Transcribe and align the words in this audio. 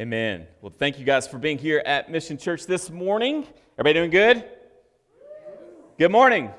Amen. 0.00 0.46
Well, 0.62 0.72
thank 0.78 0.98
you 0.98 1.04
guys 1.04 1.28
for 1.28 1.36
being 1.36 1.58
here 1.58 1.82
at 1.84 2.10
Mission 2.10 2.38
Church 2.38 2.64
this 2.64 2.88
morning. 2.88 3.46
Everybody 3.78 3.92
doing 3.92 4.10
good? 4.10 4.44
Good 5.98 6.10
morning. 6.10 6.50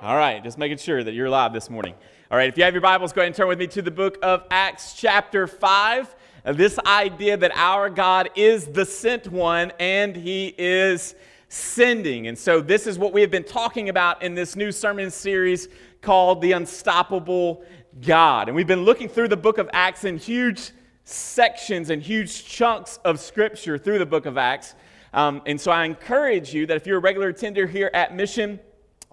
All 0.00 0.16
right, 0.16 0.42
just 0.42 0.56
making 0.56 0.78
sure 0.78 1.04
that 1.04 1.12
you're 1.12 1.26
alive 1.26 1.52
this 1.52 1.68
morning. 1.68 1.92
All 2.30 2.38
right, 2.38 2.48
if 2.48 2.56
you 2.56 2.64
have 2.64 2.72
your 2.72 2.80
Bibles, 2.80 3.12
go 3.12 3.20
ahead 3.20 3.26
and 3.26 3.36
turn 3.36 3.48
with 3.48 3.58
me 3.58 3.66
to 3.66 3.82
the 3.82 3.90
book 3.90 4.16
of 4.22 4.44
Acts, 4.50 4.94
chapter 4.94 5.46
5. 5.46 6.16
Uh, 6.46 6.52
this 6.54 6.78
idea 6.86 7.36
that 7.36 7.52
our 7.54 7.90
God 7.90 8.30
is 8.34 8.64
the 8.64 8.86
sent 8.86 9.30
one 9.30 9.70
and 9.78 10.16
he 10.16 10.54
is 10.56 11.16
sending. 11.50 12.28
And 12.28 12.38
so, 12.38 12.62
this 12.62 12.86
is 12.86 12.98
what 12.98 13.12
we 13.12 13.20
have 13.20 13.30
been 13.30 13.44
talking 13.44 13.90
about 13.90 14.22
in 14.22 14.34
this 14.34 14.56
new 14.56 14.72
sermon 14.72 15.10
series 15.10 15.68
called 16.00 16.40
The 16.40 16.52
Unstoppable 16.52 17.62
God. 18.00 18.48
And 18.48 18.56
we've 18.56 18.66
been 18.66 18.86
looking 18.86 19.10
through 19.10 19.28
the 19.28 19.36
book 19.36 19.58
of 19.58 19.68
Acts 19.74 20.04
in 20.04 20.16
huge 20.16 20.70
sections 21.08 21.88
and 21.90 22.02
huge 22.02 22.44
chunks 22.44 22.98
of 23.04 23.18
scripture 23.18 23.78
through 23.78 23.98
the 23.98 24.06
book 24.06 24.26
of 24.26 24.36
Acts. 24.36 24.74
Um, 25.12 25.40
and 25.46 25.58
so 25.58 25.70
I 25.70 25.84
encourage 25.84 26.52
you 26.52 26.66
that 26.66 26.76
if 26.76 26.86
you're 26.86 26.98
a 26.98 27.00
regular 27.00 27.28
attender 27.28 27.66
here 27.66 27.90
at 27.94 28.14
Mission, 28.14 28.60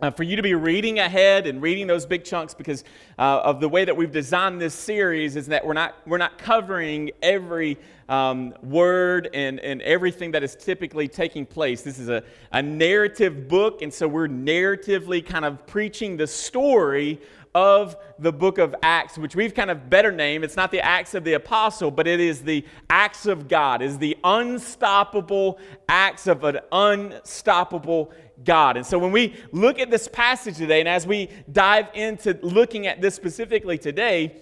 uh, 0.01 0.11
for 0.11 0.23
you 0.23 0.35
to 0.35 0.41
be 0.41 0.53
reading 0.53 0.99
ahead 0.99 1.47
and 1.47 1.61
reading 1.61 1.87
those 1.87 2.05
big 2.05 2.25
chunks 2.25 2.53
because 2.53 2.83
uh, 3.17 3.39
of 3.43 3.61
the 3.61 3.69
way 3.69 3.85
that 3.85 3.95
we've 3.95 4.11
designed 4.11 4.59
this 4.59 4.73
series 4.73 5.37
is 5.37 5.47
that 5.47 5.65
we're 5.65 5.71
not, 5.71 5.95
we're 6.05 6.17
not 6.17 6.37
covering 6.37 7.11
every 7.21 7.77
um, 8.09 8.53
word 8.61 9.29
and, 9.33 9.61
and 9.61 9.81
everything 9.83 10.31
that 10.31 10.43
is 10.43 10.53
typically 10.57 11.07
taking 11.07 11.45
place. 11.45 11.81
This 11.81 11.97
is 11.97 12.09
a, 12.09 12.23
a 12.51 12.61
narrative 12.61 13.47
book, 13.47 13.81
and 13.81 13.93
so 13.93 14.05
we're 14.05 14.27
narratively 14.27 15.25
kind 15.25 15.45
of 15.45 15.65
preaching 15.65 16.17
the 16.17 16.27
story 16.27 17.21
of 17.55 17.95
the 18.19 18.33
book 18.33 18.57
of 18.57 18.75
Acts, 18.83 19.17
which 19.17 19.35
we've 19.35 19.53
kind 19.53 19.71
of 19.71 19.89
better 19.89 20.11
named. 20.11 20.43
It's 20.43 20.57
not 20.57 20.71
the 20.71 20.81
Acts 20.81 21.15
of 21.15 21.23
the 21.23 21.33
Apostle, 21.33 21.89
but 21.89 22.05
it 22.05 22.19
is 22.19 22.41
the 22.41 22.65
Acts 22.89 23.25
of 23.25 23.47
God, 23.47 23.81
is 23.81 23.97
the 23.97 24.17
unstoppable 24.25 25.57
acts 25.87 26.27
of 26.27 26.43
an 26.43 26.59
unstoppable 26.71 28.11
God. 28.43 28.75
And 28.75 28.85
so 28.85 28.99
when 28.99 29.13
we 29.13 29.35
look 29.53 29.79
at 29.79 29.89
this 29.89 30.09
passage 30.09 30.57
today, 30.57 30.81
and 30.81 30.89
as 30.89 31.07
we 31.07 31.29
dive 31.51 31.87
into 31.93 32.37
looking 32.41 32.87
at 32.87 33.01
this 33.01 33.15
specifically 33.15 33.77
today, 33.77 34.41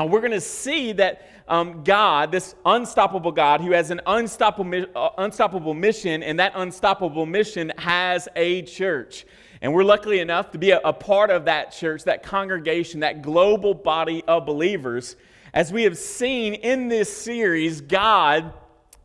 uh, 0.00 0.06
we're 0.06 0.20
going 0.20 0.32
to 0.32 0.40
see 0.40 0.92
that 0.92 1.28
um, 1.48 1.82
God, 1.82 2.30
this 2.30 2.54
unstoppable 2.64 3.32
God, 3.32 3.60
who 3.60 3.72
has 3.72 3.90
an 3.90 4.00
unstoppable, 4.06 4.86
uh, 4.94 5.10
unstoppable 5.18 5.74
mission, 5.74 6.22
and 6.22 6.38
that 6.38 6.52
unstoppable 6.54 7.26
mission 7.26 7.72
has 7.78 8.28
a 8.36 8.62
church. 8.62 9.26
And 9.64 9.72
we're 9.72 9.82
lucky 9.82 10.18
enough 10.18 10.50
to 10.50 10.58
be 10.58 10.72
a, 10.72 10.80
a 10.84 10.92
part 10.92 11.30
of 11.30 11.46
that 11.46 11.72
church, 11.72 12.04
that 12.04 12.22
congregation, 12.22 13.00
that 13.00 13.22
global 13.22 13.72
body 13.72 14.22
of 14.28 14.44
believers. 14.44 15.16
As 15.54 15.72
we 15.72 15.84
have 15.84 15.96
seen 15.96 16.52
in 16.52 16.88
this 16.88 17.10
series, 17.16 17.80
God 17.80 18.52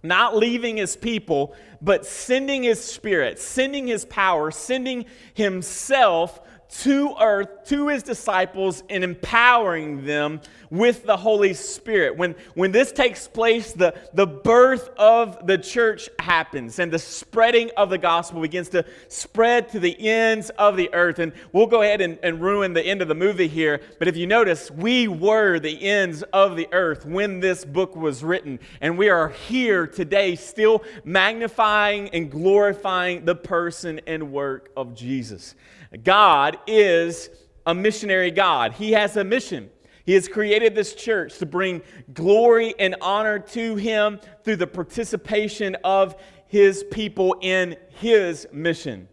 not 0.04 0.36
leaving 0.36 0.76
his 0.76 0.98
people, 0.98 1.56
but 1.82 2.06
sending 2.06 2.64
his 2.64 2.84
spirit, 2.84 3.40
sending 3.40 3.88
his 3.88 4.04
power, 4.04 4.52
sending 4.52 5.06
himself 5.34 6.42
to 6.70 7.16
earth 7.20 7.66
to 7.66 7.88
his 7.88 8.04
disciples 8.04 8.84
and 8.90 9.04
empowering 9.04 10.06
them 10.06 10.40
with 10.70 11.04
the 11.04 11.18
Holy 11.18 11.54
Spirit. 11.54 12.16
When, 12.16 12.36
when 12.54 12.72
this 12.72 12.92
takes 12.92 13.28
place, 13.28 13.74
the, 13.74 13.96
the 14.14 14.28
birth 14.28 14.90
of 14.98 15.48
the 15.48 15.58
church 15.58 16.10
happens 16.20 16.78
and 16.78 16.92
the 16.92 17.00
spreading 17.00 17.72
of 17.76 17.90
the 17.90 17.98
gospel 17.98 18.42
begins 18.42 18.70
to 18.70 18.86
spread 19.08 19.70
to 19.70 19.80
the 19.80 20.08
ends 20.08 20.52
of 20.52 20.78
the 20.78 20.94
earth. 20.94 21.18
And 21.18 21.34
we'll 21.54 21.66
go 21.66 21.82
ahead 21.82 22.02
and, 22.02 22.20
and 22.22 22.40
ruin 22.40 22.74
the 22.74 22.86
end 22.86 23.02
of 23.02 23.08
the 23.08 23.16
movie 23.16 23.48
here. 23.48 23.82
But 23.98 24.08
if 24.08 24.16
you 24.16 24.28
notice, 24.28 24.70
we 24.70 25.08
were 25.08 25.60
the 25.60 25.84
ends 25.84 26.22
of 26.34 26.56
the 26.56 26.68
earth 26.72 27.04
when 27.04 27.40
this 27.40 27.66
book 27.66 27.96
was 27.96 28.24
written. 28.24 28.60
And 28.80 28.96
we 28.96 29.10
are 29.10 29.30
here 29.30 29.88
today 29.88 30.36
still 30.36 30.84
magnifying 31.04 32.10
and 32.10 32.30
glorifying 32.30 33.26
the 33.26 33.36
person 33.36 34.02
and 34.06 34.32
work 34.32 34.70
of 34.78 34.94
Jesus. 34.94 35.56
God 36.04 36.58
is 36.68 37.30
a 37.66 37.74
missionary 37.74 38.32
God. 38.32 38.74
He 38.74 38.92
has 38.92 39.18
a 39.18 39.24
mission. 39.24 39.70
He 40.06 40.14
has 40.14 40.28
created 40.28 40.76
this 40.76 40.96
church 40.96 41.38
to 41.38 41.46
bring 41.46 41.82
glory 42.14 42.74
and 42.80 42.96
honor 43.02 43.40
to 43.40 43.76
Him 43.76 44.20
through 44.44 44.58
the 44.58 44.68
participation 44.68 45.76
of 45.84 46.16
His 46.48 46.84
people 46.92 47.36
in 47.42 47.76
His 47.90 48.48
mission. 48.52 49.08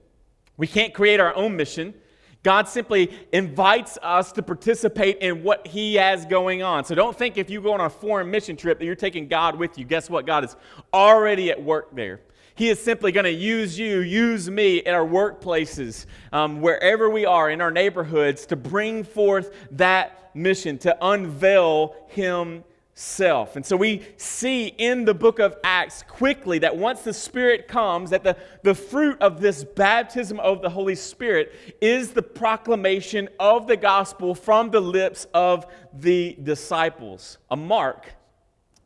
We 0.57 0.67
can't 0.67 0.95
create 0.95 1.21
our 1.21 1.35
own 1.35 1.57
mission. 1.57 1.95
God 2.43 2.69
simply 2.69 3.11
invites 3.33 3.99
us 4.03 4.33
to 4.33 4.43
participate 4.43 5.19
in 5.19 5.43
what 5.43 5.67
He 5.67 5.97
has 5.97 6.25
going 6.25 6.63
on. 6.63 6.85
So 6.85 6.95
don't 6.95 7.17
think 7.17 7.37
if 7.37 7.51
you 7.51 7.61
go 7.61 7.73
on 7.75 7.81
a 7.81 7.91
foreign 7.91 8.31
mission 8.31 8.57
trip 8.57 8.79
that 8.79 8.85
you're 8.85 8.95
taking 8.95 9.29
God 9.29 9.57
with 9.57 9.77
you. 9.79 9.85
Guess 9.85 10.09
what? 10.09 10.27
God 10.27 10.45
is 10.45 10.57
already 10.95 11.51
at 11.51 11.63
work 11.63 11.95
there. 11.95 12.21
He 12.57 12.71
is 12.71 12.83
simply 12.83 13.13
going 13.13 13.25
to 13.25 13.31
use 13.31 13.79
you, 13.79 14.01
use 14.01 14.49
me 14.49 14.79
in 14.79 14.95
our 14.95 15.07
workplaces, 15.07 16.07
um, 16.33 16.63
wherever 16.63 17.11
we 17.11 17.27
are, 17.27 17.51
in 17.51 17.61
our 17.61 17.71
neighborhoods, 17.71 18.47
to 18.47 18.57
bring 18.57 19.05
forth 19.05 19.55
that 19.73 20.35
mission, 20.35 20.79
to 20.79 20.97
unveil 21.03 21.95
Himself. 22.09 23.57
And 23.57 23.67
so 23.67 23.77
we 23.77 24.07
see 24.17 24.69
in 24.69 25.05
the 25.05 25.13
book 25.13 25.39
of 25.39 25.55
Acts 25.65 26.03
quickly 26.09 26.59
that 26.61 26.75
once 26.75 27.03
the 27.03 27.13
Spirit 27.13 27.69
comes, 27.69 28.09
that 28.09 28.25
the, 28.25 28.39
the 28.63 28.75
fruit 28.75 29.21
of 29.21 29.43
this 29.43 29.63
baptism 29.63 30.41
of 30.41 30.63
the 30.63 30.71
Holy 30.71 30.95
Spirit 30.95 31.53
is 31.83 32.13
the 32.13 32.23
proclamation 32.23 33.29
of 33.39 33.67
the 33.67 33.77
gospel 33.77 34.35
from 34.35 34.71
the 34.71 34.81
lips 34.81 35.27
of 35.35 35.67
the 35.93 36.39
disciples. 36.43 37.37
A 37.51 37.57
mark, 37.57 38.15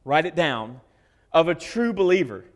write 0.05 0.27
it 0.27 0.35
down, 0.35 0.81
of 1.33 1.47
a 1.47 1.55
true 1.55 1.93
believer 1.93 2.47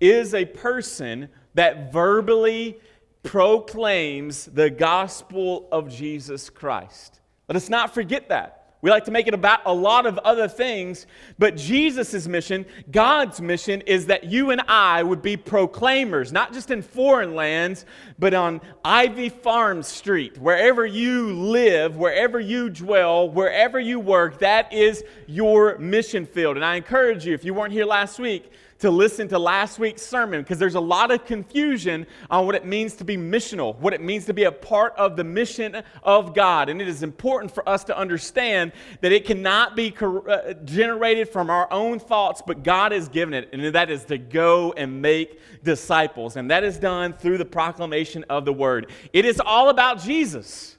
is 0.00 0.34
a 0.34 0.44
person 0.44 1.28
that 1.54 1.92
verbally 1.92 2.78
proclaims 3.22 4.46
the 4.46 4.70
gospel 4.70 5.68
of 5.72 5.90
Jesus 5.90 6.48
Christ. 6.48 7.20
Let 7.48 7.56
us 7.56 7.68
not 7.68 7.92
forget 7.92 8.28
that. 8.28 8.66
We 8.82 8.90
like 8.90 9.06
to 9.06 9.10
make 9.10 9.26
it 9.26 9.34
about 9.34 9.62
a 9.64 9.72
lot 9.72 10.06
of 10.06 10.18
other 10.18 10.46
things, 10.46 11.06
but 11.38 11.56
Jesus' 11.56 12.28
mission, 12.28 12.66
God's 12.90 13.40
mission, 13.40 13.80
is 13.80 14.06
that 14.06 14.24
you 14.24 14.50
and 14.50 14.60
I 14.68 15.02
would 15.02 15.22
be 15.22 15.36
proclaimers, 15.36 16.30
not 16.30 16.52
just 16.52 16.70
in 16.70 16.82
foreign 16.82 17.34
lands, 17.34 17.84
but 18.18 18.34
on 18.34 18.60
Ivy 18.84 19.30
Farm 19.30 19.82
Street. 19.82 20.38
Wherever 20.38 20.86
you 20.86 21.32
live, 21.32 21.96
wherever 21.96 22.38
you 22.38 22.68
dwell, 22.68 23.28
wherever 23.28 23.80
you 23.80 23.98
work, 23.98 24.38
that 24.38 24.72
is 24.72 25.02
your 25.26 25.78
mission 25.78 26.26
field. 26.26 26.56
And 26.56 26.64
I 26.64 26.76
encourage 26.76 27.26
you, 27.26 27.34
if 27.34 27.44
you 27.44 27.54
weren't 27.54 27.72
here 27.72 27.86
last 27.86 28.20
week, 28.20 28.52
to 28.78 28.90
listen 28.90 29.26
to 29.28 29.38
last 29.38 29.78
week's 29.78 30.02
sermon 30.02 30.42
because 30.42 30.58
there's 30.58 30.74
a 30.74 30.80
lot 30.80 31.10
of 31.10 31.24
confusion 31.24 32.06
on 32.30 32.46
what 32.46 32.54
it 32.54 32.64
means 32.64 32.94
to 32.94 33.04
be 33.04 33.16
missional, 33.16 33.76
what 33.78 33.94
it 33.94 34.00
means 34.00 34.26
to 34.26 34.34
be 34.34 34.44
a 34.44 34.52
part 34.52 34.94
of 34.96 35.16
the 35.16 35.24
mission 35.24 35.82
of 36.02 36.34
God. 36.34 36.68
And 36.68 36.80
it 36.80 36.88
is 36.88 37.02
important 37.02 37.54
for 37.54 37.66
us 37.68 37.84
to 37.84 37.96
understand 37.96 38.72
that 39.00 39.12
it 39.12 39.24
cannot 39.24 39.76
be 39.76 39.94
uh, 40.00 40.52
generated 40.64 41.28
from 41.28 41.48
our 41.48 41.72
own 41.72 41.98
thoughts, 41.98 42.42
but 42.46 42.62
God 42.62 42.92
has 42.92 43.08
given 43.08 43.32
it, 43.34 43.48
and 43.52 43.74
that 43.74 43.90
is 43.90 44.04
to 44.06 44.18
go 44.18 44.72
and 44.72 45.00
make 45.00 45.40
disciples. 45.64 46.36
And 46.36 46.50
that 46.50 46.62
is 46.62 46.78
done 46.78 47.14
through 47.14 47.38
the 47.38 47.44
proclamation 47.44 48.24
of 48.28 48.44
the 48.44 48.52
word. 48.52 48.90
It 49.12 49.24
is 49.24 49.40
all 49.40 49.70
about 49.70 50.00
Jesus, 50.00 50.76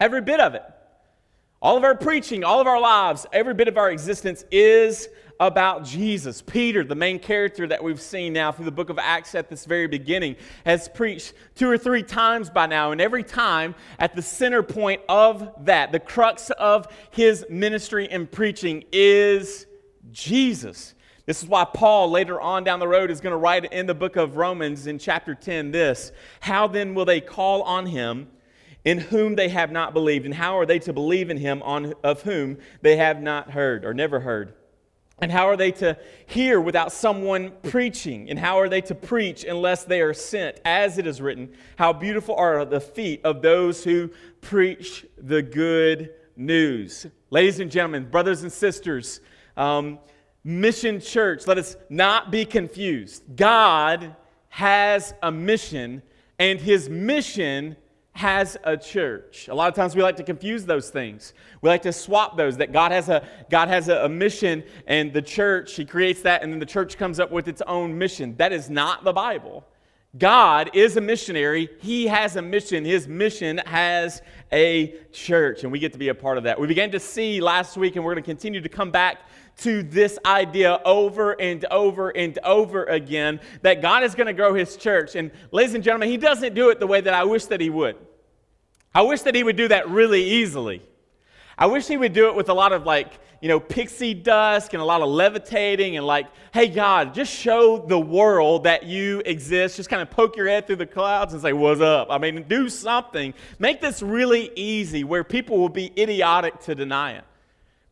every 0.00 0.22
bit 0.22 0.40
of 0.40 0.54
it. 0.54 0.62
All 1.60 1.78
of 1.78 1.84
our 1.84 1.94
preaching, 1.94 2.44
all 2.44 2.60
of 2.60 2.66
our 2.66 2.78
lives, 2.78 3.24
every 3.32 3.54
bit 3.54 3.68
of 3.68 3.78
our 3.78 3.90
existence 3.90 4.44
is 4.50 5.08
about 5.40 5.84
Jesus. 5.84 6.42
Peter, 6.42 6.84
the 6.84 6.94
main 6.94 7.18
character 7.18 7.66
that 7.66 7.82
we've 7.82 8.00
seen 8.00 8.32
now 8.32 8.52
through 8.52 8.64
the 8.64 8.70
book 8.70 8.90
of 8.90 8.98
Acts 8.98 9.34
at 9.34 9.48
this 9.50 9.64
very 9.64 9.86
beginning, 9.86 10.36
has 10.64 10.88
preached 10.88 11.34
two 11.54 11.68
or 11.68 11.78
three 11.78 12.02
times 12.02 12.50
by 12.50 12.66
now, 12.66 12.92
and 12.92 13.00
every 13.00 13.22
time 13.22 13.74
at 13.98 14.14
the 14.14 14.22
center 14.22 14.62
point 14.62 15.02
of 15.08 15.52
that, 15.64 15.92
the 15.92 16.00
crux 16.00 16.50
of 16.50 16.86
his 17.10 17.44
ministry 17.50 18.08
and 18.08 18.30
preaching 18.30 18.84
is 18.92 19.66
Jesus. 20.12 20.94
This 21.26 21.42
is 21.42 21.48
why 21.48 21.64
Paul, 21.64 22.10
later 22.10 22.40
on 22.40 22.64
down 22.64 22.80
the 22.80 22.88
road, 22.88 23.10
is 23.10 23.20
going 23.20 23.32
to 23.32 23.38
write 23.38 23.72
in 23.72 23.86
the 23.86 23.94
book 23.94 24.16
of 24.16 24.36
Romans 24.36 24.86
in 24.86 24.98
chapter 24.98 25.34
10 25.34 25.70
this 25.70 26.12
How 26.40 26.66
then 26.66 26.94
will 26.94 27.06
they 27.06 27.20
call 27.20 27.62
on 27.62 27.86
him? 27.86 28.28
in 28.84 28.98
whom 28.98 29.34
they 29.34 29.48
have 29.48 29.72
not 29.72 29.94
believed, 29.94 30.26
and 30.26 30.34
how 30.34 30.58
are 30.58 30.66
they 30.66 30.78
to 30.78 30.92
believe 30.92 31.30
in 31.30 31.38
him 31.38 31.62
on, 31.62 31.94
of 32.04 32.20
whom 32.22 32.58
they 32.82 32.96
have 32.96 33.22
not 33.22 33.52
heard 33.52 33.82
or 33.82 33.94
never 33.94 34.20
heard? 34.20 34.52
And 35.20 35.30
how 35.30 35.48
are 35.48 35.56
they 35.56 35.70
to 35.72 35.96
hear 36.26 36.60
without 36.60 36.92
someone 36.92 37.52
preaching? 37.62 38.28
And 38.30 38.38
how 38.38 38.58
are 38.58 38.68
they 38.68 38.80
to 38.82 38.94
preach 38.94 39.44
unless 39.44 39.84
they 39.84 40.00
are 40.00 40.12
sent? 40.12 40.60
As 40.64 40.98
it 40.98 41.06
is 41.06 41.20
written, 41.20 41.52
how 41.76 41.92
beautiful 41.92 42.34
are 42.34 42.64
the 42.64 42.80
feet 42.80 43.20
of 43.24 43.40
those 43.40 43.84
who 43.84 44.10
preach 44.40 45.06
the 45.16 45.40
good 45.40 46.10
news. 46.36 47.06
Ladies 47.30 47.60
and 47.60 47.70
gentlemen, 47.70 48.10
brothers 48.10 48.42
and 48.42 48.52
sisters, 48.52 49.20
um, 49.56 49.98
Mission 50.42 51.00
Church, 51.00 51.46
let 51.46 51.58
us 51.58 51.76
not 51.88 52.30
be 52.30 52.44
confused. 52.44 53.22
God 53.36 54.14
has 54.48 55.14
a 55.22 55.32
mission, 55.32 56.02
and 56.38 56.60
his 56.60 56.88
mission 56.88 57.76
has 58.14 58.56
a 58.62 58.76
church. 58.76 59.48
A 59.48 59.54
lot 59.54 59.68
of 59.68 59.74
times 59.74 59.96
we 59.96 60.02
like 60.02 60.16
to 60.16 60.22
confuse 60.22 60.64
those 60.64 60.88
things. 60.88 61.34
We 61.62 61.68
like 61.68 61.82
to 61.82 61.92
swap 61.92 62.36
those 62.36 62.56
that 62.58 62.72
God 62.72 62.92
has 62.92 63.08
a 63.08 63.26
God 63.50 63.68
has 63.68 63.88
a, 63.88 64.04
a, 64.04 64.08
mission 64.08 64.62
and 64.86 65.12
the 65.12 65.20
church 65.20 65.74
he 65.74 65.84
creates 65.84 66.22
that 66.22 66.42
and 66.42 66.52
then 66.52 66.60
the 66.60 66.66
church 66.66 66.96
comes 66.96 67.18
up 67.18 67.32
with 67.32 67.48
its 67.48 67.60
own 67.66 67.98
mission. 67.98 68.36
That 68.36 68.52
is 68.52 68.70
not 68.70 69.02
the 69.02 69.12
Bible. 69.12 69.66
God 70.16 70.70
is 70.74 70.96
a 70.96 71.00
missionary. 71.00 71.68
He 71.80 72.06
has 72.06 72.36
a 72.36 72.42
mission. 72.42 72.84
His 72.84 73.08
mission 73.08 73.58
has 73.66 74.22
a 74.52 74.94
church 75.10 75.64
and 75.64 75.72
we 75.72 75.80
get 75.80 75.92
to 75.92 75.98
be 75.98 76.08
a 76.08 76.14
part 76.14 76.38
of 76.38 76.44
that. 76.44 76.60
We 76.60 76.68
began 76.68 76.92
to 76.92 77.00
see 77.00 77.40
last 77.40 77.76
week 77.76 77.96
and 77.96 78.04
we're 78.04 78.14
going 78.14 78.22
to 78.22 78.30
continue 78.30 78.60
to 78.60 78.68
come 78.68 78.92
back 78.92 79.22
to 79.58 79.82
this 79.82 80.18
idea 80.24 80.80
over 80.84 81.32
and 81.40 81.64
over 81.66 82.10
and 82.10 82.38
over 82.44 82.84
again 82.84 83.40
that 83.62 83.82
God 83.82 84.02
is 84.02 84.14
going 84.14 84.26
to 84.26 84.32
grow 84.32 84.54
his 84.54 84.76
church. 84.76 85.14
And 85.14 85.30
ladies 85.52 85.74
and 85.74 85.84
gentlemen, 85.84 86.08
he 86.08 86.16
doesn't 86.16 86.54
do 86.54 86.70
it 86.70 86.80
the 86.80 86.86
way 86.86 87.00
that 87.00 87.14
I 87.14 87.24
wish 87.24 87.46
that 87.46 87.60
he 87.60 87.70
would. 87.70 87.96
I 88.94 89.02
wish 89.02 89.22
that 89.22 89.34
he 89.34 89.42
would 89.42 89.56
do 89.56 89.68
that 89.68 89.88
really 89.88 90.22
easily. 90.22 90.82
I 91.56 91.66
wish 91.66 91.86
he 91.86 91.96
would 91.96 92.12
do 92.12 92.28
it 92.28 92.34
with 92.34 92.48
a 92.48 92.54
lot 92.54 92.72
of 92.72 92.84
like, 92.84 93.18
you 93.40 93.48
know, 93.48 93.60
pixie 93.60 94.14
dust 94.14 94.72
and 94.72 94.80
a 94.80 94.84
lot 94.84 95.02
of 95.02 95.08
levitating 95.08 95.96
and 95.96 96.06
like, 96.06 96.26
hey, 96.52 96.66
God, 96.66 97.14
just 97.14 97.32
show 97.32 97.78
the 97.78 97.98
world 97.98 98.64
that 98.64 98.84
you 98.84 99.22
exist. 99.26 99.76
Just 99.76 99.90
kind 99.90 100.00
of 100.00 100.10
poke 100.10 100.36
your 100.36 100.48
head 100.48 100.66
through 100.66 100.76
the 100.76 100.86
clouds 100.86 101.32
and 101.32 101.42
say, 101.42 101.52
what's 101.52 101.80
up? 101.80 102.08
I 102.10 102.18
mean, 102.18 102.44
do 102.48 102.68
something. 102.68 103.34
Make 103.58 103.80
this 103.80 104.02
really 104.02 104.50
easy 104.56 105.04
where 105.04 105.22
people 105.22 105.58
will 105.58 105.68
be 105.68 105.92
idiotic 105.98 106.60
to 106.60 106.74
deny 106.74 107.12
it. 107.12 107.24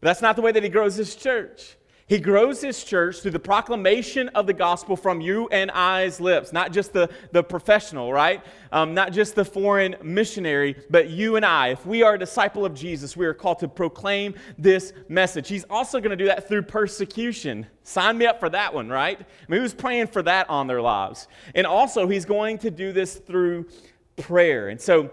But 0.03 0.09
that's 0.09 0.21
not 0.21 0.35
the 0.35 0.43
way 0.43 0.51
that 0.51 0.65
he 0.65 0.69
grows 0.69 0.97
his 0.97 1.15
church. 1.15 1.77
He 2.09 2.19
grows 2.19 2.61
his 2.61 2.83
church 2.83 3.21
through 3.21 3.31
the 3.31 3.39
proclamation 3.39 4.29
of 4.31 4.49
the 4.49 4.53
gospel 4.53 4.97
from 4.97 5.21
you 5.21 5.49
and 5.49 5.71
I's 5.71 6.21
lips, 6.21 6.53
not 6.53 6.73
just 6.73 6.93
the, 6.93 7.09
the 7.31 7.43
professional, 7.43 8.13
right? 8.13 8.45
Um, 8.73 8.95
not 8.95 9.13
just 9.13 9.37
the 9.37 9.45
foreign 9.45 9.95
missionary, 10.03 10.77
but 10.91 11.09
you 11.09 11.37
and 11.37 11.47
I. 11.47 11.69
If 11.69 11.87
we 11.87 12.03
are 12.03 12.15
a 12.15 12.19
disciple 12.19 12.67
of 12.67 12.75
Jesus, 12.75 13.17
we 13.17 13.25
are 13.27 13.33
called 13.33 13.61
to 13.61 13.69
proclaim 13.69 14.35
this 14.59 14.93
message. 15.09 15.49
He's 15.49 15.65
also 15.71 16.01
going 16.01 16.11
to 16.11 16.17
do 16.17 16.27
that 16.27 16.49
through 16.49 16.63
persecution. 16.63 17.67
Sign 17.85 18.19
me 18.19 18.27
up 18.27 18.41
for 18.41 18.51
that 18.51 18.75
one, 18.75 18.89
right? 18.89 19.19
I 19.21 19.25
mean, 19.51 19.63
was 19.63 19.73
praying 19.73 20.09
for 20.09 20.23
that 20.25 20.51
on 20.51 20.67
their 20.67 20.83
lives. 20.83 21.29
And 21.55 21.65
also, 21.65 22.09
he's 22.09 22.25
going 22.25 22.59
to 22.59 22.71
do 22.71 22.93
this 22.93 23.15
through 23.15 23.69
prayer. 24.17 24.69
And 24.69 24.81
so 24.81 25.13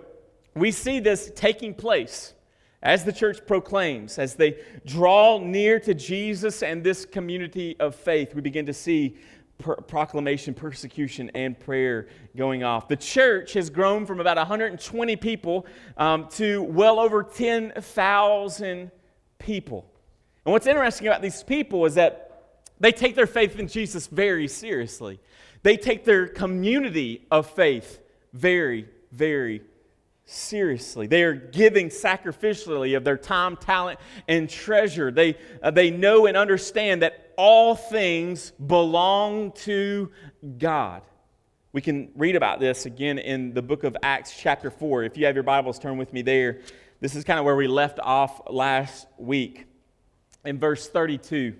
we 0.56 0.72
see 0.72 1.00
this 1.00 1.32
taking 1.36 1.76
place 1.76 2.34
as 2.82 3.04
the 3.04 3.12
church 3.12 3.46
proclaims, 3.46 4.18
as 4.18 4.36
they 4.36 4.60
draw 4.86 5.38
near 5.40 5.80
to 5.82 5.94
Jesus 5.94 6.64
and 6.64 6.84
this 6.84 7.06
community 7.06 7.76
of 7.80 7.94
faith, 7.94 8.34
we 8.34 8.42
begin 8.42 8.66
to 8.68 8.74
see 8.74 9.18
per- 9.58 9.76
proclamation, 9.76 10.54
persecution, 10.54 11.30
and 11.36 11.60
prayer 11.60 12.08
going 12.38 12.64
off. 12.64 12.88
The 12.88 12.96
church 12.96 13.54
has 13.54 13.70
grown 13.70 14.06
from 14.06 14.22
about 14.22 14.38
120 14.38 15.16
people 15.18 15.66
um, 15.98 16.28
to 16.32 16.64
well 16.64 17.00
over 17.00 17.22
10,000 17.22 18.92
people. 19.40 19.86
And 20.46 20.54
what's 20.54 20.68
interesting 20.68 21.08
about 21.08 21.22
these 21.22 21.44
people 21.44 21.86
is 21.86 21.96
that 21.96 22.26
they 22.80 22.94
take 22.94 23.16
their 23.16 23.28
faith 23.28 23.60
in 23.60 23.68
Jesus 23.68 24.08
very 24.08 24.48
seriously. 24.48 25.20
They 25.64 25.76
take 25.76 26.06
their 26.06 26.28
community 26.28 27.28
of 27.30 27.50
faith 27.50 28.00
very, 28.32 28.88
very 29.12 29.64
seriously. 30.30 31.08
They 31.08 31.24
are 31.24 31.34
giving 31.34 31.90
sacrificially 31.90 32.96
of 32.96 33.04
their 33.04 33.18
time, 33.18 33.58
talent, 33.58 34.00
and 34.28 34.50
treasure. 34.50 35.12
They, 35.12 35.38
uh, 35.62 35.72
they 35.72 35.90
know 35.90 36.28
and 36.28 36.38
understand 36.38 37.02
that 37.02 37.34
all 37.36 37.76
things 37.76 38.52
belong 38.52 39.54
to 39.54 40.12
God. 40.58 41.02
We 41.72 41.82
can 41.82 42.12
read 42.16 42.36
about 42.36 42.60
this 42.60 42.86
again 42.86 43.20
in 43.20 43.54
the 43.54 43.62
book 43.62 43.84
of 43.84 43.98
Acts, 44.04 44.36
chapter 44.38 44.70
4. 44.70 45.04
If 45.04 45.18
you 45.18 45.26
have 45.26 45.36
your 45.36 45.44
Bibles, 45.44 45.80
turn 45.80 45.98
with 45.98 46.14
me 46.14 46.22
there. 46.22 46.62
This 47.00 47.16
is 47.16 47.24
kind 47.24 47.40
of 47.40 47.46
where 47.46 47.56
we 47.56 47.68
left 47.68 48.00
off 48.00 48.42
last 48.50 49.08
week. 49.18 49.66
In 50.46 50.60
verse 50.60 50.88
32, 50.88 51.56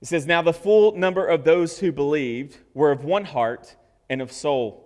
it 0.00 0.08
says, 0.08 0.26
Now 0.26 0.42
the 0.42 0.52
full 0.52 0.96
number 0.96 1.26
of 1.26 1.44
those 1.44 1.78
who 1.78 1.92
believed 1.92 2.58
were 2.74 2.90
of 2.90 3.04
one 3.04 3.24
heart 3.24 3.76
and 4.08 4.20
of 4.20 4.32
soul. 4.32 4.85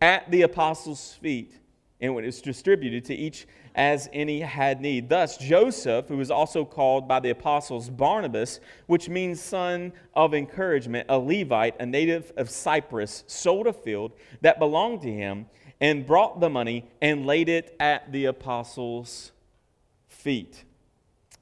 at 0.00 0.30
the 0.30 0.42
apostles' 0.42 1.14
feet, 1.20 1.52
and 2.00 2.16
it 2.16 2.24
was 2.24 2.40
distributed 2.40 3.04
to 3.06 3.14
each 3.14 3.46
as 3.74 4.08
any 4.12 4.40
had 4.40 4.80
need. 4.80 5.08
Thus, 5.08 5.36
Joseph, 5.36 6.08
who 6.08 6.16
was 6.16 6.30
also 6.30 6.64
called 6.64 7.06
by 7.06 7.20
the 7.20 7.30
apostles 7.30 7.90
Barnabas, 7.90 8.60
which 8.86 9.08
means 9.08 9.40
son 9.40 9.92
of 10.14 10.34
encouragement, 10.34 11.06
a 11.08 11.18
Levite, 11.18 11.76
a 11.80 11.86
native 11.86 12.32
of 12.36 12.50
Cyprus, 12.50 13.24
sold 13.26 13.66
a 13.66 13.72
field 13.72 14.12
that 14.40 14.58
belonged 14.58 15.02
to 15.02 15.12
him 15.12 15.46
and 15.80 16.06
brought 16.06 16.40
the 16.40 16.50
money 16.50 16.90
and 17.00 17.26
laid 17.26 17.48
it 17.48 17.76
at 17.78 18.10
the 18.12 18.26
apostles' 18.26 19.32
feet. 20.08 20.64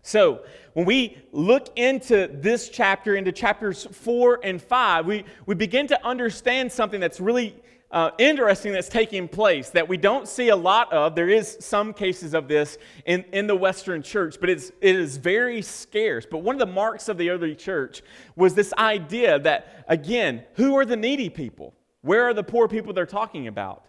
So, 0.02 0.40
when 0.72 0.86
we 0.86 1.18
look 1.32 1.68
into 1.76 2.28
this 2.32 2.68
chapter, 2.68 3.16
into 3.16 3.32
chapters 3.32 3.86
four 3.90 4.40
and 4.42 4.62
five, 4.62 5.06
we, 5.06 5.24
we 5.44 5.54
begin 5.54 5.86
to 5.88 6.06
understand 6.06 6.72
something 6.72 7.00
that's 7.00 7.20
really 7.20 7.54
uh, 7.90 8.10
interesting 8.18 8.72
that's 8.72 8.88
taking 8.88 9.28
place 9.28 9.70
that 9.70 9.88
we 9.88 9.96
don't 9.96 10.28
see 10.28 10.50
a 10.50 10.56
lot 10.56 10.92
of. 10.92 11.14
There 11.14 11.30
is 11.30 11.56
some 11.60 11.94
cases 11.94 12.34
of 12.34 12.46
this 12.46 12.76
in, 13.06 13.24
in 13.32 13.46
the 13.46 13.56
Western 13.56 14.02
church, 14.02 14.36
but 14.40 14.50
it's, 14.50 14.70
it 14.80 14.96
is 14.96 15.16
very 15.16 15.62
scarce. 15.62 16.26
But 16.30 16.38
one 16.38 16.54
of 16.54 16.58
the 16.58 16.66
marks 16.66 17.08
of 17.08 17.16
the 17.16 17.30
early 17.30 17.54
church 17.54 18.02
was 18.36 18.54
this 18.54 18.74
idea 18.74 19.38
that, 19.38 19.84
again, 19.88 20.44
who 20.54 20.76
are 20.76 20.84
the 20.84 20.96
needy 20.96 21.30
people? 21.30 21.74
Where 22.02 22.24
are 22.28 22.34
the 22.34 22.44
poor 22.44 22.68
people 22.68 22.92
they're 22.92 23.06
talking 23.06 23.46
about? 23.46 23.84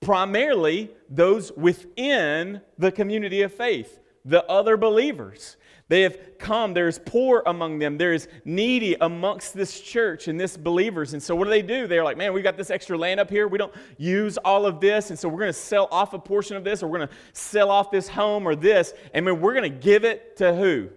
Primarily 0.00 0.90
those 1.08 1.52
within 1.52 2.60
the 2.78 2.92
community 2.92 3.42
of 3.42 3.54
faith, 3.54 4.00
the 4.24 4.44
other 4.46 4.76
believers. 4.76 5.56
They 5.88 6.02
have 6.02 6.38
come. 6.38 6.74
There's 6.74 6.98
poor 6.98 7.44
among 7.46 7.78
them. 7.78 7.96
There's 7.96 8.26
needy 8.44 8.96
amongst 9.00 9.54
this 9.54 9.80
church 9.80 10.26
and 10.26 10.38
this 10.38 10.56
believers. 10.56 11.12
And 11.12 11.22
so 11.22 11.36
what 11.36 11.44
do 11.44 11.50
they 11.50 11.62
do? 11.62 11.86
They're 11.86 12.02
like, 12.02 12.16
man, 12.16 12.32
we 12.32 12.42
got 12.42 12.56
this 12.56 12.70
extra 12.70 12.98
land 12.98 13.20
up 13.20 13.30
here. 13.30 13.46
We 13.46 13.58
don't 13.58 13.72
use 13.96 14.36
all 14.38 14.66
of 14.66 14.80
this. 14.80 15.10
And 15.10 15.18
so 15.18 15.28
we're 15.28 15.38
going 15.38 15.52
to 15.52 15.52
sell 15.52 15.86
off 15.92 16.12
a 16.12 16.18
portion 16.18 16.56
of 16.56 16.64
this, 16.64 16.82
or 16.82 16.88
we're 16.88 16.98
going 16.98 17.08
to 17.08 17.14
sell 17.32 17.70
off 17.70 17.92
this 17.92 18.08
home 18.08 18.48
or 18.48 18.56
this. 18.56 18.94
And 19.14 19.24
then 19.24 19.40
we're 19.40 19.54
going 19.54 19.70
to 19.70 19.78
give 19.78 20.04
it 20.04 20.36
to 20.38 20.56
who? 20.56 20.88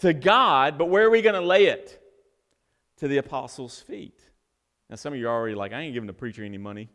To 0.00 0.12
God. 0.12 0.76
But 0.76 0.86
where 0.90 1.06
are 1.06 1.10
we 1.10 1.22
going 1.22 1.40
to 1.40 1.46
lay 1.46 1.66
it? 1.66 1.96
To 2.98 3.08
the 3.08 3.16
apostles' 3.16 3.80
feet. 3.80 4.20
Now, 4.90 4.96
some 4.96 5.14
of 5.14 5.18
you 5.18 5.28
are 5.28 5.34
already 5.34 5.54
like, 5.54 5.72
I 5.72 5.80
ain't 5.80 5.94
giving 5.94 6.06
the 6.06 6.12
preacher 6.12 6.44
any 6.44 6.58
money 6.58 6.90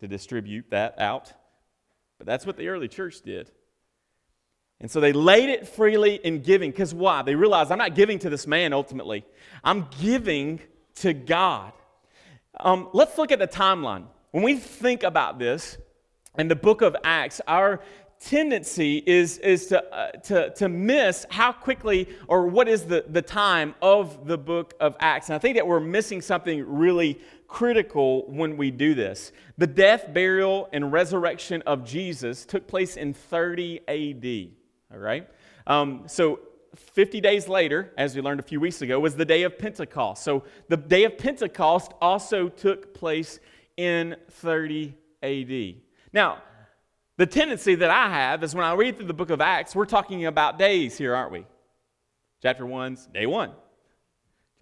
to 0.00 0.08
distribute 0.08 0.66
that 0.70 1.00
out. 1.00 1.32
But 2.18 2.26
that's 2.26 2.44
what 2.44 2.58
the 2.58 2.68
early 2.68 2.88
church 2.88 3.22
did. 3.22 3.50
And 4.80 4.90
so 4.90 5.00
they 5.00 5.12
laid 5.12 5.48
it 5.48 5.66
freely 5.66 6.16
in 6.16 6.40
giving. 6.42 6.70
Because 6.70 6.94
why? 6.94 7.22
They 7.22 7.34
realized 7.34 7.72
I'm 7.72 7.78
not 7.78 7.94
giving 7.94 8.18
to 8.20 8.30
this 8.30 8.46
man 8.46 8.72
ultimately, 8.72 9.24
I'm 9.64 9.86
giving 10.00 10.60
to 10.96 11.12
God. 11.12 11.72
Um, 12.60 12.88
let's 12.92 13.18
look 13.18 13.30
at 13.30 13.38
the 13.38 13.48
timeline. 13.48 14.06
When 14.32 14.42
we 14.42 14.56
think 14.56 15.02
about 15.04 15.38
this 15.38 15.78
in 16.36 16.48
the 16.48 16.56
book 16.56 16.82
of 16.82 16.96
Acts, 17.04 17.40
our 17.46 17.80
tendency 18.20 19.02
is, 19.06 19.38
is 19.38 19.66
to, 19.66 19.84
uh, 19.94 20.10
to, 20.12 20.50
to 20.54 20.68
miss 20.68 21.24
how 21.30 21.52
quickly 21.52 22.08
or 22.26 22.48
what 22.48 22.68
is 22.68 22.84
the, 22.84 23.04
the 23.08 23.22
time 23.22 23.74
of 23.80 24.26
the 24.26 24.36
book 24.36 24.74
of 24.80 24.96
Acts. 24.98 25.28
And 25.28 25.36
I 25.36 25.38
think 25.38 25.56
that 25.56 25.66
we're 25.66 25.80
missing 25.80 26.20
something 26.20 26.64
really 26.66 27.20
critical 27.46 28.24
when 28.26 28.56
we 28.56 28.70
do 28.70 28.94
this. 28.94 29.32
The 29.56 29.66
death, 29.66 30.12
burial, 30.12 30.68
and 30.72 30.92
resurrection 30.92 31.62
of 31.62 31.84
Jesus 31.84 32.44
took 32.44 32.66
place 32.66 32.96
in 32.96 33.14
30 33.14 33.80
AD. 33.88 34.57
All 34.92 34.98
right? 34.98 35.28
Um, 35.66 36.04
so 36.06 36.40
50 36.76 37.20
days 37.20 37.48
later, 37.48 37.92
as 37.96 38.14
we 38.14 38.22
learned 38.22 38.40
a 38.40 38.42
few 38.42 38.60
weeks 38.60 38.82
ago, 38.82 39.00
was 39.00 39.16
the 39.16 39.24
day 39.24 39.42
of 39.42 39.58
Pentecost. 39.58 40.22
So 40.22 40.44
the 40.68 40.76
day 40.76 41.04
of 41.04 41.18
Pentecost 41.18 41.92
also 42.00 42.48
took 42.48 42.94
place 42.94 43.40
in 43.76 44.16
30 44.30 44.94
AD. 45.22 45.74
Now, 46.12 46.42
the 47.16 47.26
tendency 47.26 47.74
that 47.74 47.90
I 47.90 48.08
have 48.08 48.42
is 48.44 48.54
when 48.54 48.64
I 48.64 48.74
read 48.74 48.96
through 48.96 49.06
the 49.06 49.14
book 49.14 49.30
of 49.30 49.40
Acts, 49.40 49.74
we're 49.74 49.86
talking 49.86 50.26
about 50.26 50.58
days 50.58 50.96
here, 50.96 51.14
aren't 51.14 51.32
we? 51.32 51.44
Chapter 52.42 52.64
1's 52.64 53.06
day 53.06 53.26
1. 53.26 53.52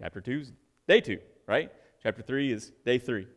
Chapter 0.01 0.21
2's 0.21 0.51
day 0.87 1.01
2, 1.01 1.19
right? 1.47 1.71
Chapter 2.01 2.21
3 2.21 2.51
is 2.51 2.71
day 2.85 2.97
3. 2.97 3.27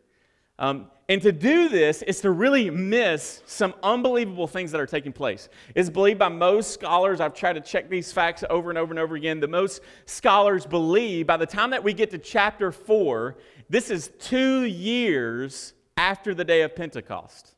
Um, 0.60 0.90
and 1.08 1.20
to 1.22 1.32
do 1.32 1.68
this 1.68 2.02
is 2.02 2.20
to 2.20 2.30
really 2.30 2.70
miss 2.70 3.42
some 3.46 3.74
unbelievable 3.82 4.46
things 4.46 4.70
that 4.70 4.80
are 4.80 4.86
taking 4.86 5.12
place. 5.12 5.48
It's 5.74 5.90
believed 5.90 6.20
by 6.20 6.28
most 6.28 6.72
scholars, 6.72 7.18
I've 7.18 7.34
tried 7.34 7.54
to 7.54 7.60
check 7.60 7.88
these 7.88 8.12
facts 8.12 8.44
over 8.48 8.70
and 8.70 8.78
over 8.78 8.92
and 8.92 8.98
over 9.00 9.16
again, 9.16 9.40
The 9.40 9.48
most 9.48 9.80
scholars 10.04 10.66
believe 10.66 11.26
by 11.26 11.38
the 11.38 11.46
time 11.46 11.70
that 11.70 11.82
we 11.82 11.94
get 11.94 12.10
to 12.10 12.18
chapter 12.18 12.70
4, 12.70 13.36
this 13.68 13.90
is 13.90 14.12
two 14.20 14.62
years 14.64 15.72
after 15.96 16.32
the 16.32 16.44
day 16.44 16.62
of 16.62 16.76
Pentecost. 16.76 17.56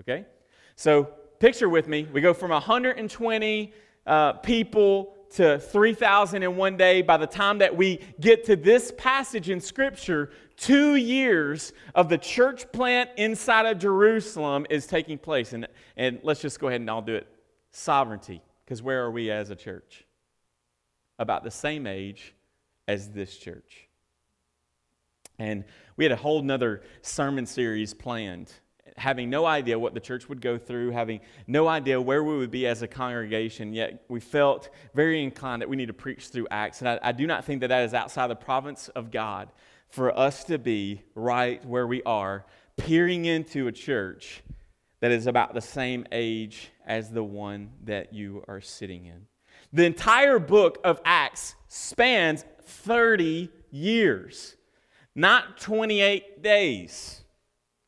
Okay? 0.00 0.24
So 0.76 1.04
picture 1.38 1.68
with 1.68 1.86
me, 1.86 2.08
we 2.12 2.20
go 2.20 2.32
from 2.32 2.50
120 2.50 3.72
uh, 4.06 4.32
people 4.34 5.14
to 5.34 5.58
3,000 5.58 6.42
in 6.42 6.56
one 6.56 6.76
day. 6.76 7.02
By 7.02 7.16
the 7.16 7.26
time 7.26 7.58
that 7.58 7.74
we 7.76 8.00
get 8.20 8.44
to 8.44 8.56
this 8.56 8.92
passage 8.96 9.48
in 9.48 9.60
Scripture, 9.60 10.30
two 10.62 10.94
years 10.94 11.72
of 11.92 12.08
the 12.08 12.16
church 12.16 12.70
plant 12.70 13.10
inside 13.16 13.66
of 13.66 13.78
Jerusalem 13.78 14.64
is 14.70 14.86
taking 14.86 15.18
place. 15.18 15.52
And, 15.52 15.66
and 15.96 16.20
let's 16.22 16.40
just 16.40 16.60
go 16.60 16.68
ahead 16.68 16.80
and 16.80 16.88
I'll 16.88 17.02
do 17.02 17.16
it. 17.16 17.26
Sovereignty, 17.72 18.40
because 18.64 18.80
where 18.80 19.02
are 19.02 19.10
we 19.10 19.30
as 19.30 19.50
a 19.50 19.56
church? 19.56 20.04
About 21.18 21.42
the 21.42 21.50
same 21.50 21.86
age 21.86 22.34
as 22.86 23.10
this 23.10 23.36
church. 23.36 23.88
And 25.38 25.64
we 25.96 26.04
had 26.04 26.12
a 26.12 26.16
whole 26.16 26.42
nother 26.42 26.82
sermon 27.02 27.46
series 27.46 27.92
planned 27.92 28.52
having 28.96 29.30
no 29.30 29.46
idea 29.46 29.78
what 29.78 29.94
the 29.94 30.00
church 30.00 30.28
would 30.28 30.40
go 30.40 30.58
through, 30.58 30.90
having 30.90 31.20
no 31.46 31.66
idea 31.66 32.00
where 32.00 32.22
we 32.22 32.36
would 32.36 32.50
be 32.50 32.66
as 32.66 32.82
a 32.82 32.86
congregation, 32.86 33.72
yet 33.72 34.04
we 34.08 34.20
felt 34.20 34.68
very 34.94 35.22
inclined 35.22 35.62
that 35.62 35.68
we 35.68 35.76
need 35.76 35.86
to 35.86 35.94
preach 35.94 36.28
through 36.28 36.46
Acts. 36.50 36.80
And 36.80 36.88
I, 36.88 36.98
I, 37.02 37.12
do 37.12 37.26
not 37.26 37.44
think 37.44 37.60
that 37.62 37.68
that 37.68 37.84
is 37.84 37.94
outside 37.94 38.26
the 38.26 38.36
province 38.36 38.88
of 38.88 39.10
God 39.10 39.48
for 39.92 40.18
us 40.18 40.44
to 40.44 40.58
be 40.58 41.02
right 41.14 41.62
where 41.66 41.86
we 41.86 42.02
are, 42.04 42.46
peering 42.78 43.26
into 43.26 43.68
a 43.68 43.72
church 43.72 44.42
that 45.00 45.10
is 45.10 45.26
about 45.26 45.52
the 45.52 45.60
same 45.60 46.06
age 46.10 46.70
as 46.86 47.10
the 47.10 47.22
one 47.22 47.70
that 47.84 48.14
you 48.14 48.42
are 48.48 48.62
sitting 48.62 49.04
in. 49.04 49.26
The 49.70 49.84
entire 49.84 50.38
book 50.38 50.78
of 50.82 50.98
Acts 51.04 51.56
spans 51.68 52.46
30 52.64 53.50
years, 53.70 54.56
not 55.14 55.58
28 55.58 56.42
days. 56.42 57.22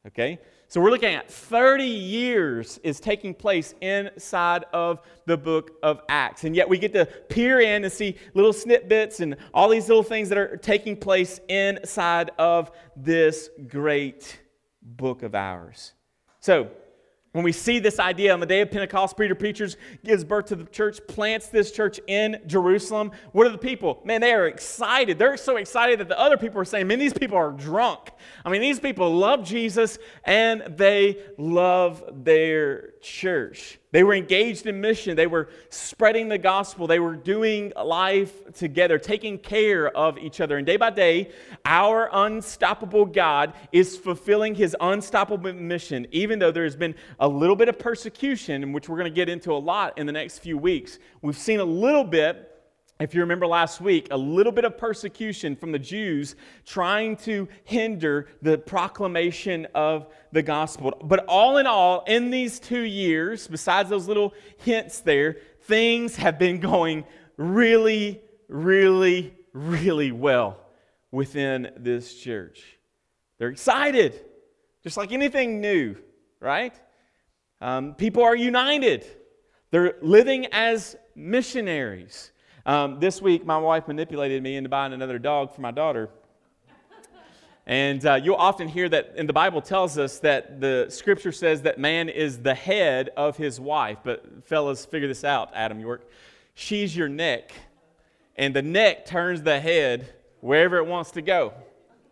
Okay? 0.06 0.38
So 0.74 0.80
we're 0.80 0.90
looking 0.90 1.14
at 1.14 1.30
30 1.30 1.84
years 1.84 2.80
is 2.82 2.98
taking 2.98 3.32
place 3.32 3.76
inside 3.80 4.64
of 4.72 5.02
the 5.24 5.36
book 5.36 5.70
of 5.84 6.00
Acts. 6.08 6.42
And 6.42 6.56
yet 6.56 6.68
we 6.68 6.78
get 6.78 6.92
to 6.94 7.06
peer 7.06 7.60
in 7.60 7.84
and 7.84 7.92
see 7.92 8.16
little 8.34 8.52
snippets 8.52 9.20
and 9.20 9.36
all 9.54 9.68
these 9.68 9.86
little 9.86 10.02
things 10.02 10.28
that 10.30 10.36
are 10.36 10.56
taking 10.56 10.96
place 10.96 11.38
inside 11.48 12.32
of 12.40 12.72
this 12.96 13.50
great 13.68 14.40
book 14.82 15.22
of 15.22 15.36
ours. 15.36 15.92
So 16.40 16.70
when 17.34 17.42
we 17.42 17.50
see 17.50 17.80
this 17.80 17.98
idea 17.98 18.32
on 18.32 18.38
the 18.38 18.46
day 18.46 18.60
of 18.60 18.70
Pentecost, 18.70 19.16
Peter 19.16 19.34
preachers, 19.34 19.76
gives 20.04 20.22
birth 20.22 20.46
to 20.46 20.54
the 20.54 20.64
church, 20.66 21.00
plants 21.08 21.48
this 21.48 21.72
church 21.72 21.98
in 22.06 22.40
Jerusalem. 22.46 23.10
What 23.32 23.48
are 23.48 23.50
the 23.50 23.58
people? 23.58 24.00
Man, 24.04 24.20
they 24.20 24.32
are 24.32 24.46
excited. 24.46 25.18
They're 25.18 25.36
so 25.36 25.56
excited 25.56 25.98
that 25.98 26.06
the 26.06 26.18
other 26.18 26.36
people 26.36 26.60
are 26.60 26.64
saying, 26.64 26.86
man, 26.86 27.00
these 27.00 27.12
people 27.12 27.36
are 27.36 27.50
drunk. 27.50 28.12
I 28.44 28.50
mean, 28.50 28.60
these 28.60 28.78
people 28.78 29.12
love 29.12 29.44
Jesus 29.44 29.98
and 30.22 30.62
they 30.76 31.24
love 31.36 32.04
their 32.12 32.93
church. 33.04 33.78
They 33.92 34.02
were 34.02 34.14
engaged 34.14 34.66
in 34.66 34.80
mission. 34.80 35.14
They 35.14 35.28
were 35.28 35.50
spreading 35.68 36.28
the 36.28 36.38
gospel. 36.38 36.88
They 36.88 36.98
were 36.98 37.14
doing 37.14 37.72
life 37.76 38.52
together, 38.54 38.98
taking 38.98 39.38
care 39.38 39.88
of 39.88 40.18
each 40.18 40.40
other. 40.40 40.56
And 40.56 40.66
day 40.66 40.76
by 40.76 40.90
day, 40.90 41.30
our 41.64 42.08
unstoppable 42.12 43.04
God 43.04 43.52
is 43.70 43.96
fulfilling 43.96 44.54
his 44.54 44.74
unstoppable 44.80 45.52
mission, 45.52 46.08
even 46.10 46.38
though 46.38 46.50
there 46.50 46.64
has 46.64 46.74
been 46.74 46.94
a 47.20 47.28
little 47.28 47.54
bit 47.54 47.68
of 47.68 47.78
persecution, 47.78 48.72
which 48.72 48.88
we're 48.88 48.98
going 48.98 49.12
to 49.12 49.14
get 49.14 49.28
into 49.28 49.52
a 49.52 49.58
lot 49.58 49.96
in 49.98 50.06
the 50.06 50.12
next 50.12 50.38
few 50.38 50.58
weeks. 50.58 50.98
We've 51.22 51.36
seen 51.36 51.60
a 51.60 51.64
little 51.64 52.04
bit 52.04 52.53
if 53.00 53.12
you 53.12 53.20
remember 53.20 53.46
last 53.46 53.80
week, 53.80 54.08
a 54.12 54.16
little 54.16 54.52
bit 54.52 54.64
of 54.64 54.78
persecution 54.78 55.56
from 55.56 55.72
the 55.72 55.78
Jews 55.80 56.36
trying 56.64 57.16
to 57.18 57.48
hinder 57.64 58.28
the 58.40 58.56
proclamation 58.56 59.66
of 59.74 60.06
the 60.30 60.42
gospel. 60.42 60.96
But 61.02 61.24
all 61.26 61.56
in 61.56 61.66
all, 61.66 62.04
in 62.06 62.30
these 62.30 62.60
two 62.60 62.82
years, 62.82 63.48
besides 63.48 63.90
those 63.90 64.06
little 64.06 64.32
hints 64.58 65.00
there, 65.00 65.38
things 65.62 66.16
have 66.16 66.38
been 66.38 66.60
going 66.60 67.04
really, 67.36 68.20
really, 68.48 69.34
really 69.52 70.12
well 70.12 70.60
within 71.10 71.72
this 71.76 72.14
church. 72.14 72.78
They're 73.38 73.48
excited, 73.48 74.24
just 74.84 74.96
like 74.96 75.10
anything 75.10 75.60
new, 75.60 75.96
right? 76.38 76.78
Um, 77.60 77.94
people 77.94 78.22
are 78.22 78.36
united, 78.36 79.04
they're 79.72 79.96
living 80.00 80.46
as 80.52 80.94
missionaries. 81.16 82.30
Um, 82.66 82.98
this 82.98 83.20
week, 83.20 83.44
my 83.44 83.58
wife 83.58 83.86
manipulated 83.86 84.42
me 84.42 84.56
into 84.56 84.70
buying 84.70 84.94
another 84.94 85.18
dog 85.18 85.54
for 85.54 85.60
my 85.60 85.70
daughter. 85.70 86.08
And 87.66 88.04
uh, 88.04 88.14
you'll 88.14 88.36
often 88.36 88.68
hear 88.68 88.88
that 88.88 89.14
in 89.16 89.26
the 89.26 89.32
Bible 89.32 89.60
tells 89.60 89.98
us 89.98 90.18
that 90.20 90.60
the 90.60 90.86
scripture 90.88 91.32
says 91.32 91.62
that 91.62 91.78
man 91.78 92.08
is 92.08 92.38
the 92.38 92.54
head 92.54 93.10
of 93.16 93.36
his 93.36 93.58
wife. 93.60 93.98
But 94.02 94.44
fellas, 94.44 94.84
figure 94.84 95.08
this 95.08 95.24
out, 95.24 95.50
Adam 95.54 95.78
York. 95.80 96.08
She's 96.54 96.96
your 96.96 97.08
neck, 97.08 97.52
and 98.36 98.54
the 98.54 98.62
neck 98.62 99.06
turns 99.06 99.42
the 99.42 99.60
head 99.60 100.12
wherever 100.40 100.76
it 100.78 100.86
wants 100.86 101.10
to 101.12 101.22
go. 101.22 101.52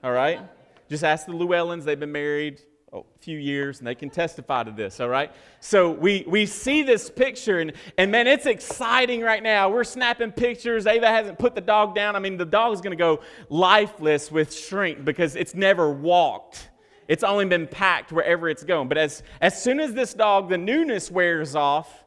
All 0.05 0.13
right? 0.13 0.41
Just 0.89 1.05
ask 1.05 1.27
the 1.27 1.33
Llewellyns. 1.33 1.85
They've 1.85 2.01
been 2.01 2.13
married 2.13 2.61
a 2.93 3.01
few 3.21 3.39
years 3.39 3.79
and 3.79 3.87
they 3.87 3.95
can 3.95 4.11
testify 4.11 4.63
to 4.63 4.71
this, 4.71 5.01
all 5.01 5.09
right? 5.09 5.33
So 5.61 5.91
we, 5.91 6.25
we 6.27 6.45
see 6.45 6.83
this 6.83 7.09
picture 7.09 7.61
and, 7.61 7.73
and 7.97 8.11
man, 8.11 8.27
it's 8.27 8.47
exciting 8.47 9.23
right 9.23 9.43
now. 9.43 9.71
We're 9.71 9.85
snapping 9.85 10.33
pictures. 10.33 10.87
Ava 10.87 11.07
hasn't 11.07 11.39
put 11.39 11.55
the 11.55 11.61
dog 11.61 11.95
down. 11.95 12.17
I 12.17 12.19
mean, 12.19 12.37
the 12.37 12.45
dog 12.45 12.75
is 12.75 12.81
going 12.81 12.97
to 12.97 13.03
go 13.03 13.21
lifeless 13.49 14.31
with 14.31 14.55
shrink 14.55 15.05
because 15.05 15.37
it's 15.37 15.55
never 15.55 15.91
walked. 15.91 16.69
It's 17.09 17.25
only 17.25 17.47
been 17.47 17.67
packed 17.67 18.13
wherever 18.13 18.49
it's 18.49 18.63
going. 18.63 18.89
But 18.89 18.99
as, 18.99 19.23
as 19.41 19.61
soon 19.61 19.81
as 19.81 19.95
this 19.95 20.13
dog, 20.13 20.51
the 20.51 20.59
newness 20.59 21.11
wears 21.11 21.57
off, 21.57 22.05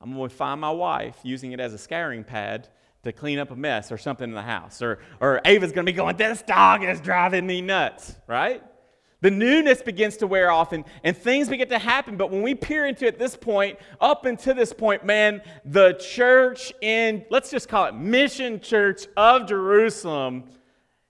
I'm 0.00 0.14
going 0.14 0.30
to 0.30 0.34
find 0.34 0.60
my 0.60 0.70
wife 0.70 1.18
using 1.22 1.52
it 1.52 1.60
as 1.60 1.74
a 1.74 1.78
scouring 1.78 2.24
pad 2.24 2.68
to 3.02 3.12
clean 3.12 3.38
up 3.38 3.50
a 3.50 3.56
mess 3.56 3.92
or 3.92 3.98
something 3.98 4.28
in 4.28 4.34
the 4.34 4.42
house. 4.42 4.80
Or, 4.80 5.00
or 5.20 5.40
Ava's 5.44 5.72
going 5.72 5.84
to 5.84 5.92
be 5.92 5.96
going, 5.96 6.16
This 6.16 6.42
dog 6.42 6.82
is 6.82 7.00
driving 7.00 7.46
me 7.46 7.60
nuts, 7.60 8.16
right? 8.26 8.62
The 9.20 9.30
newness 9.30 9.82
begins 9.82 10.16
to 10.18 10.26
wear 10.26 10.50
off 10.50 10.72
and, 10.72 10.84
and 11.04 11.16
things 11.16 11.48
begin 11.48 11.68
to 11.68 11.78
happen. 11.78 12.16
But 12.16 12.30
when 12.30 12.42
we 12.42 12.54
peer 12.54 12.86
into 12.86 13.04
it 13.04 13.14
at 13.14 13.18
this 13.18 13.36
point, 13.36 13.78
up 14.00 14.24
until 14.24 14.54
this 14.54 14.72
point, 14.72 15.04
man, 15.04 15.42
the 15.64 15.92
church 15.94 16.72
in, 16.80 17.24
let's 17.30 17.50
just 17.50 17.68
call 17.68 17.84
it 17.84 17.94
Mission 17.94 18.60
Church 18.60 19.06
of 19.16 19.46
Jerusalem 19.46 20.44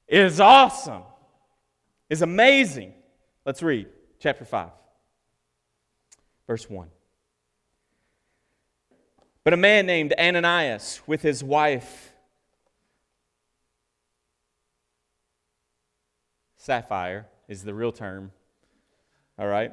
is 0.09 0.40
awesome, 0.40 1.02
is 2.09 2.23
amazing. 2.23 2.95
Let's 3.47 3.62
read 3.62 3.87
chapter 4.19 4.45
5, 4.45 4.71
verse 6.49 6.69
1. 6.69 6.88
But 9.45 9.55
a 9.55 9.57
man 9.57 9.87
named 9.87 10.14
Ananias 10.19 11.00
with 11.07 11.23
his 11.23 11.45
wife 11.45 12.12
Sapphira 16.57 17.25
is 17.50 17.64
the 17.64 17.75
real 17.75 17.92
term. 17.92 18.30
All 19.38 19.49
right? 19.49 19.73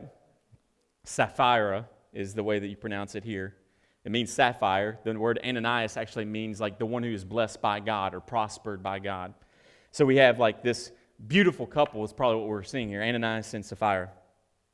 Sapphira 1.06 1.88
is 2.12 2.34
the 2.34 2.44
way 2.44 2.60
that 2.60 2.68
you 2.68 2.76
pronounce 2.76 3.16
it 3.16 3.24
here. 3.24 3.56
It 4.04 4.12
means 4.12 4.34
sapphire. 4.34 5.00
The 5.04 5.18
word 5.18 5.40
Ananias 5.46 5.96
actually 5.96 6.26
means 6.26 6.60
like 6.60 6.80
the 6.80 6.86
one 6.86 7.04
who 7.04 7.14
is 7.14 7.24
blessed 7.24 7.62
by 7.62 7.80
God 7.80 8.14
or 8.14 8.20
prospered 8.20 8.82
by 8.82 9.00
God. 9.00 9.34
So 9.92 10.06
we 10.06 10.18
have 10.18 10.40
like 10.40 10.64
this 10.64 10.92
beautiful 11.28 11.68
couple, 11.68 12.04
is 12.04 12.14
probably 12.14 12.40
what 12.40 12.48
we're 12.48 12.64
seeing 12.64 12.90
here 12.90 13.02
Ananias 13.02 13.54
and 13.54 13.64
Sapphira. 13.64 14.10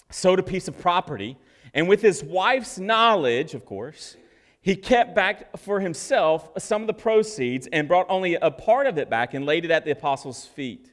Sold 0.09 0.39
a 0.39 0.43
piece 0.43 0.67
of 0.67 0.79
property, 0.79 1.37
and 1.73 1.89
with 1.89 2.01
his 2.01 2.23
wife's 2.23 2.77
knowledge, 2.77 3.53
of 3.53 3.65
course, 3.65 4.15
he 4.61 4.75
kept 4.75 5.15
back 5.15 5.57
for 5.57 5.79
himself 5.79 6.51
some 6.57 6.81
of 6.81 6.87
the 6.87 6.93
proceeds 6.93 7.67
and 7.73 7.87
brought 7.87 8.05
only 8.09 8.35
a 8.35 8.51
part 8.51 8.87
of 8.87 8.97
it 8.97 9.09
back 9.09 9.33
and 9.33 9.45
laid 9.45 9.65
it 9.65 9.71
at 9.71 9.83
the 9.83 9.91
apostles' 9.91 10.45
feet. 10.45 10.92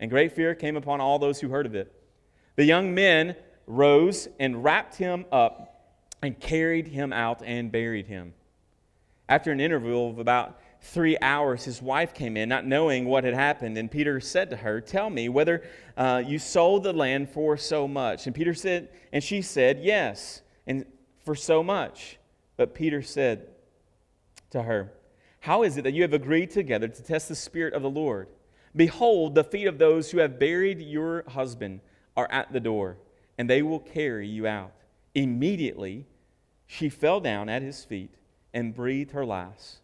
and 0.00 0.10
great 0.10 0.32
fear 0.32 0.54
came 0.54 0.76
upon 0.76 1.00
all 1.00 1.18
those 1.18 1.40
who 1.40 1.48
heard 1.48 1.66
of 1.66 1.74
it. 1.74 1.92
The 2.56 2.64
young 2.64 2.94
men 2.94 3.36
rose 3.66 4.28
and 4.38 4.62
wrapped 4.62 4.96
him 4.96 5.24
up 5.32 5.96
and 6.22 6.38
carried 6.38 6.88
him 6.88 7.12
out 7.12 7.42
and 7.44 7.70
buried 7.70 8.06
him. 8.06 8.34
After 9.28 9.50
an 9.50 9.60
interval 9.60 10.10
of 10.10 10.18
about 10.18 10.60
three 10.80 11.16
hours, 11.20 11.64
his 11.64 11.82
wife 11.82 12.14
came 12.14 12.36
in, 12.36 12.48
not 12.48 12.64
knowing 12.64 13.06
what 13.06 13.24
had 13.24 13.34
happened. 13.34 13.76
And 13.76 13.90
Peter 13.90 14.20
said 14.20 14.50
to 14.50 14.56
her, 14.56 14.80
Tell 14.80 15.10
me 15.10 15.28
whether 15.28 15.64
uh, 15.96 16.22
you 16.24 16.38
sold 16.38 16.84
the 16.84 16.92
land 16.92 17.28
for 17.28 17.56
so 17.56 17.88
much. 17.88 18.26
And 18.26 18.34
Peter 18.34 18.54
said, 18.54 18.88
and 19.12 19.22
she 19.22 19.42
said, 19.42 19.80
Yes, 19.82 20.42
and 20.66 20.84
for 21.24 21.34
so 21.34 21.62
much. 21.62 22.18
But 22.56 22.74
Peter 22.74 23.02
said 23.02 23.48
to 24.50 24.62
her, 24.62 24.92
How 25.40 25.64
is 25.64 25.76
it 25.76 25.82
that 25.82 25.92
you 25.92 26.02
have 26.02 26.14
agreed 26.14 26.50
together 26.50 26.88
to 26.88 27.02
test 27.02 27.28
the 27.28 27.34
Spirit 27.34 27.74
of 27.74 27.82
the 27.82 27.90
Lord? 27.90 28.28
Behold, 28.76 29.34
the 29.34 29.42
feet 29.44 29.66
of 29.66 29.78
those 29.78 30.10
who 30.10 30.18
have 30.18 30.38
buried 30.38 30.80
your 30.80 31.24
husband 31.28 31.80
are 32.16 32.28
at 32.30 32.52
the 32.52 32.60
door, 32.60 32.98
and 33.38 33.48
they 33.48 33.62
will 33.62 33.80
carry 33.80 34.28
you 34.28 34.46
out. 34.46 34.72
Immediately, 35.14 36.06
she 36.66 36.90
fell 36.90 37.20
down 37.20 37.48
at 37.48 37.62
his 37.62 37.84
feet 37.84 38.14
and 38.52 38.74
breathed 38.74 39.12
her 39.12 39.24
last. 39.24 39.78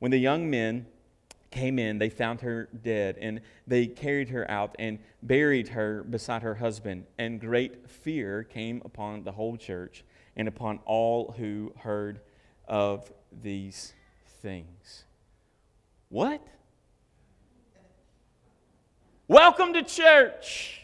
When 0.00 0.10
the 0.10 0.18
young 0.18 0.50
men 0.50 0.86
came 1.50 1.78
in, 1.78 1.98
they 1.98 2.10
found 2.10 2.40
her 2.40 2.68
dead, 2.82 3.16
and 3.20 3.40
they 3.66 3.86
carried 3.86 4.30
her 4.30 4.50
out 4.50 4.74
and 4.78 4.98
buried 5.22 5.68
her 5.68 6.02
beside 6.02 6.42
her 6.42 6.56
husband. 6.56 7.06
And 7.16 7.40
great 7.40 7.88
fear 7.88 8.42
came 8.42 8.82
upon 8.84 9.22
the 9.22 9.32
whole 9.32 9.56
church 9.56 10.04
and 10.36 10.48
upon 10.48 10.80
all 10.84 11.34
who 11.38 11.72
heard 11.78 12.20
of 12.66 13.12
these 13.30 13.92
things. 14.42 15.04
What? 16.08 16.44
Welcome 19.26 19.72
to 19.72 19.82
church. 19.82 20.82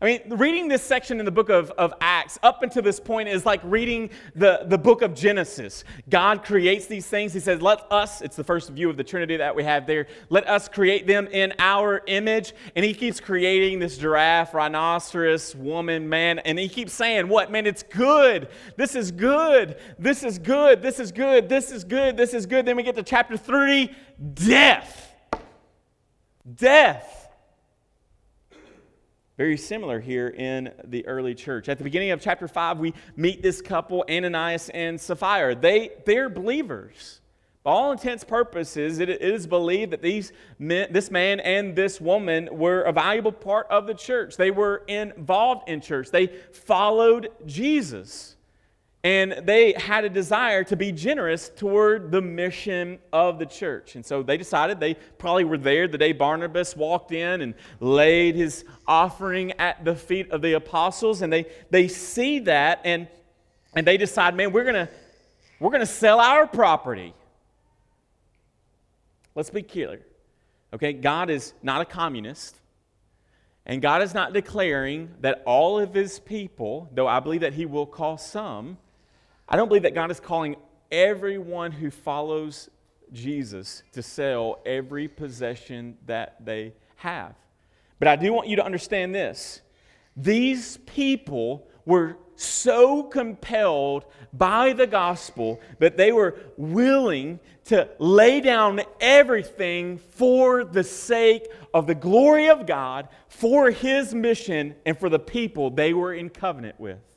I 0.00 0.06
mean, 0.06 0.22
reading 0.30 0.66
this 0.66 0.82
section 0.82 1.20
in 1.20 1.24
the 1.24 1.30
book 1.30 1.50
of, 1.50 1.70
of 1.72 1.94
Acts 2.00 2.36
up 2.42 2.64
until 2.64 2.82
this 2.82 2.98
point 2.98 3.28
is 3.28 3.46
like 3.46 3.60
reading 3.62 4.10
the, 4.34 4.62
the 4.64 4.76
book 4.76 5.02
of 5.02 5.14
Genesis. 5.14 5.84
God 6.10 6.42
creates 6.42 6.86
these 6.86 7.06
things. 7.06 7.32
He 7.32 7.38
says, 7.38 7.62
Let 7.62 7.86
us, 7.92 8.22
it's 8.22 8.34
the 8.34 8.42
first 8.42 8.70
view 8.70 8.90
of 8.90 8.96
the 8.96 9.04
Trinity 9.04 9.36
that 9.36 9.54
we 9.54 9.62
have 9.62 9.86
there, 9.86 10.08
let 10.30 10.48
us 10.48 10.68
create 10.68 11.06
them 11.06 11.28
in 11.28 11.54
our 11.60 12.02
image. 12.08 12.54
And 12.74 12.84
he 12.84 12.92
keeps 12.92 13.20
creating 13.20 13.78
this 13.78 13.98
giraffe, 13.98 14.52
rhinoceros, 14.52 15.54
woman, 15.54 16.08
man. 16.08 16.40
And 16.40 16.58
he 16.58 16.68
keeps 16.68 16.92
saying, 16.92 17.28
What? 17.28 17.52
Man, 17.52 17.66
it's 17.66 17.84
good. 17.84 18.48
This 18.76 18.96
is 18.96 19.12
good. 19.12 19.78
This 19.96 20.24
is 20.24 20.40
good. 20.40 20.82
This 20.82 20.98
is 20.98 21.12
good. 21.12 21.48
This 21.48 21.70
is 21.70 21.84
good. 21.84 22.16
This 22.16 22.34
is 22.34 22.46
good. 22.46 22.66
Then 22.66 22.76
we 22.76 22.82
get 22.82 22.96
to 22.96 23.04
chapter 23.04 23.36
three 23.36 23.94
death. 24.34 25.11
Death. 26.56 27.28
Very 29.36 29.56
similar 29.56 29.98
here 29.98 30.28
in 30.28 30.72
the 30.84 31.06
early 31.06 31.34
church. 31.34 31.68
At 31.68 31.78
the 31.78 31.84
beginning 31.84 32.10
of 32.10 32.20
chapter 32.20 32.46
5, 32.46 32.78
we 32.78 32.94
meet 33.16 33.42
this 33.42 33.60
couple, 33.62 34.04
Ananias 34.10 34.68
and 34.68 35.00
Sapphira. 35.00 35.54
They, 35.54 35.90
they're 36.04 36.28
believers. 36.28 37.20
By 37.62 37.70
all 37.70 37.92
intents 37.92 38.24
purposes, 38.24 38.98
it, 38.98 39.08
is 39.08 39.46
believed 39.46 39.92
that 39.92 40.02
these 40.02 40.32
men, 40.58 40.88
this 40.92 41.10
man 41.10 41.38
and 41.40 41.76
this 41.76 42.00
woman 42.00 42.48
were 42.50 42.82
a 42.82 42.92
valuable 42.92 43.32
part 43.32 43.68
of 43.70 43.86
the 43.86 43.94
church. 43.94 44.36
They 44.36 44.50
were 44.50 44.84
involved 44.88 45.68
in 45.68 45.80
church. 45.80 46.10
They 46.10 46.26
followed 46.26 47.30
Jesus 47.46 48.36
and 49.04 49.32
they 49.44 49.72
had 49.72 50.04
a 50.04 50.08
desire 50.08 50.62
to 50.64 50.76
be 50.76 50.92
generous 50.92 51.48
toward 51.48 52.12
the 52.12 52.20
mission 52.20 53.00
of 53.12 53.40
the 53.40 53.46
church. 53.46 53.96
And 53.96 54.06
so 54.06 54.22
they 54.22 54.36
decided 54.36 54.78
they 54.78 54.94
probably 54.94 55.42
were 55.42 55.58
there 55.58 55.88
the 55.88 55.98
day 55.98 56.12
Barnabas 56.12 56.76
walked 56.76 57.10
in 57.10 57.40
and 57.40 57.54
laid 57.80 58.36
his 58.36 58.64
offering 58.86 59.52
at 59.52 59.84
the 59.84 59.96
feet 59.96 60.30
of 60.30 60.40
the 60.40 60.52
apostles. 60.52 61.20
And 61.20 61.32
they, 61.32 61.46
they 61.70 61.88
see 61.88 62.38
that 62.40 62.80
and, 62.84 63.08
and 63.74 63.84
they 63.84 63.96
decide, 63.96 64.36
man, 64.36 64.52
we're 64.52 64.64
going 64.64 64.86
to 64.86 64.88
we're 65.58 65.70
going 65.70 65.80
to 65.80 65.86
sell 65.86 66.18
our 66.18 66.44
property. 66.44 67.14
Let's 69.36 69.50
be 69.50 69.62
clear. 69.62 70.00
Okay, 70.74 70.92
God 70.92 71.30
is 71.30 71.54
not 71.62 71.80
a 71.80 71.84
communist. 71.84 72.56
And 73.64 73.80
God 73.80 74.02
is 74.02 74.12
not 74.12 74.32
declaring 74.32 75.14
that 75.20 75.40
all 75.46 75.78
of 75.78 75.94
his 75.94 76.18
people, 76.18 76.90
though 76.92 77.06
I 77.06 77.20
believe 77.20 77.42
that 77.42 77.54
he 77.54 77.64
will 77.64 77.86
call 77.86 78.18
some, 78.18 78.76
I 79.52 79.56
don't 79.56 79.68
believe 79.68 79.82
that 79.82 79.94
God 79.94 80.10
is 80.10 80.18
calling 80.18 80.56
everyone 80.90 81.72
who 81.72 81.90
follows 81.90 82.70
Jesus 83.12 83.82
to 83.92 84.02
sell 84.02 84.62
every 84.64 85.08
possession 85.08 85.98
that 86.06 86.42
they 86.42 86.72
have. 86.96 87.34
But 87.98 88.08
I 88.08 88.16
do 88.16 88.32
want 88.32 88.48
you 88.48 88.56
to 88.56 88.64
understand 88.64 89.14
this. 89.14 89.60
These 90.16 90.78
people 90.78 91.68
were 91.84 92.16
so 92.34 93.02
compelled 93.02 94.06
by 94.32 94.72
the 94.72 94.86
gospel 94.86 95.60
that 95.80 95.98
they 95.98 96.12
were 96.12 96.34
willing 96.56 97.38
to 97.66 97.90
lay 97.98 98.40
down 98.40 98.80
everything 99.02 99.98
for 99.98 100.64
the 100.64 100.82
sake 100.82 101.46
of 101.74 101.86
the 101.86 101.94
glory 101.94 102.48
of 102.48 102.66
God, 102.66 103.06
for 103.28 103.70
his 103.70 104.14
mission, 104.14 104.76
and 104.86 104.98
for 104.98 105.10
the 105.10 105.18
people 105.18 105.68
they 105.68 105.92
were 105.92 106.14
in 106.14 106.30
covenant 106.30 106.80
with. 106.80 107.11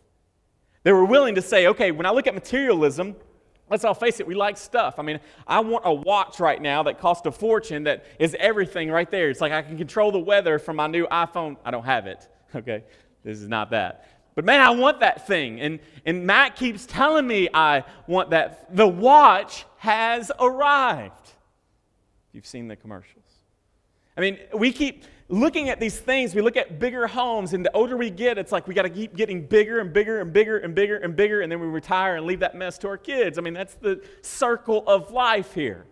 They 0.85 0.93
were 0.93 1.03
willing 1.03 1.33
to 1.33 1.41
say, 1.41 1.65
okay, 1.65 1.89
when 1.89 2.05
I 2.05 2.11
look 2.11 2.27
at 2.27 2.35
materialism, 2.35 3.15
let's 3.71 3.83
all 3.83 3.95
face 3.95 4.19
it, 4.19 4.27
we 4.27 4.35
like 4.35 4.55
stuff. 4.55 4.99
I 4.99 5.01
mean, 5.01 5.19
I 5.47 5.59
want 5.59 5.83
a 5.83 5.91
watch 5.91 6.39
right 6.39 6.61
now 6.61 6.83
that 6.83 6.99
costs 6.99 7.25
a 7.25 7.31
fortune 7.31 7.85
that 7.85 8.05
is 8.19 8.35
everything 8.39 8.91
right 8.91 9.09
there. 9.09 9.31
It's 9.31 9.41
like 9.41 9.51
I 9.51 9.63
can 9.63 9.79
control 9.79 10.11
the 10.11 10.19
weather 10.19 10.59
from 10.59 10.75
my 10.75 10.85
new 10.85 11.07
iPhone. 11.07 11.57
I 11.65 11.71
don't 11.71 11.85
have 11.85 12.05
it, 12.05 12.29
okay? 12.55 12.83
This 13.23 13.41
is 13.41 13.47
not 13.47 13.71
that. 13.71 14.07
But 14.35 14.45
man, 14.45 14.61
I 14.61 14.69
want 14.69 14.99
that 14.99 15.25
thing. 15.25 15.59
And, 15.59 15.79
and 16.05 16.23
Matt 16.27 16.55
keeps 16.55 16.85
telling 16.85 17.25
me 17.25 17.49
I 17.51 17.83
want 18.05 18.29
that. 18.29 18.75
The 18.75 18.87
watch 18.87 19.65
has 19.77 20.31
arrived. 20.39 21.31
You've 22.31 22.45
seen 22.45 22.67
the 22.67 22.75
commercials. 22.75 23.23
I 24.15 24.21
mean, 24.21 24.37
we 24.53 24.71
keep 24.71 25.05
looking 25.27 25.69
at 25.69 25.79
these 25.79 25.99
things, 25.99 26.35
we 26.35 26.41
look 26.41 26.57
at 26.57 26.79
bigger 26.79 27.07
homes, 27.07 27.53
and 27.53 27.65
the 27.65 27.71
older 27.73 27.97
we 27.97 28.09
get, 28.09 28.37
it's 28.37 28.51
like 28.51 28.67
we 28.67 28.73
got 28.73 28.83
to 28.83 28.89
keep 28.89 29.15
getting 29.15 29.45
bigger 29.45 29.79
and 29.79 29.91
bigger 29.91 30.21
and 30.21 30.31
bigger 30.31 30.57
and 30.57 30.75
bigger 30.75 30.97
and 30.97 31.15
bigger, 31.15 31.41
and 31.41 31.51
then 31.51 31.59
we 31.59 31.67
retire 31.67 32.17
and 32.17 32.25
leave 32.25 32.39
that 32.41 32.55
mess 32.55 32.77
to 32.79 32.87
our 32.87 32.97
kids. 32.97 33.37
I 33.37 33.41
mean, 33.41 33.53
that's 33.53 33.75
the 33.75 34.01
circle 34.21 34.83
of 34.87 35.11
life 35.11 35.53
here. 35.53 35.85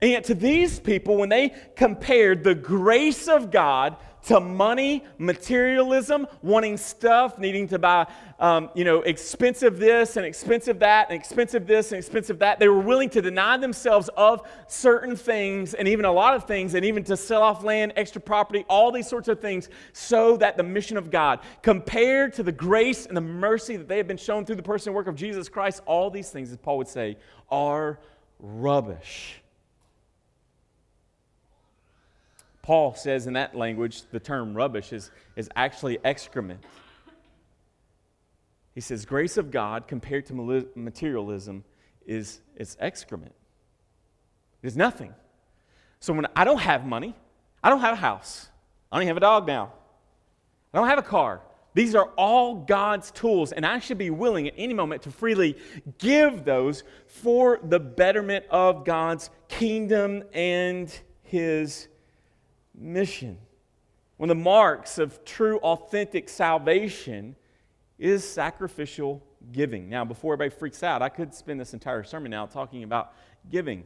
And 0.00 0.10
yet, 0.10 0.24
to 0.24 0.34
these 0.34 0.80
people, 0.80 1.16
when 1.16 1.28
they 1.28 1.54
compared 1.76 2.44
the 2.44 2.54
grace 2.54 3.28
of 3.28 3.50
God 3.50 3.96
to 4.26 4.40
money, 4.40 5.04
materialism, 5.18 6.26
wanting 6.42 6.76
stuff, 6.76 7.38
needing 7.38 7.68
to 7.68 7.78
buy, 7.78 8.06
um, 8.38 8.70
you 8.74 8.84
know, 8.84 9.02
expensive 9.02 9.78
this 9.78 10.16
and 10.16 10.24
expensive 10.24 10.78
that 10.78 11.10
and 11.10 11.18
expensive 11.18 11.66
this 11.66 11.92
and 11.92 11.98
expensive 11.98 12.38
that. 12.38 12.58
They 12.58 12.68
were 12.68 12.80
willing 12.80 13.10
to 13.10 13.20
deny 13.20 13.58
themselves 13.58 14.08
of 14.16 14.48
certain 14.66 15.14
things 15.14 15.74
and 15.74 15.86
even 15.86 16.06
a 16.06 16.12
lot 16.12 16.34
of 16.34 16.44
things 16.44 16.74
and 16.74 16.84
even 16.84 17.04
to 17.04 17.16
sell 17.16 17.42
off 17.42 17.62
land, 17.62 17.92
extra 17.96 18.20
property, 18.20 18.64
all 18.68 18.90
these 18.90 19.08
sorts 19.08 19.28
of 19.28 19.40
things 19.40 19.68
so 19.92 20.36
that 20.38 20.56
the 20.56 20.62
mission 20.62 20.96
of 20.96 21.10
God, 21.10 21.40
compared 21.62 22.32
to 22.34 22.42
the 22.42 22.52
grace 22.52 23.04
and 23.06 23.16
the 23.16 23.20
mercy 23.20 23.76
that 23.76 23.88
they 23.88 23.98
have 23.98 24.08
been 24.08 24.16
shown 24.16 24.46
through 24.46 24.56
the 24.56 24.62
person 24.62 24.88
and 24.88 24.96
work 24.96 25.06
of 25.06 25.16
Jesus 25.16 25.50
Christ, 25.50 25.82
all 25.84 26.10
these 26.10 26.30
things, 26.30 26.50
as 26.50 26.56
Paul 26.56 26.78
would 26.78 26.88
say, 26.88 27.18
are 27.50 28.00
rubbish. 28.38 29.43
Paul 32.64 32.94
says 32.94 33.26
in 33.26 33.34
that 33.34 33.54
language, 33.54 34.04
the 34.10 34.18
term 34.18 34.54
rubbish 34.54 34.94
is, 34.94 35.10
is 35.36 35.50
actually 35.54 35.98
excrement. 36.02 36.64
He 38.74 38.80
says, 38.80 39.04
grace 39.04 39.36
of 39.36 39.50
God 39.50 39.86
compared 39.86 40.24
to 40.26 40.64
materialism 40.74 41.62
is, 42.06 42.40
is 42.56 42.78
excrement. 42.80 43.34
It 44.62 44.66
is 44.66 44.78
nothing. 44.78 45.12
So 46.00 46.14
when 46.14 46.26
I 46.34 46.44
don't 46.44 46.60
have 46.60 46.86
money, 46.86 47.14
I 47.62 47.68
don't 47.68 47.80
have 47.80 47.92
a 47.92 48.00
house, 48.00 48.48
I 48.90 48.96
don't 48.96 49.02
even 49.02 49.08
have 49.08 49.18
a 49.18 49.20
dog 49.20 49.46
now, 49.46 49.74
I 50.72 50.78
don't 50.78 50.88
have 50.88 50.98
a 50.98 51.02
car. 51.02 51.42
These 51.74 51.94
are 51.94 52.06
all 52.16 52.54
God's 52.54 53.10
tools, 53.10 53.52
and 53.52 53.66
I 53.66 53.78
should 53.78 53.98
be 53.98 54.08
willing 54.08 54.48
at 54.48 54.54
any 54.56 54.72
moment 54.72 55.02
to 55.02 55.10
freely 55.10 55.58
give 55.98 56.46
those 56.46 56.82
for 57.08 57.60
the 57.62 57.78
betterment 57.78 58.46
of 58.48 58.86
God's 58.86 59.28
kingdom 59.48 60.22
and 60.32 60.90
His 61.24 61.88
mission. 62.74 63.38
One 64.16 64.30
of 64.30 64.36
the 64.36 64.42
marks 64.42 64.98
of 64.98 65.24
true, 65.24 65.58
authentic 65.58 66.28
salvation 66.28 67.36
is 67.98 68.28
sacrificial 68.28 69.22
giving. 69.52 69.88
Now, 69.88 70.04
before 70.04 70.34
everybody 70.34 70.56
freaks 70.56 70.82
out, 70.82 71.02
I 71.02 71.08
could 71.08 71.34
spend 71.34 71.60
this 71.60 71.74
entire 71.74 72.02
sermon 72.04 72.30
now 72.30 72.46
talking 72.46 72.82
about 72.82 73.12
giving, 73.50 73.84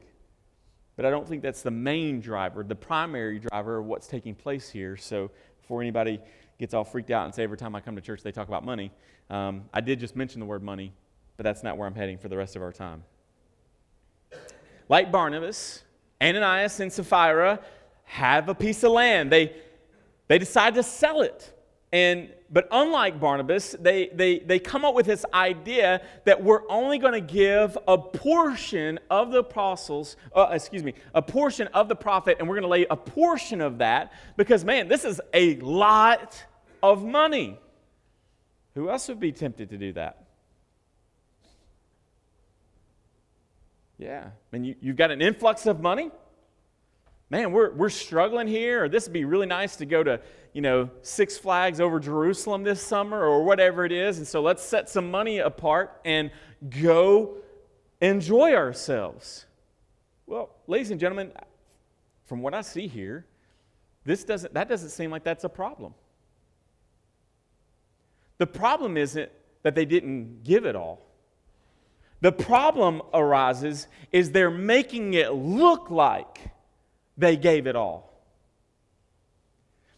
but 0.97 1.05
I 1.05 1.11
don't 1.11 1.27
think 1.27 1.43
that's 1.43 1.63
the 1.63 1.71
main 1.71 2.21
driver, 2.21 2.63
the 2.63 2.75
primary 2.75 3.39
driver 3.39 3.79
of 3.79 3.87
what's 3.87 4.07
taking 4.07 4.35
place 4.35 4.71
here. 4.71 4.97
So, 4.97 5.31
before 5.61 5.81
anybody 5.81 6.21
gets 6.59 6.75
all 6.75 6.85
freaked 6.85 7.11
out 7.11 7.25
and 7.25 7.35
say 7.35 7.43
every 7.43 7.59
time 7.59 7.75
I 7.75 7.81
come 7.81 7.95
to 7.97 8.03
church 8.03 8.23
they 8.23 8.33
talk 8.33 8.49
about 8.49 8.65
money, 8.65 8.91
um, 9.31 9.65
I 9.73 9.81
did 9.81 10.01
just 10.01 10.17
mention 10.17 10.41
the 10.41 10.47
word 10.47 10.63
money, 10.63 10.93
but 11.37 11.45
that's 11.45 11.63
not 11.63 11.77
where 11.77 11.87
I'm 11.87 11.95
heading 11.95 12.19
for 12.19 12.29
the 12.29 12.37
rest 12.37 12.57
of 12.57 12.63
our 12.63 12.73
time. 12.73 13.05
Like 14.89 15.13
Barnabas, 15.13 15.83
Ananias 16.23 16.81
and 16.81 16.93
Sapphira 16.93 17.61
have 18.09 18.49
a 18.49 18.55
piece 18.55 18.83
of 18.83 18.93
land. 18.93 19.31
They, 19.31 19.55
they 20.27 20.39
decide 20.39 20.75
to 20.75 20.83
sell 20.83 21.21
it. 21.21 21.55
And 21.93 22.31
but 22.51 22.67
unlike 22.71 23.21
Barnabas, 23.21 23.77
they, 23.79 24.09
they, 24.09 24.39
they 24.39 24.59
come 24.59 24.85
up 24.85 24.95
with 24.95 25.05
this 25.05 25.25
idea 25.35 26.01
that 26.25 26.43
we're 26.43 26.63
only 26.71 26.99
going 26.99 27.13
to 27.13 27.21
give 27.21 27.77
a 27.87 27.99
portion 27.99 28.99
of 29.11 29.33
the 29.33 29.41
apostles, 29.41 30.17
uh, 30.35 30.49
excuse 30.51 30.83
me, 30.83 30.95
a 31.15 31.21
portion 31.21 31.67
of 31.69 31.89
the 31.89 31.97
profit, 31.97 32.39
and 32.39 32.49
we're 32.49 32.55
going 32.55 32.63
to 32.63 32.69
lay 32.69 32.87
a 32.89 32.97
portion 32.97 33.61
of 33.61 33.79
that 33.79 34.13
because, 34.39 34.65
man, 34.65 34.89
this 34.89 35.05
is 35.05 35.21
a 35.35 35.57
lot 35.57 36.43
of 36.83 37.05
money. 37.05 37.59
Who 38.75 38.89
else 38.89 39.09
would 39.09 39.21
be 39.21 39.33
tempted 39.33 39.69
to 39.71 39.77
do 39.77 39.93
that? 39.93 40.25
Yeah. 43.99 44.25
I 44.25 44.57
mean, 44.57 44.65
you, 44.65 44.75
you've 44.81 44.97
got 44.97 45.11
an 45.11 45.21
influx 45.21 45.67
of 45.67 45.81
money 45.81 46.11
man, 47.31 47.53
we're, 47.53 47.73
we're 47.73 47.89
struggling 47.91 48.47
here, 48.47 48.85
or 48.85 48.89
this 48.89 49.07
would 49.07 49.13
be 49.13 49.25
really 49.25 49.47
nice 49.47 49.77
to 49.77 49.87
go 49.87 50.03
to, 50.03 50.21
you 50.53 50.63
know, 50.63 50.91
Six 51.03 51.37
Flags 51.37 51.81
over 51.81 52.01
Jerusalem 52.01 52.63
this 52.63 52.81
summer, 52.81 53.23
or 53.23 53.45
whatever 53.45 53.85
it 53.85 53.93
is. 53.93 54.19
And 54.19 54.27
so 54.27 54.41
let's 54.41 54.63
set 54.63 54.89
some 54.89 55.11
money 55.11 55.39
apart 55.39 56.01
and 56.05 56.31
go 56.81 57.37
enjoy 58.01 58.55
ourselves. 58.55 59.47
Well, 60.27 60.51
ladies 60.67 60.91
and 60.91 61.01
gentlemen, 61.01 61.33
from 62.25 62.43
what 62.43 62.55
I 62.55 62.61
see 62.63 62.87
here, 62.87 63.27
this 64.05 64.25
doesn't, 64.25 64.55
that 64.55 64.69
doesn't 64.69 64.91
seem 64.91 65.11
like 65.11 65.25
that's 65.25 65.45
a 65.45 65.49
problem. 65.49 65.95
The 68.39 68.47
problem 68.47 68.97
isn't 68.97 69.31
that 69.63 69.75
they 69.75 69.85
didn't 69.85 70.45
give 70.45 70.65
it 70.65 70.77
all. 70.77 71.05
The 72.21 72.33
problem 72.33 73.03
arises 73.13 73.87
is 74.13 74.33
they're 74.33 74.51
making 74.51 75.15
it 75.15 75.33
look 75.33 75.91
like 75.91 76.51
they 77.19 77.37
gave 77.37 77.67
it 77.67 77.77
all. 77.77 78.09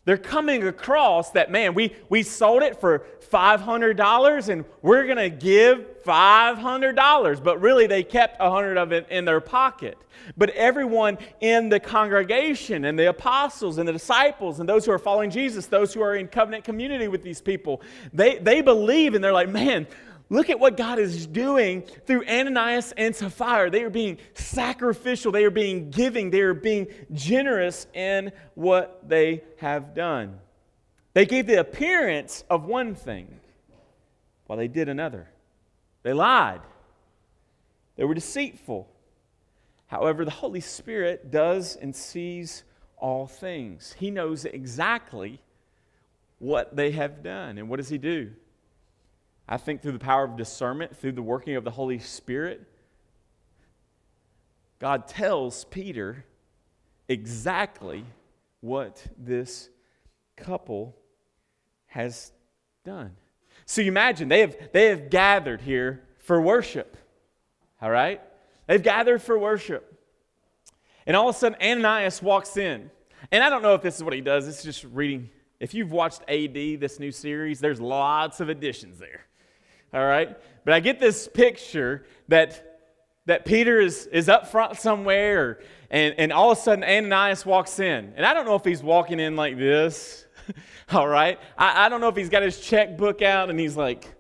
They're 0.07 0.17
coming 0.17 0.67
across 0.67 1.31
that, 1.33 1.53
man, 1.53 1.75
we, 1.75 1.95
we 2.09 2.23
sold 2.23 2.63
it 2.63 2.81
for 2.81 3.05
$500 3.31 4.49
and 4.49 4.65
we're 4.83 5.05
going 5.05 5.19
to 5.19 5.29
give 5.31 6.03
$500. 6.03 7.45
But 7.45 7.61
really, 7.61 7.87
they 7.87 8.03
kept 8.03 8.41
100 8.41 8.79
of 8.79 8.93
it 8.93 9.07
in 9.11 9.27
their 9.27 9.41
pocket. 9.41 9.99
But 10.37 10.51
everyone 10.51 11.19
in 11.41 11.69
the 11.69 11.79
congregation 11.79 12.87
and 12.87 12.99
the 12.99 13.11
apostles 13.11 13.79
and 13.79 13.87
the 13.87 13.93
disciples 13.93 14.59
and 14.59 14.69
those 14.69 14.87
who 14.87 14.93
are 14.93 14.99
following 14.99 15.31
Jesus, 15.31 15.67
those 15.67 15.93
who 15.93 16.01
are 16.01 16.17
in 16.17 16.29
covenant 16.29 16.65
community 16.65 17.07
with 17.07 17.23
these 17.23 17.41
people, 17.41 17.83
they, 18.13 18.39
they 18.39 18.63
believe 18.63 19.15
and 19.15 19.23
they're 19.23 19.33
like, 19.33 19.51
man, 19.51 19.87
Look 20.33 20.49
at 20.49 20.61
what 20.61 20.77
God 20.77 21.01
is 21.01 21.27
doing 21.27 21.83
through 22.07 22.25
Ananias 22.25 22.93
and 22.97 23.15
Sapphira. 23.15 23.69
They 23.69 23.83
are 23.83 23.91
being 23.91 24.19
sacrificial, 24.35 25.33
they 25.33 25.45
are 25.45 25.51
being 25.51 25.91
giving, 25.91 26.31
they 26.31 26.41
are 26.41 26.55
being 26.55 26.87
generous 27.13 27.89
in 27.93 28.31
what 28.55 29.09
they 29.09 29.43
have 29.59 29.93
done. 29.93 30.39
They 31.15 31.27
gave 31.27 31.49
the 31.49 31.59
appearance 31.59 32.45
of 32.49 32.65
one 32.65 32.95
thing 32.95 33.41
while 34.47 34.57
they 34.57 34.69
did 34.69 34.89
another. 34.89 35.29
They 36.05 36.13
lied, 36.13 36.61
they 37.97 38.05
were 38.05 38.15
deceitful. 38.15 38.89
However, 39.89 40.25
the 40.25 40.31
Holy 40.31 40.61
Spirit 40.61 41.33
does 41.33 41.75
and 41.75 41.95
sees 41.95 42.63
all 42.97 43.27
things, 43.27 43.97
He 43.99 44.13
knows 44.13 44.45
exactly 44.45 45.41
what 46.39 46.77
they 46.77 46.93
have 46.93 47.25
done. 47.25 47.59
And 47.59 47.69
what 47.69 47.79
does 47.79 47.89
He 47.89 47.99
do? 47.99 48.31
I 49.51 49.57
think 49.57 49.83
through 49.83 49.93
the 49.93 49.99
power 49.99 50.23
of 50.23 50.37
discernment, 50.37 50.97
through 50.97 51.13
the 51.13 51.23
working 51.23 51.57
of 51.57 51.65
the 51.65 51.73
Holy 51.73 51.99
Spirit, 51.99 52.65
God 54.79 55.09
tells 55.09 55.65
Peter 55.65 56.25
exactly 57.09 58.05
what 58.61 59.05
this 59.19 59.69
couple 60.37 60.97
has 61.89 62.31
done. 62.85 63.17
So 63.67 63.83
you 63.83 63.89
imagine 63.89 64.29
they 64.29 64.41
have, 64.41 64.57
they 64.73 64.87
have 64.87 65.11
gathered 65.11 65.61
here 65.61 66.05
for 66.19 66.41
worship. 66.41 66.97
All 67.83 67.91
right? 67.91 68.21
They've 68.69 68.83
gathered 68.83 69.21
for 69.21 69.37
worship. 69.37 69.99
And 71.07 71.17
all 71.17 71.29
of 71.29 71.35
a 71.35 71.39
sudden, 71.39 71.59
Ananias 71.61 72.23
walks 72.23 72.57
in. 72.57 72.89
And 73.33 73.43
I 73.43 73.51
don't 73.51 73.63
know 73.63 73.75
if 73.75 73.83
this 73.83 73.97
is 73.97 74.05
what 74.05 74.13
he 74.13 74.21
does. 74.21 74.47
Is 74.47 74.63
just 74.63 74.85
reading. 74.85 75.29
If 75.59 75.75
you've 75.75 75.91
watched 75.91 76.23
AD, 76.29 76.55
this 76.55 77.01
new 77.01 77.11
series, 77.11 77.59
there's 77.59 77.81
lots 77.81 78.39
of 78.41 78.49
additions 78.49 78.99
there 78.99 79.27
all 79.93 80.07
right? 80.07 80.37
But 80.65 80.75
I 80.75 80.81
get 80.81 81.01
this 81.01 81.29
picture 81.29 82.05
that, 82.29 82.81
that 83.27 83.45
Peter 83.45 83.81
is, 83.81 84.07
is 84.07 84.29
up 84.29 84.49
front 84.49 84.77
somewhere, 84.77 85.61
and, 85.91 86.15
and 86.19 86.33
all 86.33 86.53
of 86.53 86.59
a 86.59 86.61
sudden 86.61 86.85
Ananias 86.85 87.45
walks 87.45 87.79
in. 87.81 88.13
And 88.17 88.25
I 88.25 88.35
don't 88.35 88.47
know 88.47 88.55
if 88.55 88.65
he's 88.65 88.83
walking 88.83 89.21
in 89.21 89.37
like 89.37 89.59
this, 89.59 90.27
all 90.93 91.09
right? 91.09 91.39
I, 91.57 91.87
I 91.87 91.89
don't 91.89 92.01
know 92.01 92.09
if 92.09 92.17
he's 92.17 92.29
got 92.29 92.43
his 92.43 92.61
checkbook 92.61 93.23
out 93.23 93.51
and 93.51 93.59
he's 93.59 93.77
like, 93.77 94.15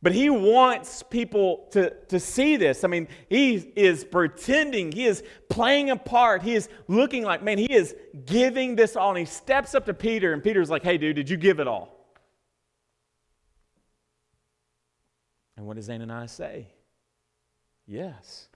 but 0.00 0.12
he 0.12 0.30
wants 0.30 1.02
people 1.02 1.66
to, 1.72 1.90
to 2.06 2.20
see 2.20 2.56
this. 2.56 2.84
I 2.84 2.88
mean, 2.88 3.08
he 3.28 3.56
is 3.74 4.04
pretending, 4.04 4.92
he 4.92 5.06
is 5.06 5.24
playing 5.48 5.90
a 5.90 5.96
part, 5.96 6.42
he 6.42 6.54
is 6.54 6.68
looking 6.86 7.24
like, 7.24 7.42
man, 7.42 7.58
he 7.58 7.72
is 7.72 7.96
giving 8.24 8.76
this 8.76 8.94
all. 8.94 9.10
And 9.10 9.18
he 9.18 9.24
steps 9.24 9.74
up 9.74 9.86
to 9.86 9.94
Peter, 9.94 10.32
and 10.32 10.42
Peter's 10.42 10.70
like, 10.70 10.84
hey, 10.84 10.98
dude, 10.98 11.16
did 11.16 11.28
you 11.28 11.36
give 11.36 11.58
it 11.58 11.66
all? 11.66 11.97
And 15.58 15.66
what 15.66 15.74
does 15.74 15.90
Ananias 15.90 16.30
say? 16.30 16.68
Yes. 17.84 18.48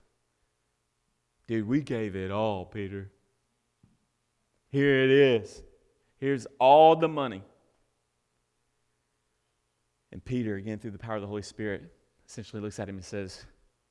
Dude, 1.48 1.66
we 1.66 1.80
gave 1.80 2.14
it 2.14 2.30
all, 2.30 2.64
Peter. 2.64 3.10
Here 4.68 5.02
it 5.02 5.10
is. 5.10 5.64
Here's 6.20 6.46
all 6.60 6.94
the 6.94 7.08
money. 7.08 7.42
And 10.12 10.24
Peter, 10.24 10.54
again, 10.54 10.78
through 10.78 10.92
the 10.92 10.98
power 10.98 11.16
of 11.16 11.22
the 11.22 11.26
Holy 11.26 11.42
Spirit, 11.42 11.92
essentially 12.24 12.62
looks 12.62 12.78
at 12.78 12.88
him 12.88 12.94
and 12.94 13.04
says, 13.04 13.46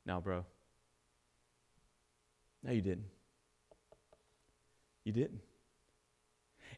No, 0.06 0.22
bro. 0.22 0.46
No, 2.64 2.72
you 2.72 2.82
didn't. 2.82 3.10
You 5.04 5.12
didn't. 5.12 5.42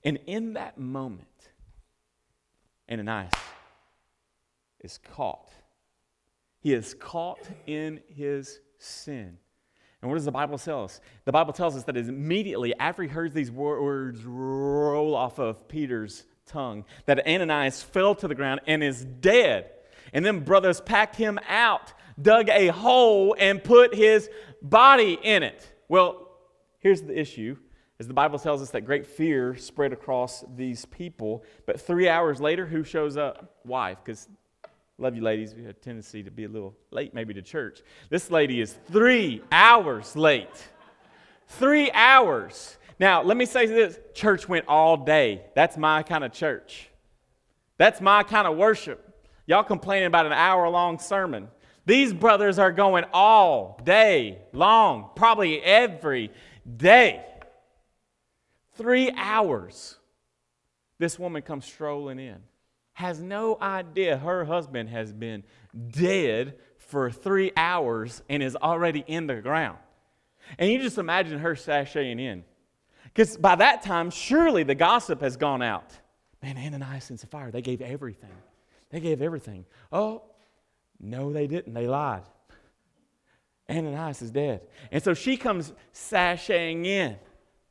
And 0.03 0.17
in 0.25 0.53
that 0.53 0.79
moment, 0.79 1.27
Ananias 2.89 3.31
is 4.79 4.97
caught 4.97 5.51
he 6.63 6.73
is 6.73 6.93
caught 6.93 7.41
in 7.67 7.99
his 8.07 8.61
sin. 8.77 9.37
And 10.01 10.09
what 10.09 10.15
does 10.15 10.23
the 10.23 10.31
Bible 10.31 10.57
tell 10.57 10.85
us? 10.85 11.01
The 11.25 11.33
Bible 11.33 11.51
tells 11.51 11.75
us 11.75 11.83
that 11.83 11.97
immediately 11.97 12.73
after 12.79 13.03
he 13.03 13.09
heard 13.09 13.33
these 13.33 13.51
words 13.51 14.23
roll 14.23 15.13
off 15.13 15.39
of 15.39 15.67
Peter's 15.67 16.23
tongue, 16.45 16.85
that 17.05 17.27
Ananias 17.27 17.83
fell 17.83 18.15
to 18.15 18.29
the 18.29 18.35
ground 18.35 18.61
and 18.65 18.81
is 18.81 19.03
dead. 19.03 19.71
And 20.13 20.25
then 20.25 20.39
brothers 20.39 20.79
packed 20.79 21.17
him 21.17 21.37
out, 21.49 21.91
dug 22.21 22.47
a 22.47 22.67
hole, 22.67 23.35
and 23.37 23.61
put 23.61 23.93
his 23.93 24.29
body 24.61 25.19
in 25.21 25.43
it. 25.43 25.69
Well, 25.89 26.29
here's 26.79 27.01
the 27.01 27.19
issue. 27.19 27.57
As 27.99 28.07
the 28.07 28.13
Bible 28.13 28.39
tells 28.39 28.61
us 28.61 28.69
that 28.71 28.81
great 28.81 29.05
fear 29.05 29.57
spread 29.57 29.91
across 29.91 30.45
these 30.55 30.85
people, 30.85 31.43
but 31.65 31.81
three 31.81 32.07
hours 32.07 32.39
later, 32.39 32.65
who 32.65 32.85
shows 32.85 33.17
up? 33.17 33.57
Wife, 33.65 33.97
because 34.03 34.29
Love 34.99 35.15
you, 35.15 35.23
ladies. 35.23 35.55
We 35.55 35.63
have 35.63 35.71
a 35.71 35.73
tendency 35.73 36.21
to 36.23 36.29
be 36.29 36.43
a 36.43 36.49
little 36.49 36.75
late, 36.91 37.13
maybe, 37.13 37.33
to 37.33 37.41
church. 37.41 37.81
This 38.09 38.29
lady 38.29 38.61
is 38.61 38.75
three 38.91 39.41
hours 39.51 40.15
late. 40.15 40.69
Three 41.47 41.91
hours. 41.91 42.77
Now, 42.99 43.23
let 43.23 43.35
me 43.35 43.45
say 43.45 43.65
this 43.65 43.99
church 44.13 44.47
went 44.47 44.67
all 44.67 44.97
day. 44.97 45.45
That's 45.55 45.77
my 45.77 46.03
kind 46.03 46.23
of 46.23 46.31
church. 46.31 46.89
That's 47.77 48.01
my 48.01 48.21
kind 48.23 48.47
of 48.47 48.55
worship. 48.55 49.27
Y'all 49.47 49.63
complaining 49.63 50.05
about 50.05 50.27
an 50.27 50.31
hour 50.31 50.69
long 50.69 50.99
sermon. 50.99 51.47
These 51.85 52.13
brothers 52.13 52.59
are 52.59 52.71
going 52.71 53.03
all 53.13 53.79
day 53.83 54.37
long, 54.53 55.09
probably 55.15 55.61
every 55.61 56.31
day. 56.77 57.25
Three 58.75 59.11
hours. 59.11 59.97
This 60.99 61.17
woman 61.17 61.41
comes 61.41 61.65
strolling 61.65 62.19
in 62.19 62.41
has 62.93 63.19
no 63.19 63.57
idea 63.61 64.17
her 64.17 64.45
husband 64.45 64.89
has 64.89 65.11
been 65.11 65.43
dead 65.89 66.55
for 66.77 67.09
three 67.09 67.51
hours 67.57 68.21
and 68.29 68.43
is 68.43 68.55
already 68.55 69.03
in 69.07 69.27
the 69.27 69.35
ground. 69.35 69.77
And 70.59 70.71
you 70.71 70.79
just 70.79 70.97
imagine 70.97 71.39
her 71.39 71.55
sashaying 71.55 72.19
in. 72.19 72.43
Because 73.05 73.37
by 73.37 73.55
that 73.55 73.81
time, 73.81 74.09
surely 74.09 74.63
the 74.63 74.75
gossip 74.75 75.21
has 75.21 75.37
gone 75.37 75.61
out. 75.61 75.91
Man, 76.41 76.57
Ananias 76.57 77.09
and 77.09 77.19
Sapphira, 77.19 77.51
they 77.51 77.61
gave 77.61 77.81
everything. 77.81 78.29
They 78.89 78.99
gave 78.99 79.21
everything. 79.21 79.65
Oh, 79.91 80.23
no, 80.99 81.31
they 81.33 81.47
didn't. 81.47 81.73
They 81.73 81.87
lied. 81.87 82.23
Ananias 83.69 84.21
is 84.21 84.31
dead. 84.31 84.61
And 84.91 85.01
so 85.01 85.13
she 85.13 85.37
comes 85.37 85.73
sashaying 85.93 86.85
in, 86.85 87.17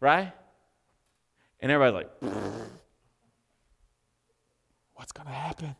right? 0.00 0.32
And 1.60 1.70
everybody's 1.70 2.08
like, 2.22 2.32
What's 5.02 5.10
going 5.10 5.26
to 5.26 5.34
happen? 5.34 5.74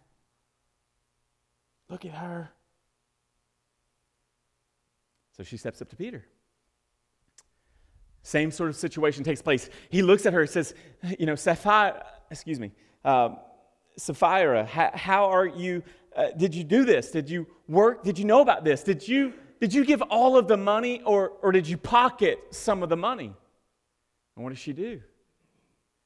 Look 1.89 2.05
at 2.05 2.11
her. 2.11 2.51
So 5.37 5.45
she 5.45 5.57
steps 5.57 5.81
up 5.81 5.89
to 5.91 5.97
Peter. 5.97 6.25
Same 8.25 8.51
sort 8.51 8.71
of 8.71 8.75
situation 8.75 9.23
takes 9.23 9.41
place. 9.41 9.71
He 9.91 10.03
looks 10.03 10.27
at 10.27 10.33
her 10.33 10.45
says, 10.49 10.75
You 11.21 11.27
know, 11.27 11.37
Sapphira, 11.37 12.05
excuse 12.33 12.59
me, 12.59 12.73
um, 13.05 13.37
Sapphira, 13.97 14.65
how, 14.65 14.91
how 14.93 15.27
are 15.27 15.47
you? 15.47 15.85
Uh, 16.17 16.31
did 16.37 16.53
you 16.53 16.65
do 16.65 16.85
this? 16.85 17.13
Did 17.13 17.31
you 17.31 17.47
work? 17.69 18.03
Did 18.03 18.19
you 18.19 18.25
know 18.25 18.41
about 18.41 18.65
this? 18.65 18.83
Did 18.83 19.07
you, 19.07 19.35
did 19.61 19.73
you 19.73 19.85
give 19.85 20.03
all 20.03 20.37
of 20.37 20.49
the 20.49 20.57
money 20.57 21.01
or, 21.03 21.35
or 21.43 21.53
did 21.53 21.69
you 21.69 21.77
pocket 21.77 22.41
some 22.51 22.83
of 22.83 22.89
the 22.89 22.97
money? 22.97 23.33
And 24.35 24.43
what 24.43 24.51
does 24.51 24.59
she 24.59 24.73
do? 24.73 25.01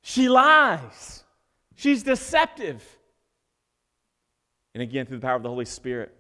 She 0.02 0.28
lies. 0.28 1.24
She's 1.76 2.02
deceptive. 2.02 2.95
And 4.76 4.82
again, 4.82 5.06
through 5.06 5.16
the 5.16 5.26
power 5.26 5.36
of 5.36 5.42
the 5.42 5.48
Holy 5.48 5.64
Spirit, 5.64 6.14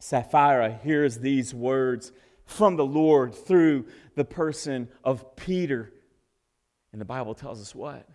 Sapphira 0.00 0.72
hears 0.82 1.18
these 1.18 1.54
words 1.54 2.10
from 2.46 2.74
the 2.74 2.84
Lord 2.84 3.32
through 3.32 3.86
the 4.16 4.24
person 4.24 4.88
of 5.04 5.36
Peter. 5.36 5.92
And 6.90 7.00
the 7.00 7.04
Bible 7.04 7.32
tells 7.32 7.60
us 7.60 7.72
what? 7.72 8.08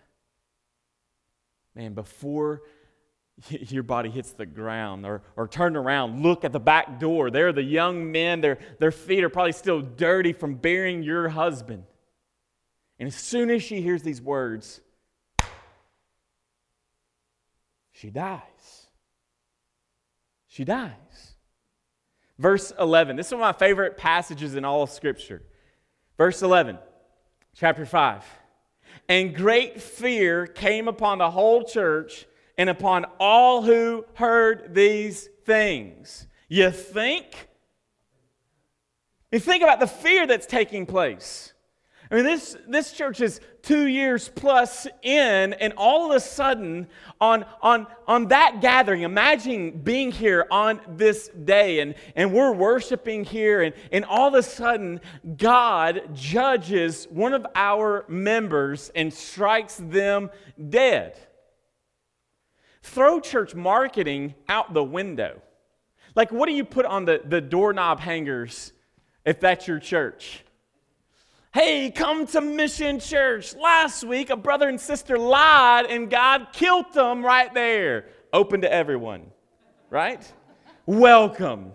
Man, 1.74 1.94
before 1.94 2.60
your 3.48 3.82
body 3.82 4.10
hits 4.10 4.32
the 4.32 4.44
ground 4.44 5.06
or, 5.06 5.22
or 5.36 5.48
turn 5.48 5.74
around, 5.74 6.22
look 6.22 6.44
at 6.44 6.52
the 6.52 6.60
back 6.60 7.00
door. 7.00 7.30
There 7.30 7.48
are 7.48 7.52
the 7.54 7.62
young 7.62 8.12
men, 8.12 8.42
their, 8.42 8.58
their 8.78 8.92
feet 8.92 9.24
are 9.24 9.30
probably 9.30 9.52
still 9.52 9.80
dirty 9.80 10.34
from 10.34 10.56
burying 10.56 11.02
your 11.02 11.30
husband. 11.30 11.84
And 12.98 13.06
as 13.06 13.14
soon 13.14 13.48
as 13.48 13.62
she 13.62 13.80
hears 13.80 14.02
these 14.02 14.20
words, 14.20 14.82
she 17.92 18.10
dies. 18.10 18.79
She 20.50 20.64
dies. 20.64 21.36
Verse 22.36 22.72
11. 22.78 23.16
This 23.16 23.28
is 23.28 23.32
one 23.32 23.42
of 23.42 23.54
my 23.54 23.58
favorite 23.58 23.96
passages 23.96 24.56
in 24.56 24.64
all 24.64 24.82
of 24.82 24.90
Scripture. 24.90 25.42
Verse 26.18 26.42
11, 26.42 26.76
chapter 27.54 27.86
5. 27.86 28.24
And 29.08 29.34
great 29.34 29.80
fear 29.80 30.46
came 30.46 30.88
upon 30.88 31.18
the 31.18 31.30
whole 31.30 31.62
church 31.62 32.26
and 32.58 32.68
upon 32.68 33.06
all 33.20 33.62
who 33.62 34.04
heard 34.14 34.74
these 34.74 35.28
things. 35.46 36.26
You 36.48 36.72
think? 36.72 37.48
You 39.30 39.38
think 39.38 39.62
about 39.62 39.78
the 39.78 39.86
fear 39.86 40.26
that's 40.26 40.46
taking 40.46 40.84
place. 40.84 41.52
I 42.10 42.16
mean, 42.16 42.24
this, 42.24 42.56
this 42.66 42.92
church 42.92 43.20
is 43.20 43.40
two 43.62 43.86
years 43.86 44.28
plus 44.28 44.88
in, 45.02 45.52
and 45.52 45.72
all 45.76 46.10
of 46.10 46.16
a 46.16 46.18
sudden, 46.18 46.88
on, 47.20 47.44
on, 47.62 47.86
on 48.08 48.26
that 48.28 48.60
gathering, 48.60 49.02
imagine 49.02 49.70
being 49.70 50.10
here 50.10 50.44
on 50.50 50.80
this 50.88 51.28
day, 51.28 51.78
and, 51.78 51.94
and 52.16 52.32
we're 52.32 52.50
worshiping 52.50 53.22
here, 53.22 53.62
and, 53.62 53.74
and 53.92 54.04
all 54.04 54.26
of 54.26 54.34
a 54.34 54.42
sudden, 54.42 55.00
God 55.36 56.02
judges 56.12 57.06
one 57.10 57.32
of 57.32 57.46
our 57.54 58.04
members 58.08 58.90
and 58.96 59.14
strikes 59.14 59.76
them 59.76 60.30
dead. 60.68 61.16
Throw 62.82 63.20
church 63.20 63.54
marketing 63.54 64.34
out 64.48 64.74
the 64.74 64.82
window. 64.82 65.40
Like, 66.16 66.32
what 66.32 66.46
do 66.46 66.54
you 66.54 66.64
put 66.64 66.86
on 66.86 67.04
the, 67.04 67.20
the 67.24 67.40
doorknob 67.40 68.00
hangers 68.00 68.72
if 69.24 69.38
that's 69.38 69.68
your 69.68 69.78
church? 69.78 70.44
Hey, 71.52 71.90
come 71.90 72.28
to 72.28 72.40
Mission 72.40 73.00
Church. 73.00 73.56
Last 73.56 74.04
week, 74.04 74.30
a 74.30 74.36
brother 74.36 74.68
and 74.68 74.80
sister 74.80 75.18
lied 75.18 75.86
and 75.86 76.08
God 76.08 76.48
killed 76.52 76.92
them 76.92 77.24
right 77.24 77.52
there. 77.52 78.06
Open 78.32 78.60
to 78.60 78.72
everyone, 78.72 79.32
right? 79.90 80.32
Welcome. 80.86 81.72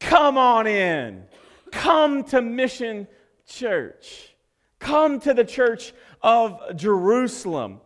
Come 0.00 0.36
on 0.36 0.66
in. 0.66 1.22
Come 1.70 2.24
to 2.24 2.42
Mission 2.42 3.06
Church. 3.46 4.34
Come 4.80 5.20
to 5.20 5.32
the 5.32 5.44
church 5.44 5.92
of 6.20 6.74
Jerusalem. 6.74 7.80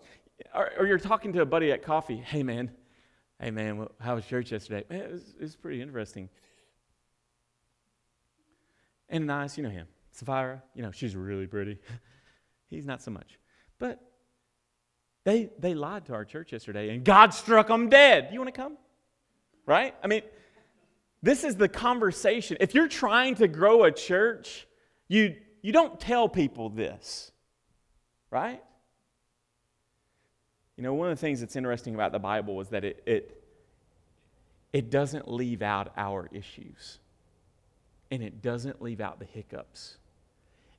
Or, 0.55 0.73
or 0.79 0.87
you're 0.87 0.99
talking 0.99 1.35
to 1.35 1.43
a 1.43 1.47
buddy 1.47 1.73
at 1.73 1.83
coffee. 1.83 2.17
Hey, 2.17 2.43
man. 2.43 2.71
Hey, 3.39 3.51
man, 3.51 3.87
how 4.01 4.15
was 4.15 4.25
church 4.25 4.51
yesterday? 4.51 4.87
Man, 4.89 5.01
it 5.03 5.13
was, 5.13 5.35
it 5.39 5.43
was 5.43 5.57
pretty 5.57 5.83
interesting. 5.83 6.31
And 9.11 9.27
nice, 9.27 9.59
you 9.59 9.63
know 9.63 9.69
him. 9.69 9.89
Sapphira, 10.17 10.63
you 10.75 10.83
know, 10.83 10.91
she's 10.91 11.15
really 11.15 11.47
pretty. 11.47 11.79
He's 12.69 12.87
not 12.87 13.03
so 13.03 13.11
much. 13.11 13.39
But 13.79 14.01
they, 15.25 15.51
they 15.59 15.75
lied 15.75 16.07
to 16.07 16.15
our 16.15 16.25
church 16.25 16.53
yesterday 16.53 16.89
and 16.89 17.05
God 17.05 17.35
struck 17.35 17.69
them 17.69 17.91
dead. 17.91 18.31
You 18.33 18.41
want 18.41 18.53
to 18.53 18.59
come? 18.61 18.79
Right? 19.67 19.95
I 20.03 20.07
mean, 20.07 20.23
this 21.23 21.45
is 21.45 21.57
the 21.57 21.69
conversation. 21.69 22.57
If 22.61 22.75
you're 22.75 22.89
trying 22.89 23.35
to 23.37 23.49
grow 23.49 23.85
a 23.85 23.93
church, 23.93 24.67
you, 25.07 25.37
you 25.61 25.73
don't 25.73 26.01
tell 26.01 26.29
people 26.29 26.71
this, 26.71 27.31
right? 28.31 28.63
You 30.77 30.83
know, 30.83 30.95
one 30.95 31.11
of 31.11 31.17
the 31.17 31.21
things 31.21 31.41
that's 31.41 31.57
interesting 31.57 31.95
about 31.95 32.13
the 32.13 32.19
Bible 32.19 32.61
is 32.63 32.69
that 32.71 32.85
it, 32.85 33.03
it, 33.07 33.45
it 34.73 34.91
doesn't 34.91 35.31
leave 35.31 35.61
out 35.61 35.93
our 35.97 36.29
issues 36.33 37.01
and 38.11 38.23
it 38.23 38.41
doesn't 38.41 38.81
leave 38.81 39.01
out 39.01 39.19
the 39.19 39.25
hiccups 39.27 39.99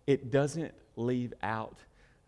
it 0.07 0.31
doesn't 0.31 0.73
leave 0.95 1.33
out 1.43 1.77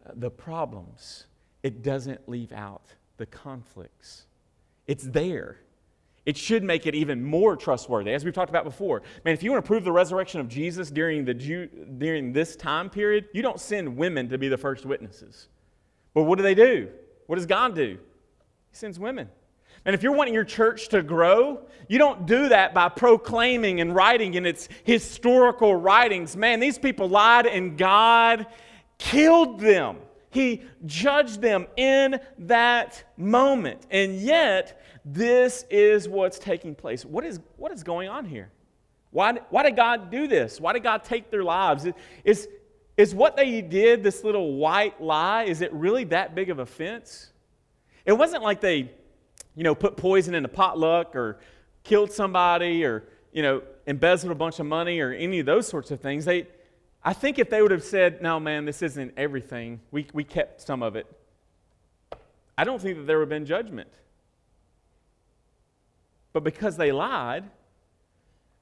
uh, 0.05 0.11
the 0.15 0.29
problems, 0.29 1.25
it 1.63 1.81
doesn't 1.81 2.29
leave 2.29 2.51
out 2.51 2.83
the 3.17 3.25
conflicts. 3.25 4.25
It's 4.87 5.05
there. 5.05 5.57
It 6.25 6.37
should 6.37 6.63
make 6.63 6.85
it 6.85 6.93
even 6.93 7.23
more 7.23 7.55
trustworthy, 7.55 8.11
as 8.11 8.23
we've 8.23 8.33
talked 8.33 8.49
about 8.49 8.65
before. 8.65 9.01
Man, 9.25 9.33
if 9.33 9.41
you 9.41 9.51
want 9.51 9.63
to 9.63 9.67
prove 9.67 9.83
the 9.83 9.91
resurrection 9.91 10.39
of 10.39 10.47
Jesus 10.47 10.91
during, 10.91 11.25
the 11.25 11.33
Jew, 11.33 11.67
during 11.97 12.33
this 12.33 12.55
time 12.55 12.89
period, 12.89 13.29
you 13.33 13.41
don't 13.41 13.59
send 13.59 13.97
women 13.97 14.29
to 14.29 14.37
be 14.37 14.47
the 14.47 14.57
first 14.57 14.85
witnesses. 14.85 15.47
But 16.13 16.23
what 16.23 16.37
do 16.37 16.43
they 16.43 16.53
do? 16.53 16.89
What 17.27 17.37
does 17.37 17.45
God 17.45 17.73
do? 17.73 17.97
He 18.69 18.75
sends 18.75 18.99
women. 18.99 19.29
And 19.85 19.95
if 19.95 20.03
you're 20.03 20.11
wanting 20.11 20.33
your 20.33 20.43
church 20.43 20.89
to 20.89 21.01
grow, 21.01 21.61
you 21.87 21.97
don't 21.97 22.25
do 22.25 22.49
that 22.49 22.73
by 22.73 22.89
proclaiming 22.89 23.81
and 23.81 23.95
writing 23.95 24.35
in 24.35 24.45
its 24.45 24.69
historical 24.83 25.75
writings. 25.75 26.35
Man, 26.37 26.59
these 26.59 26.77
people 26.77 27.09
lied 27.09 27.45
and 27.45 27.77
God 27.77 28.45
killed 28.97 29.59
them. 29.59 29.97
He 30.31 30.61
judged 30.85 31.41
them 31.41 31.65
in 31.75 32.19
that 32.39 33.03
moment. 33.17 33.87
And 33.89 34.19
yet, 34.19 34.81
this 35.03 35.65
is 35.69 36.07
what's 36.07 36.37
taking 36.37 36.75
place. 36.75 37.03
What 37.03 37.25
is, 37.25 37.39
what 37.57 37.71
is 37.71 37.83
going 37.83 38.09
on 38.09 38.25
here? 38.25 38.51
Why, 39.11 39.39
why 39.49 39.63
did 39.63 39.75
God 39.75 40.11
do 40.11 40.27
this? 40.27 40.61
Why 40.61 40.73
did 40.73 40.83
God 40.83 41.03
take 41.03 41.31
their 41.31 41.43
lives? 41.43 41.87
Is, 42.23 42.47
is 42.95 43.15
what 43.15 43.35
they 43.35 43.61
did, 43.61 44.03
this 44.03 44.23
little 44.23 44.55
white 44.55 45.01
lie, 45.01 45.45
is 45.45 45.61
it 45.61 45.73
really 45.73 46.03
that 46.05 46.35
big 46.35 46.49
of 46.51 46.59
offense? 46.59 47.31
It 48.05 48.13
wasn't 48.13 48.43
like 48.43 48.61
they 48.61 48.91
you 49.55 49.63
know, 49.63 49.75
put 49.75 49.97
poison 49.97 50.35
in 50.35 50.45
a 50.45 50.49
potluck 50.49 51.15
or 51.15 51.39
killed 51.83 52.12
somebody 52.12 52.83
or, 52.83 53.03
you 53.31 53.41
know, 53.41 53.62
embezzled 53.88 54.31
a 54.31 54.35
bunch 54.35 54.59
of 54.59 54.65
money 54.65 54.99
or 54.99 55.12
any 55.12 55.39
of 55.39 55.45
those 55.45 55.67
sorts 55.67 55.91
of 55.91 55.99
things. 55.99 56.25
They, 56.25 56.47
I 57.03 57.13
think 57.13 57.39
if 57.39 57.49
they 57.49 57.62
would 57.62 57.71
have 57.71 57.83
said, 57.83 58.21
no, 58.21 58.39
man, 58.39 58.65
this 58.65 58.81
isn't 58.81 59.13
everything, 59.17 59.79
we, 59.91 60.07
we 60.13 60.23
kept 60.23 60.62
some 60.62 60.83
of 60.83 60.95
it, 60.95 61.07
I 62.57 62.63
don't 62.63 62.81
think 62.81 62.97
that 62.97 63.07
there 63.07 63.17
would 63.19 63.23
have 63.23 63.29
been 63.29 63.45
judgment. 63.45 63.89
But 66.33 66.43
because 66.43 66.77
they 66.77 66.91
lied, 66.91 67.49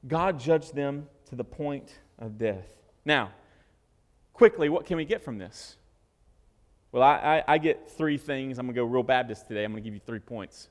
God 0.07 0.39
judged 0.39 0.75
them 0.75 1.07
to 1.29 1.35
the 1.35 1.43
point 1.43 1.99
of 2.19 2.37
death. 2.37 2.67
Now, 3.05 3.31
quickly, 4.33 4.69
what 4.69 4.85
can 4.85 4.97
we 4.97 5.05
get 5.05 5.23
from 5.23 5.37
this? 5.37 5.75
Well, 6.91 7.03
I, 7.03 7.43
I, 7.47 7.53
I 7.55 7.57
get 7.57 7.89
three 7.89 8.17
things. 8.17 8.59
I'm 8.59 8.67
going 8.67 8.75
to 8.75 8.81
go 8.81 8.85
real 8.85 9.03
Baptist 9.03 9.47
today. 9.47 9.65
I'm 9.65 9.71
going 9.71 9.83
to 9.83 9.87
give 9.87 9.93
you 9.93 9.99
three 10.05 10.19
points. 10.19 10.69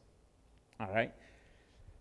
All 0.80 0.88
right? 0.92 1.12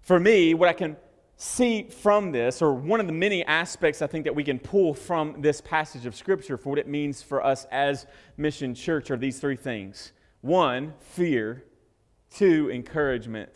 For 0.02 0.20
me, 0.20 0.54
what 0.54 0.70
I 0.70 0.74
can 0.74 0.98
see 1.38 1.84
from 1.84 2.32
this, 2.32 2.62
or 2.62 2.74
one 2.74 3.00
of 3.00 3.08
the 3.08 3.14
many 3.14 3.44
aspects 3.46 4.02
I 4.02 4.08
think 4.08 4.24
that 4.26 4.36
we 4.36 4.44
can 4.44 4.60
pull 4.60 4.94
from 4.94 5.42
this 5.42 5.62
passage 5.62 6.06
of 6.06 6.16
Scripture 6.16 6.58
for 6.58 6.70
what 6.70 6.80
it 6.80 6.88
means 6.88 7.22
for 7.22 7.44
us 7.44 7.66
as 7.72 8.06
Mission 8.38 8.74
Church, 8.74 9.12
are 9.12 9.18
these 9.18 9.40
three 9.40 9.56
things 9.56 10.12
one, 10.42 10.94
fear, 11.00 11.64
two, 12.30 12.70
encouragement, 12.72 13.52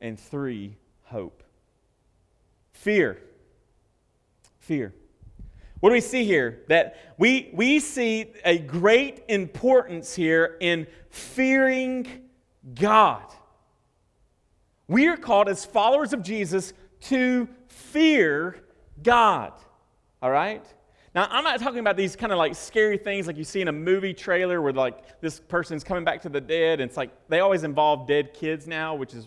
and 0.00 0.18
three, 0.18 0.76
hope. 1.04 1.42
Fear. 2.72 3.18
Fear. 4.58 4.94
What 5.80 5.90
do 5.90 5.94
we 5.94 6.00
see 6.00 6.24
here? 6.24 6.62
That 6.68 7.14
we, 7.18 7.50
we 7.52 7.80
see 7.80 8.32
a 8.44 8.58
great 8.58 9.24
importance 9.28 10.14
here 10.14 10.56
in 10.60 10.86
fearing 11.10 12.28
God. 12.74 13.22
We 14.88 15.08
are 15.08 15.16
called 15.16 15.48
as 15.48 15.64
followers 15.64 16.12
of 16.12 16.22
Jesus 16.22 16.72
to 17.02 17.48
fear 17.68 18.56
God. 19.02 19.52
All 20.22 20.30
right? 20.30 20.64
Now, 21.14 21.26
I'm 21.30 21.44
not 21.44 21.60
talking 21.60 21.78
about 21.78 21.96
these 21.96 22.14
kind 22.14 22.30
of 22.30 22.38
like 22.38 22.54
scary 22.54 22.98
things 22.98 23.26
like 23.26 23.36
you 23.36 23.44
see 23.44 23.62
in 23.62 23.68
a 23.68 23.72
movie 23.72 24.12
trailer 24.12 24.60
where 24.60 24.72
like 24.72 25.20
this 25.20 25.40
person's 25.40 25.82
coming 25.82 26.04
back 26.04 26.22
to 26.22 26.28
the 26.28 26.40
dead. 26.40 26.80
And 26.80 26.90
it's 26.90 26.96
like 26.96 27.10
they 27.28 27.40
always 27.40 27.64
involve 27.64 28.06
dead 28.06 28.34
kids 28.34 28.66
now, 28.66 28.94
which 28.94 29.14
is 29.14 29.26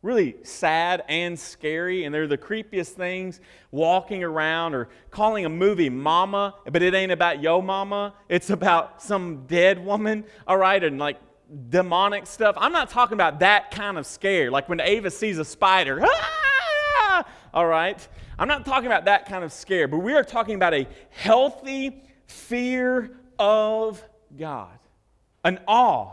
really 0.00 0.36
sad 0.44 1.02
and 1.08 1.36
scary. 1.36 2.04
And 2.04 2.14
they're 2.14 2.28
the 2.28 2.38
creepiest 2.38 2.90
things 2.90 3.40
walking 3.72 4.22
around 4.22 4.74
or 4.74 4.88
calling 5.10 5.44
a 5.44 5.48
movie 5.48 5.90
mama, 5.90 6.54
but 6.70 6.82
it 6.82 6.94
ain't 6.94 7.10
about 7.10 7.42
yo 7.42 7.60
mama. 7.60 8.14
It's 8.28 8.50
about 8.50 9.02
some 9.02 9.46
dead 9.46 9.84
woman, 9.84 10.24
all 10.46 10.56
right? 10.56 10.82
And 10.82 10.98
like 10.98 11.18
demonic 11.68 12.26
stuff. 12.26 12.56
I'm 12.58 12.72
not 12.72 12.90
talking 12.90 13.14
about 13.14 13.40
that 13.40 13.70
kind 13.70 13.98
of 13.98 14.06
scare, 14.06 14.50
like 14.50 14.68
when 14.68 14.80
Ava 14.80 15.10
sees 15.10 15.38
a 15.38 15.44
spider. 15.44 16.00
Ah! 16.02 17.24
All 17.52 17.66
right? 17.66 18.06
I'm 18.38 18.48
not 18.48 18.64
talking 18.64 18.86
about 18.86 19.04
that 19.04 19.26
kind 19.26 19.44
of 19.44 19.52
scare, 19.52 19.86
but 19.86 19.98
we 19.98 20.14
are 20.14 20.24
talking 20.24 20.56
about 20.56 20.74
a 20.74 20.88
healthy 21.10 22.02
fear 22.26 23.16
of 23.38 24.02
God, 24.36 24.78
an 25.44 25.60
awe, 25.68 26.12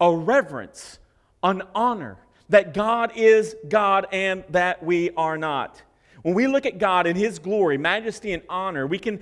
a 0.00 0.14
reverence, 0.14 0.98
an 1.42 1.62
honor 1.74 2.16
that 2.48 2.74
God 2.74 3.12
is 3.14 3.54
God 3.68 4.06
and 4.10 4.44
that 4.50 4.82
we 4.82 5.10
are 5.10 5.38
not. 5.38 5.80
When 6.22 6.34
we 6.34 6.46
look 6.46 6.66
at 6.66 6.78
God 6.78 7.06
in 7.06 7.16
His 7.16 7.38
glory, 7.38 7.78
majesty, 7.78 8.32
and 8.32 8.42
honor, 8.48 8.86
we 8.86 8.98
can 8.98 9.20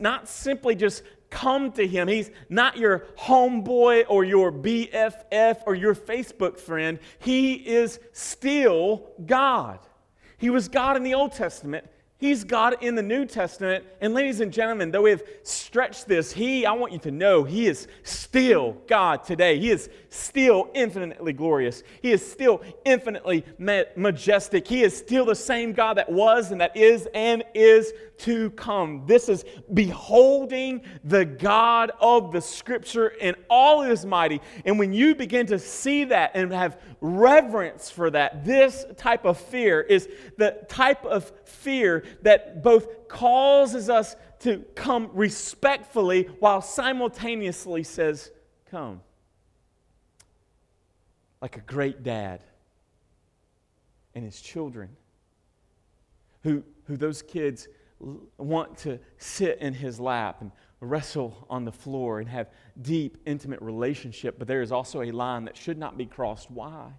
not 0.00 0.28
simply 0.28 0.74
just 0.74 1.02
come 1.30 1.72
to 1.72 1.86
Him. 1.86 2.08
He's 2.08 2.30
not 2.48 2.76
your 2.76 3.06
homeboy 3.18 4.04
or 4.08 4.24
your 4.24 4.52
BFF 4.52 5.62
or 5.66 5.74
your 5.74 5.94
Facebook 5.94 6.58
friend. 6.58 6.98
He 7.18 7.54
is 7.54 8.00
still 8.12 9.10
God. 9.24 9.78
He 10.36 10.50
was 10.50 10.68
God 10.68 10.96
in 10.96 11.02
the 11.02 11.14
Old 11.14 11.32
Testament. 11.32 11.86
He's 12.20 12.44
God 12.44 12.76
in 12.82 12.94
the 12.94 13.02
New 13.02 13.24
Testament. 13.24 13.86
And 14.02 14.12
ladies 14.12 14.40
and 14.40 14.52
gentlemen, 14.52 14.90
though 14.90 15.02
we 15.02 15.10
have 15.10 15.22
stretched 15.42 16.06
this, 16.06 16.30
He, 16.30 16.66
I 16.66 16.72
want 16.72 16.92
you 16.92 16.98
to 17.00 17.10
know, 17.10 17.44
He 17.44 17.66
is 17.66 17.88
still 18.02 18.76
God 18.86 19.24
today. 19.24 19.58
He 19.58 19.70
is 19.70 19.88
still 20.10 20.68
infinitely 20.74 21.32
glorious. 21.32 21.82
He 22.02 22.12
is 22.12 22.30
still 22.30 22.62
infinitely 22.84 23.46
majestic. 23.58 24.68
He 24.68 24.82
is 24.82 24.94
still 24.94 25.24
the 25.24 25.34
same 25.34 25.72
God 25.72 25.96
that 25.96 26.12
was 26.12 26.50
and 26.52 26.60
that 26.60 26.76
is 26.76 27.08
and 27.14 27.42
is 27.54 27.92
to 28.18 28.50
come. 28.50 29.04
This 29.06 29.30
is 29.30 29.44
beholding 29.72 30.82
the 31.04 31.24
God 31.24 31.90
of 32.00 32.32
the 32.32 32.40
Scripture 32.42 33.08
in 33.08 33.34
all 33.48 33.80
His 33.80 34.04
mighty. 34.04 34.42
And 34.66 34.78
when 34.78 34.92
you 34.92 35.14
begin 35.14 35.46
to 35.46 35.58
see 35.58 36.04
that 36.04 36.32
and 36.34 36.52
have 36.52 36.78
reverence 37.00 37.90
for 37.90 38.10
that, 38.10 38.44
this 38.44 38.84
type 38.98 39.24
of 39.24 39.38
fear 39.38 39.80
is 39.80 40.06
the 40.36 40.58
type 40.68 41.04
of 41.06 41.32
fear 41.44 42.04
that 42.22 42.62
both 42.62 43.08
causes 43.08 43.88
us 43.88 44.16
to 44.40 44.64
come 44.74 45.10
respectfully 45.12 46.24
while 46.40 46.62
simultaneously 46.62 47.82
says, 47.82 48.30
Come. 48.70 49.00
Like 51.42 51.56
a 51.56 51.60
great 51.60 52.02
dad 52.02 52.40
and 54.14 54.24
his 54.24 54.40
children, 54.40 54.90
who, 56.42 56.62
who 56.84 56.96
those 56.96 57.22
kids 57.22 57.68
want 58.38 58.76
to 58.78 58.98
sit 59.18 59.58
in 59.58 59.74
his 59.74 60.00
lap 60.00 60.40
and 60.40 60.50
wrestle 60.80 61.46
on 61.50 61.64
the 61.64 61.72
floor 61.72 62.20
and 62.20 62.28
have 62.28 62.48
deep, 62.80 63.18
intimate 63.26 63.60
relationship, 63.60 64.38
but 64.38 64.48
there 64.48 64.62
is 64.62 64.72
also 64.72 65.02
a 65.02 65.10
line 65.10 65.44
that 65.44 65.56
should 65.56 65.78
not 65.78 65.98
be 65.98 66.06
crossed. 66.06 66.50
Why? 66.50 66.90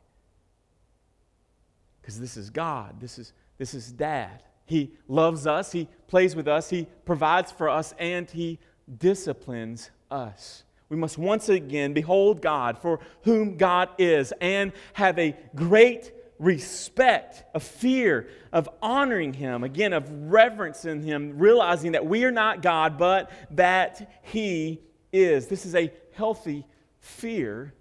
Because 2.01 2.19
this 2.19 2.37
is 2.37 2.49
God. 2.49 2.99
This 2.99 3.17
is, 3.17 3.33
this 3.57 3.73
is 3.73 3.91
dad. 3.91 4.43
He 4.71 4.93
loves 5.09 5.45
us, 5.45 5.73
He 5.73 5.89
plays 6.07 6.33
with 6.33 6.47
us, 6.47 6.69
He 6.69 6.87
provides 7.05 7.51
for 7.51 7.67
us, 7.67 7.93
and 7.99 8.29
He 8.29 8.57
disciplines 8.97 9.91
us. 10.09 10.63
We 10.87 10.95
must 10.95 11.17
once 11.17 11.49
again 11.49 11.91
behold 11.91 12.41
God 12.41 12.77
for 12.77 13.01
whom 13.23 13.57
God 13.57 13.89
is 13.97 14.33
and 14.39 14.71
have 14.93 15.19
a 15.19 15.35
great 15.55 16.13
respect, 16.39 17.43
a 17.53 17.59
fear 17.59 18.29
of 18.53 18.69
honoring 18.81 19.33
Him, 19.33 19.65
again, 19.65 19.91
of 19.91 20.09
reverencing 20.09 21.03
Him, 21.03 21.37
realizing 21.37 21.91
that 21.91 22.05
we 22.05 22.23
are 22.23 22.31
not 22.31 22.61
God, 22.61 22.97
but 22.97 23.29
that 23.51 24.09
He 24.23 24.79
is. 25.11 25.47
This 25.47 25.65
is 25.65 25.75
a 25.75 25.91
healthy 26.13 26.65
fear 26.99 27.73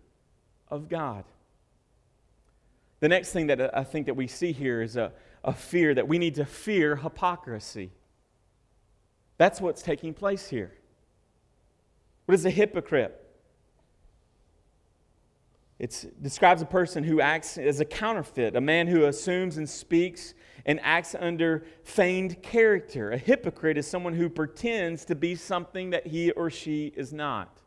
of 0.68 0.88
God. 0.88 1.24
The 2.98 3.08
next 3.08 3.32
thing 3.32 3.46
that 3.46 3.76
I 3.76 3.84
think 3.84 4.06
that 4.06 4.14
we 4.14 4.26
see 4.26 4.50
here 4.50 4.82
is 4.82 4.96
a, 4.96 5.12
a 5.44 5.52
fear 5.52 5.94
that 5.94 6.06
we 6.06 6.18
need 6.18 6.34
to 6.36 6.44
fear 6.44 6.96
hypocrisy. 6.96 7.90
That's 9.38 9.60
what's 9.60 9.82
taking 9.82 10.12
place 10.12 10.48
here. 10.48 10.72
What 12.26 12.34
is 12.34 12.44
a 12.44 12.50
hypocrite? 12.50 13.16
It 15.78 16.12
describes 16.20 16.60
a 16.60 16.66
person 16.66 17.02
who 17.02 17.22
acts 17.22 17.56
as 17.56 17.80
a 17.80 17.86
counterfeit, 17.86 18.54
a 18.54 18.60
man 18.60 18.86
who 18.86 19.06
assumes 19.06 19.56
and 19.56 19.66
speaks 19.66 20.34
and 20.66 20.78
acts 20.82 21.14
under 21.18 21.64
feigned 21.84 22.42
character. 22.42 23.12
A 23.12 23.16
hypocrite 23.16 23.78
is 23.78 23.86
someone 23.86 24.12
who 24.12 24.28
pretends 24.28 25.06
to 25.06 25.14
be 25.14 25.34
something 25.34 25.88
that 25.90 26.06
he 26.06 26.32
or 26.32 26.50
she 26.50 26.92
is 26.96 27.14
not. 27.14 27.62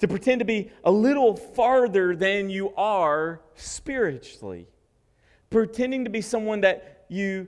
To 0.00 0.08
pretend 0.08 0.40
to 0.40 0.44
be 0.44 0.72
a 0.82 0.90
little 0.90 1.36
farther 1.36 2.16
than 2.16 2.50
you 2.50 2.74
are 2.74 3.40
spiritually. 3.54 4.66
Pretending 5.52 6.04
to 6.04 6.10
be 6.10 6.20
someone 6.20 6.62
that 6.62 7.04
you 7.08 7.46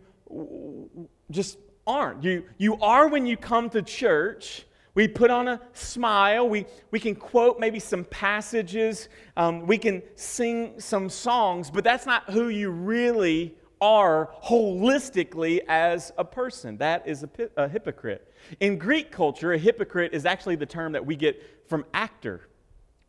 just 1.31 1.59
aren't. 1.87 2.23
You, 2.23 2.45
you 2.59 2.77
are 2.81 3.09
when 3.09 3.27
you 3.27 3.37
come 3.37 3.69
to 3.71 3.83
church 3.83 4.65
we 4.95 5.09
put 5.09 5.31
on 5.31 5.49
a 5.49 5.61
smile. 5.73 6.49
We, 6.49 6.67
we 6.91 7.01
can 7.01 7.17
quote 7.17 7.59
maybe 7.59 7.81
some 7.81 8.05
passages. 8.05 9.09
Um, 9.37 9.67
we 9.67 9.77
can 9.77 10.03
sing 10.15 10.81
some 10.81 11.09
songs, 11.09 11.71
but 11.71 11.83
that's 11.83 12.07
not 12.07 12.31
who 12.31 12.49
you 12.49 12.71
really 12.71 13.57
are 13.81 14.31
holistically 14.43 15.61
as 15.69 16.13
a 16.17 16.25
person. 16.25 16.77
That 16.79 17.07
is 17.09 17.25
a, 17.25 17.29
a 17.57 17.69
hypocrite. 17.69 18.33
In 18.61 18.79
Greek 18.79 19.11
culture, 19.11 19.53
a 19.53 19.59
hypocrite 19.59 20.15
is 20.15 20.25
actually 20.25 20.57
the 20.57 20.67
term 20.67 20.93
that 20.93 21.05
we 21.05 21.17
get 21.17 21.69
from 21.69 21.85
actor 21.93 22.43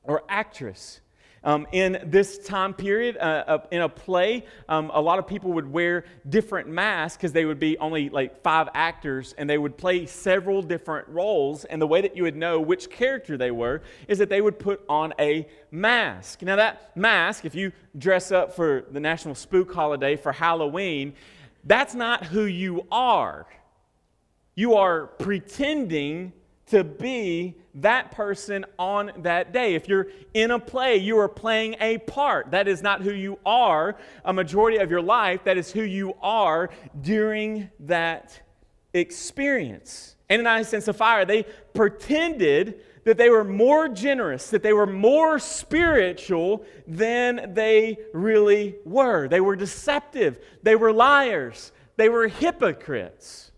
or 0.01 0.23
actress. 0.27 1.01
Um, 1.45 1.67
in 1.71 1.99
this 2.03 2.39
time 2.39 2.73
period, 2.73 3.17
uh, 3.17 3.43
uh, 3.47 3.57
in 3.69 3.81
a 3.81 3.87
play, 3.87 4.45
um, 4.67 4.89
a 4.91 4.99
lot 4.99 5.19
of 5.19 5.27
people 5.27 5.53
would 5.53 5.71
wear 5.71 6.05
different 6.27 6.67
masks 6.67 7.17
because 7.17 7.33
they 7.33 7.45
would 7.45 7.59
be 7.59 7.77
only 7.77 8.09
like 8.09 8.41
five 8.41 8.67
actors 8.73 9.35
and 9.37 9.47
they 9.47 9.59
would 9.59 9.77
play 9.77 10.07
several 10.07 10.63
different 10.63 11.07
roles. 11.07 11.63
And 11.65 11.79
the 11.79 11.85
way 11.85 12.01
that 12.01 12.17
you 12.17 12.23
would 12.23 12.35
know 12.35 12.59
which 12.59 12.89
character 12.89 13.37
they 13.37 13.51
were 13.51 13.83
is 14.07 14.17
that 14.17 14.29
they 14.29 14.41
would 14.41 14.57
put 14.57 14.83
on 14.89 15.13
a 15.19 15.47
mask. 15.69 16.41
Now, 16.41 16.55
that 16.55 16.97
mask, 16.97 17.45
if 17.45 17.53
you 17.53 17.71
dress 17.95 18.31
up 18.31 18.55
for 18.55 18.85
the 18.89 18.99
National 18.99 19.35
Spook 19.35 19.71
Holiday 19.71 20.15
for 20.15 20.31
Halloween, 20.31 21.13
that's 21.63 21.93
not 21.93 22.25
who 22.25 22.45
you 22.45 22.87
are. 22.91 23.45
You 24.55 24.75
are 24.75 25.07
pretending 25.07 26.33
to 26.67 26.83
be 26.83 27.55
that 27.75 28.11
person 28.11 28.65
on 28.79 29.11
that 29.17 29.53
day. 29.53 29.75
If 29.75 29.87
you're 29.87 30.07
in 30.33 30.51
a 30.51 30.59
play, 30.59 30.97
you 30.97 31.17
are 31.19 31.29
playing 31.29 31.75
a 31.79 31.97
part. 31.99 32.51
That 32.51 32.67
is 32.67 32.81
not 32.81 33.01
who 33.01 33.11
you 33.11 33.37
are 33.45 33.97
a 34.23 34.33
majority 34.33 34.77
of 34.77 34.89
your 34.89 35.01
life, 35.01 35.43
that 35.43 35.57
is 35.57 35.71
who 35.71 35.83
you 35.83 36.15
are 36.21 36.69
during 37.01 37.69
that 37.81 38.41
experience. 38.93 40.15
Ananias 40.31 40.73
and 40.73 40.83
Sapphira, 40.83 41.25
they 41.25 41.43
pretended 41.73 42.81
that 43.03 43.17
they 43.17 43.29
were 43.29 43.43
more 43.43 43.87
generous, 43.87 44.49
that 44.49 44.63
they 44.63 44.73
were 44.73 44.87
more 44.87 45.37
spiritual 45.37 46.65
than 46.87 47.53
they 47.53 47.97
really 48.13 48.75
were. 48.83 49.27
They 49.27 49.41
were 49.41 49.55
deceptive, 49.55 50.39
they 50.63 50.75
were 50.75 50.91
liars, 50.91 51.71
they 51.97 52.09
were 52.09 52.27
hypocrites. 52.27 53.51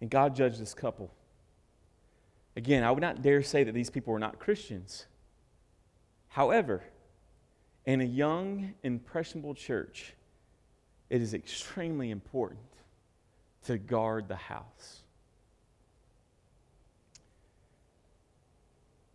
And 0.00 0.10
God 0.10 0.34
judged 0.34 0.60
this 0.60 0.74
couple. 0.74 1.10
Again, 2.56 2.82
I 2.82 2.90
would 2.90 3.00
not 3.00 3.22
dare 3.22 3.42
say 3.42 3.64
that 3.64 3.72
these 3.72 3.90
people 3.90 4.12
were 4.12 4.18
not 4.18 4.38
Christians. 4.38 5.06
However, 6.28 6.82
in 7.84 8.00
a 8.00 8.04
young, 8.04 8.74
impressionable 8.82 9.54
church, 9.54 10.14
it 11.08 11.20
is 11.20 11.34
extremely 11.34 12.10
important 12.10 12.60
to 13.64 13.78
guard 13.78 14.28
the 14.28 14.36
house. 14.36 15.00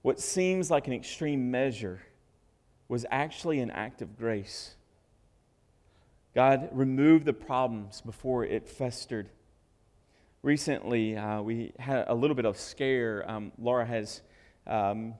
What 0.01 0.19
seems 0.19 0.69
like 0.69 0.87
an 0.87 0.93
extreme 0.93 1.49
measure 1.49 2.01
was 2.87 3.05
actually 3.09 3.59
an 3.59 3.71
act 3.71 4.01
of 4.03 4.17
grace. 4.17 4.75
God 6.35 6.69
removed 6.71 7.25
the 7.25 7.33
problems 7.33 8.01
before 8.01 8.45
it 8.45 8.67
festered 8.67 9.29
recently 10.45 11.17
uh, 11.17 11.41
we 11.41 11.73
had 11.79 12.05
a 12.07 12.13
little 12.13 12.35
bit 12.35 12.45
of 12.45 12.55
scare. 12.57 13.29
Um, 13.29 13.51
Laura 13.57 13.85
has 13.85 14.21
um, 14.67 15.15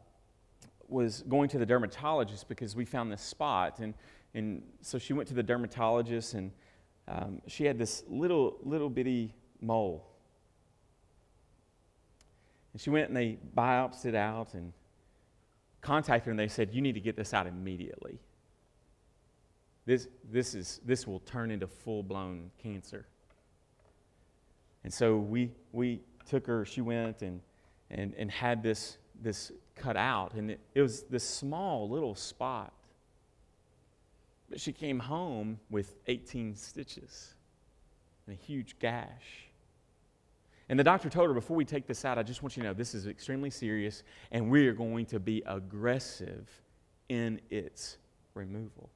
was 0.88 1.24
going 1.28 1.50
to 1.50 1.58
the 1.58 1.66
dermatologist 1.66 2.48
because 2.48 2.76
we 2.76 2.86
found 2.86 3.12
this 3.12 3.22
spot, 3.22 3.80
and 3.80 3.96
and 4.36 4.62
so 4.82 4.98
she 5.00 5.14
went 5.14 5.28
to 5.30 5.34
the 5.34 5.44
dermatologist, 5.44 6.36
and 6.36 6.52
um, 7.08 7.42
she 7.48 7.66
had 7.66 7.78
this 7.78 8.04
little 8.08 8.58
little 8.64 8.90
bitty 8.90 9.34
mole. 9.62 10.08
And 12.74 12.82
she 12.82 12.90
went 12.90 13.08
and 13.08 13.18
they 13.18 13.40
biopsied 13.56 14.06
it 14.06 14.16
out 14.16 14.54
and 14.54 14.74
contacted 15.82 16.26
her, 16.26 16.32
and 16.32 16.40
they 16.40 16.48
said, 16.48 16.72
"You 16.72 16.82
need 16.82 16.94
to 16.94 17.02
get 17.02 17.16
this 17.16 17.34
out 17.34 17.48
immediately. 17.48 18.20
This 19.88 20.08
this 20.32 20.54
is 20.54 20.82
this 20.86 21.08
will 21.08 21.22
turn 21.22 21.50
into 21.50 21.66
full 21.66 22.04
blown 22.04 22.52
cancer." 22.62 23.08
And 24.86 24.94
so 24.94 25.18
we, 25.18 25.52
we 25.74 26.00
took 26.30 26.48
her, 26.48 26.64
she 26.64 26.80
went 26.80 27.24
and, 27.24 27.42
and, 27.90 28.14
and 28.18 28.32
had 28.32 28.64
this 28.64 28.98
this 29.22 29.52
cut 29.76 29.98
out, 29.98 30.34
and 30.34 30.52
it, 30.52 30.60
it 30.76 30.82
was 30.82 31.04
this 31.04 31.24
small 31.24 31.90
little 31.90 32.14
spot. 32.14 32.72
But 34.50 34.62
she 34.62 34.72
came 34.72 35.00
home 35.00 35.60
with 35.72 35.96
18 36.06 36.56
stitches 36.56 37.34
and 38.28 38.38
a 38.38 38.40
huge 38.40 38.78
gash. 38.78 39.48
And 40.70 40.80
the 40.80 40.84
doctor 40.84 41.10
told 41.10 41.30
her, 41.30 41.34
before 41.34 41.58
we 41.58 41.66
take 41.66 41.88
this 41.88 42.06
out, 42.06 42.20
I 42.20 42.24
just 42.24 42.44
want 42.44 42.56
you 42.56 42.62
to 42.62 42.70
know 42.70 42.74
this 42.76 42.94
is 42.94 43.08
extremely 43.08 43.50
serious, 43.50 44.04
and 44.32 44.52
we 44.52 44.68
are 44.68 44.74
going 44.74 45.08
to 45.08 45.20
be 45.20 45.42
aggressive 45.48 46.48
in 47.10 47.42
its 47.50 47.98
removal. 48.36 48.90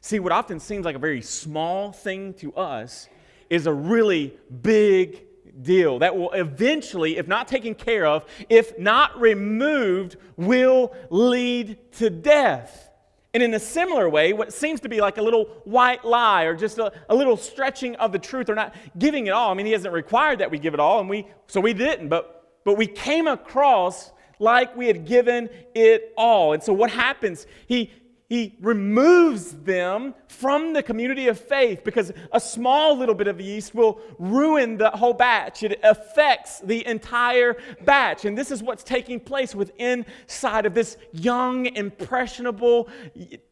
See, 0.00 0.20
what 0.20 0.30
often 0.30 0.60
seems 0.60 0.84
like 0.84 0.94
a 0.94 1.00
very 1.00 1.22
small 1.22 1.90
thing 1.90 2.34
to 2.34 2.54
us 2.54 3.08
is 3.50 3.66
a 3.66 3.72
really 3.72 4.36
big 4.62 5.24
deal 5.62 5.98
that 5.98 6.16
will 6.16 6.30
eventually, 6.32 7.16
if 7.16 7.26
not 7.26 7.48
taken 7.48 7.74
care 7.74 8.06
of, 8.06 8.24
if 8.48 8.78
not 8.78 9.18
removed, 9.20 10.16
will 10.36 10.94
lead 11.10 11.78
to 11.92 12.10
death. 12.10 12.90
And 13.34 13.42
in 13.42 13.52
a 13.54 13.60
similar 13.60 14.08
way, 14.08 14.32
what 14.32 14.52
seems 14.52 14.80
to 14.80 14.88
be 14.88 15.00
like 15.00 15.18
a 15.18 15.22
little 15.22 15.44
white 15.64 16.04
lie 16.04 16.44
or 16.44 16.54
just 16.54 16.78
a, 16.78 16.92
a 17.08 17.14
little 17.14 17.36
stretching 17.36 17.94
of 17.96 18.10
the 18.12 18.18
truth 18.18 18.48
or 18.48 18.54
not 18.54 18.74
giving 18.98 19.26
it 19.26 19.30
all. 19.30 19.50
I 19.50 19.54
mean, 19.54 19.66
he 19.66 19.72
hasn't 19.72 19.92
required 19.92 20.38
that 20.38 20.50
we 20.50 20.58
give 20.58 20.74
it 20.74 20.80
all, 20.80 21.00
and 21.00 21.08
we 21.08 21.26
so 21.46 21.60
we 21.60 21.74
didn't, 21.74 22.08
but 22.08 22.60
but 22.64 22.74
we 22.74 22.86
came 22.86 23.26
across 23.26 24.12
like 24.38 24.76
we 24.76 24.86
had 24.86 25.04
given 25.04 25.50
it 25.74 26.12
all. 26.16 26.52
And 26.52 26.62
so 26.62 26.72
what 26.72 26.90
happens? 26.90 27.46
He 27.66 27.92
he 28.28 28.56
removes 28.60 29.52
them 29.52 30.14
from 30.26 30.74
the 30.74 30.82
community 30.82 31.28
of 31.28 31.40
faith 31.40 31.82
because 31.82 32.12
a 32.30 32.38
small 32.38 32.94
little 32.94 33.14
bit 33.14 33.26
of 33.26 33.40
yeast 33.40 33.74
will 33.74 34.00
ruin 34.18 34.76
the 34.76 34.90
whole 34.90 35.14
batch. 35.14 35.62
It 35.62 35.80
affects 35.82 36.60
the 36.60 36.86
entire 36.86 37.56
batch. 37.86 38.26
And 38.26 38.36
this 38.36 38.50
is 38.50 38.62
what's 38.62 38.84
taking 38.84 39.18
place 39.18 39.54
within 39.54 40.04
inside 40.26 40.66
of 40.66 40.74
this 40.74 40.98
young, 41.12 41.66
impressionable, 41.74 42.88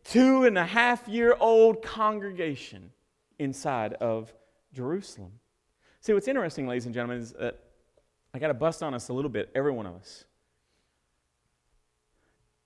two 0.04 0.44
and 0.44 0.58
a 0.58 0.66
half 0.66 1.08
year 1.08 1.36
old 1.40 1.82
congregation 1.82 2.90
inside 3.38 3.94
of 3.94 4.34
Jerusalem. 4.74 5.32
See, 6.00 6.12
what's 6.12 6.28
interesting, 6.28 6.66
ladies 6.66 6.84
and 6.84 6.94
gentlemen, 6.94 7.22
is 7.22 7.32
that 7.32 7.58
I 8.34 8.38
got 8.38 8.48
to 8.48 8.54
bust 8.54 8.82
on 8.82 8.92
us 8.92 9.08
a 9.08 9.14
little 9.14 9.30
bit, 9.30 9.50
every 9.54 9.72
one 9.72 9.86
of 9.86 9.94
us. 9.94 10.24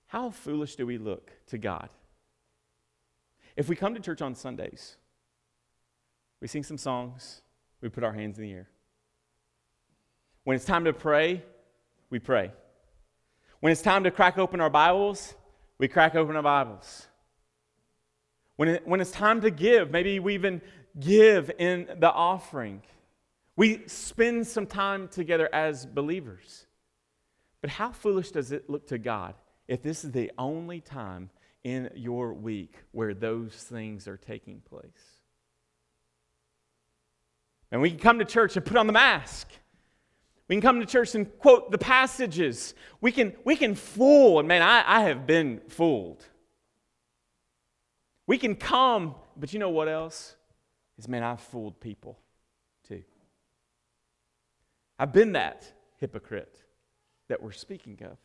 How 0.07 0.29
foolish 0.29 0.75
do 0.75 0.85
we 0.85 0.97
look 0.97 1.31
to 1.47 1.57
God? 1.57 1.89
If 3.61 3.69
we 3.69 3.75
come 3.75 3.93
to 3.93 3.99
church 3.99 4.23
on 4.23 4.33
Sundays, 4.33 4.95
we 6.41 6.47
sing 6.47 6.63
some 6.63 6.79
songs, 6.79 7.43
we 7.79 7.89
put 7.89 8.03
our 8.03 8.11
hands 8.11 8.39
in 8.39 8.43
the 8.43 8.51
air. 8.51 8.67
When 10.45 10.55
it's 10.55 10.65
time 10.65 10.85
to 10.85 10.93
pray, 10.93 11.43
we 12.09 12.17
pray. 12.17 12.53
When 13.59 13.71
it's 13.71 13.83
time 13.83 14.03
to 14.05 14.09
crack 14.09 14.39
open 14.39 14.61
our 14.61 14.71
Bibles, 14.71 15.35
we 15.77 15.87
crack 15.87 16.15
open 16.15 16.35
our 16.35 16.41
Bibles. 16.41 17.05
When, 18.55 18.67
it, 18.67 18.87
when 18.87 18.99
it's 18.99 19.11
time 19.11 19.41
to 19.41 19.51
give, 19.51 19.91
maybe 19.91 20.17
we 20.17 20.33
even 20.33 20.63
give 20.99 21.51
in 21.59 21.87
the 21.99 22.11
offering. 22.11 22.81
We 23.55 23.83
spend 23.85 24.47
some 24.47 24.65
time 24.65 25.07
together 25.07 25.47
as 25.53 25.85
believers. 25.85 26.65
But 27.61 27.69
how 27.69 27.91
foolish 27.91 28.31
does 28.31 28.51
it 28.51 28.71
look 28.71 28.87
to 28.87 28.97
God 28.97 29.35
if 29.67 29.83
this 29.83 30.03
is 30.03 30.13
the 30.13 30.31
only 30.39 30.81
time 30.81 31.29
in 31.63 31.89
your 31.95 32.33
week 32.33 32.75
where 32.91 33.13
those 33.13 33.53
things 33.53 34.07
are 34.07 34.17
taking 34.17 34.61
place. 34.61 35.21
And 37.71 37.81
we 37.81 37.89
can 37.89 37.99
come 37.99 38.19
to 38.19 38.25
church 38.25 38.55
and 38.57 38.65
put 38.65 38.77
on 38.77 38.87
the 38.87 38.93
mask. 38.93 39.47
We 40.47 40.55
can 40.55 40.61
come 40.61 40.79
to 40.81 40.85
church 40.85 41.15
and 41.15 41.27
quote 41.39 41.71
the 41.71 41.77
passages. 41.77 42.73
We 42.99 43.11
can, 43.11 43.33
we 43.45 43.55
can 43.55 43.75
fool, 43.75 44.39
and 44.39 44.47
man, 44.47 44.61
I, 44.61 44.83
I 44.85 45.01
have 45.03 45.25
been 45.25 45.61
fooled. 45.69 46.25
We 48.27 48.37
can 48.37 48.55
come, 48.55 49.15
but 49.37 49.53
you 49.53 49.59
know 49.59 49.69
what 49.69 49.87
else? 49.87 50.35
Is 50.97 51.07
man, 51.07 51.23
I've 51.23 51.39
fooled 51.39 51.79
people 51.79 52.19
too. 52.87 53.03
I've 54.99 55.13
been 55.13 55.33
that 55.33 55.71
hypocrite 55.97 56.61
that 57.29 57.41
we're 57.41 57.53
speaking 57.53 57.97
of 58.03 58.17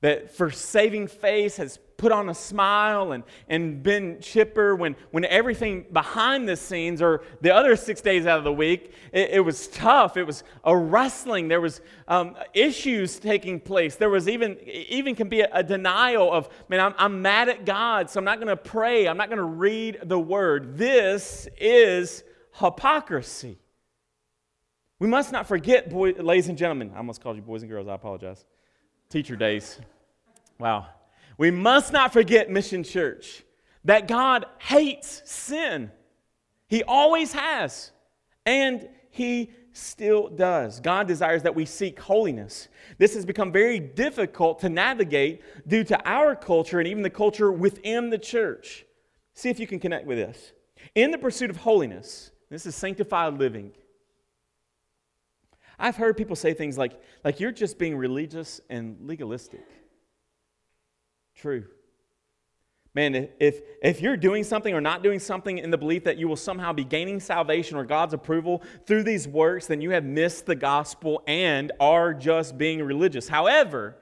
that 0.00 0.34
for 0.34 0.50
saving 0.50 1.06
face 1.06 1.56
has 1.56 1.78
put 1.98 2.10
on 2.10 2.30
a 2.30 2.34
smile 2.34 3.12
and, 3.12 3.22
and 3.46 3.82
been 3.82 4.18
chipper 4.22 4.74
when, 4.74 4.96
when 5.10 5.26
everything 5.26 5.84
behind 5.92 6.48
the 6.48 6.56
scenes 6.56 7.02
or 7.02 7.22
the 7.42 7.54
other 7.54 7.76
six 7.76 8.00
days 8.00 8.24
out 8.24 8.38
of 8.38 8.44
the 8.44 8.52
week 8.52 8.94
it, 9.12 9.30
it 9.32 9.40
was 9.40 9.68
tough. 9.68 10.16
It 10.16 10.24
was 10.24 10.42
a 10.64 10.74
wrestling. 10.74 11.48
There 11.48 11.60
was 11.60 11.82
um, 12.08 12.36
issues 12.54 13.18
taking 13.18 13.60
place. 13.60 13.96
There 13.96 14.08
was 14.08 14.28
even 14.28 14.56
even 14.66 15.14
can 15.14 15.28
be 15.28 15.42
a, 15.42 15.48
a 15.52 15.62
denial 15.62 16.32
of 16.32 16.48
man 16.70 16.80
I'm, 16.80 16.94
I'm 16.96 17.20
mad 17.20 17.50
at 17.50 17.66
god 17.66 18.08
so 18.08 18.18
i'm 18.18 18.24
not 18.24 18.38
going 18.38 18.48
to 18.48 18.56
pray. 18.56 19.06
I'm 19.06 19.18
not 19.18 19.28
going 19.28 19.38
to 19.38 19.44
read 19.44 19.98
the 20.04 20.18
word. 20.18 20.78
This 20.78 21.46
is 21.58 22.24
hypocrisy. 22.52 23.58
We 24.98 25.08
must 25.08 25.32
not 25.32 25.46
forget 25.46 25.90
boy, 25.90 26.12
ladies 26.12 26.48
and 26.48 26.56
gentlemen 26.56 26.92
i 26.94 26.96
almost 26.96 27.20
called 27.22 27.36
you 27.36 27.42
boys 27.42 27.60
and 27.60 27.70
girls. 27.70 27.88
I 27.88 27.94
apologize 27.94 28.46
teacher 29.10 29.36
days. 29.36 29.78
Wow. 30.58 30.86
We 31.36 31.50
must 31.50 31.92
not 31.92 32.12
forget 32.12 32.50
Mission 32.50 32.82
Church 32.82 33.42
that 33.84 34.08
God 34.08 34.46
hates 34.58 35.22
sin. 35.30 35.90
He 36.68 36.82
always 36.84 37.32
has, 37.32 37.90
and 38.46 38.88
He 39.10 39.50
still 39.72 40.28
does. 40.28 40.80
God 40.80 41.06
desires 41.06 41.42
that 41.42 41.54
we 41.54 41.64
seek 41.64 41.98
holiness. 41.98 42.68
This 42.98 43.14
has 43.14 43.24
become 43.24 43.52
very 43.52 43.80
difficult 43.80 44.60
to 44.60 44.68
navigate 44.68 45.42
due 45.66 45.84
to 45.84 46.08
our 46.08 46.34
culture 46.36 46.78
and 46.78 46.88
even 46.88 47.02
the 47.02 47.10
culture 47.10 47.50
within 47.50 48.10
the 48.10 48.18
church. 48.18 48.84
See 49.34 49.48
if 49.48 49.58
you 49.58 49.66
can 49.66 49.80
connect 49.80 50.06
with 50.06 50.18
this. 50.18 50.52
In 50.94 51.10
the 51.10 51.18
pursuit 51.18 51.50
of 51.50 51.56
holiness, 51.56 52.30
this 52.50 52.66
is 52.66 52.74
sanctified 52.74 53.38
living. 53.38 53.72
I've 55.80 55.96
heard 55.96 56.16
people 56.16 56.36
say 56.36 56.52
things 56.52 56.76
like, 56.76 57.00
like 57.24 57.40
you're 57.40 57.52
just 57.52 57.78
being 57.78 57.96
religious 57.96 58.60
and 58.68 58.98
legalistic. 59.00 59.66
True. 61.34 61.64
Man, 62.94 63.28
if, 63.38 63.60
if 63.82 64.02
you're 64.02 64.16
doing 64.16 64.44
something 64.44 64.74
or 64.74 64.80
not 64.80 65.02
doing 65.02 65.18
something 65.18 65.58
in 65.58 65.70
the 65.70 65.78
belief 65.78 66.04
that 66.04 66.18
you 66.18 66.28
will 66.28 66.36
somehow 66.36 66.72
be 66.72 66.84
gaining 66.84 67.18
salvation 67.18 67.76
or 67.76 67.84
God's 67.84 68.12
approval 68.12 68.62
through 68.86 69.04
these 69.04 69.26
works, 69.26 69.66
then 69.66 69.80
you 69.80 69.90
have 69.90 70.04
missed 70.04 70.44
the 70.44 70.56
gospel 70.56 71.22
and 71.26 71.72
are 71.80 72.12
just 72.12 72.58
being 72.58 72.82
religious. 72.82 73.28
However, 73.28 73.96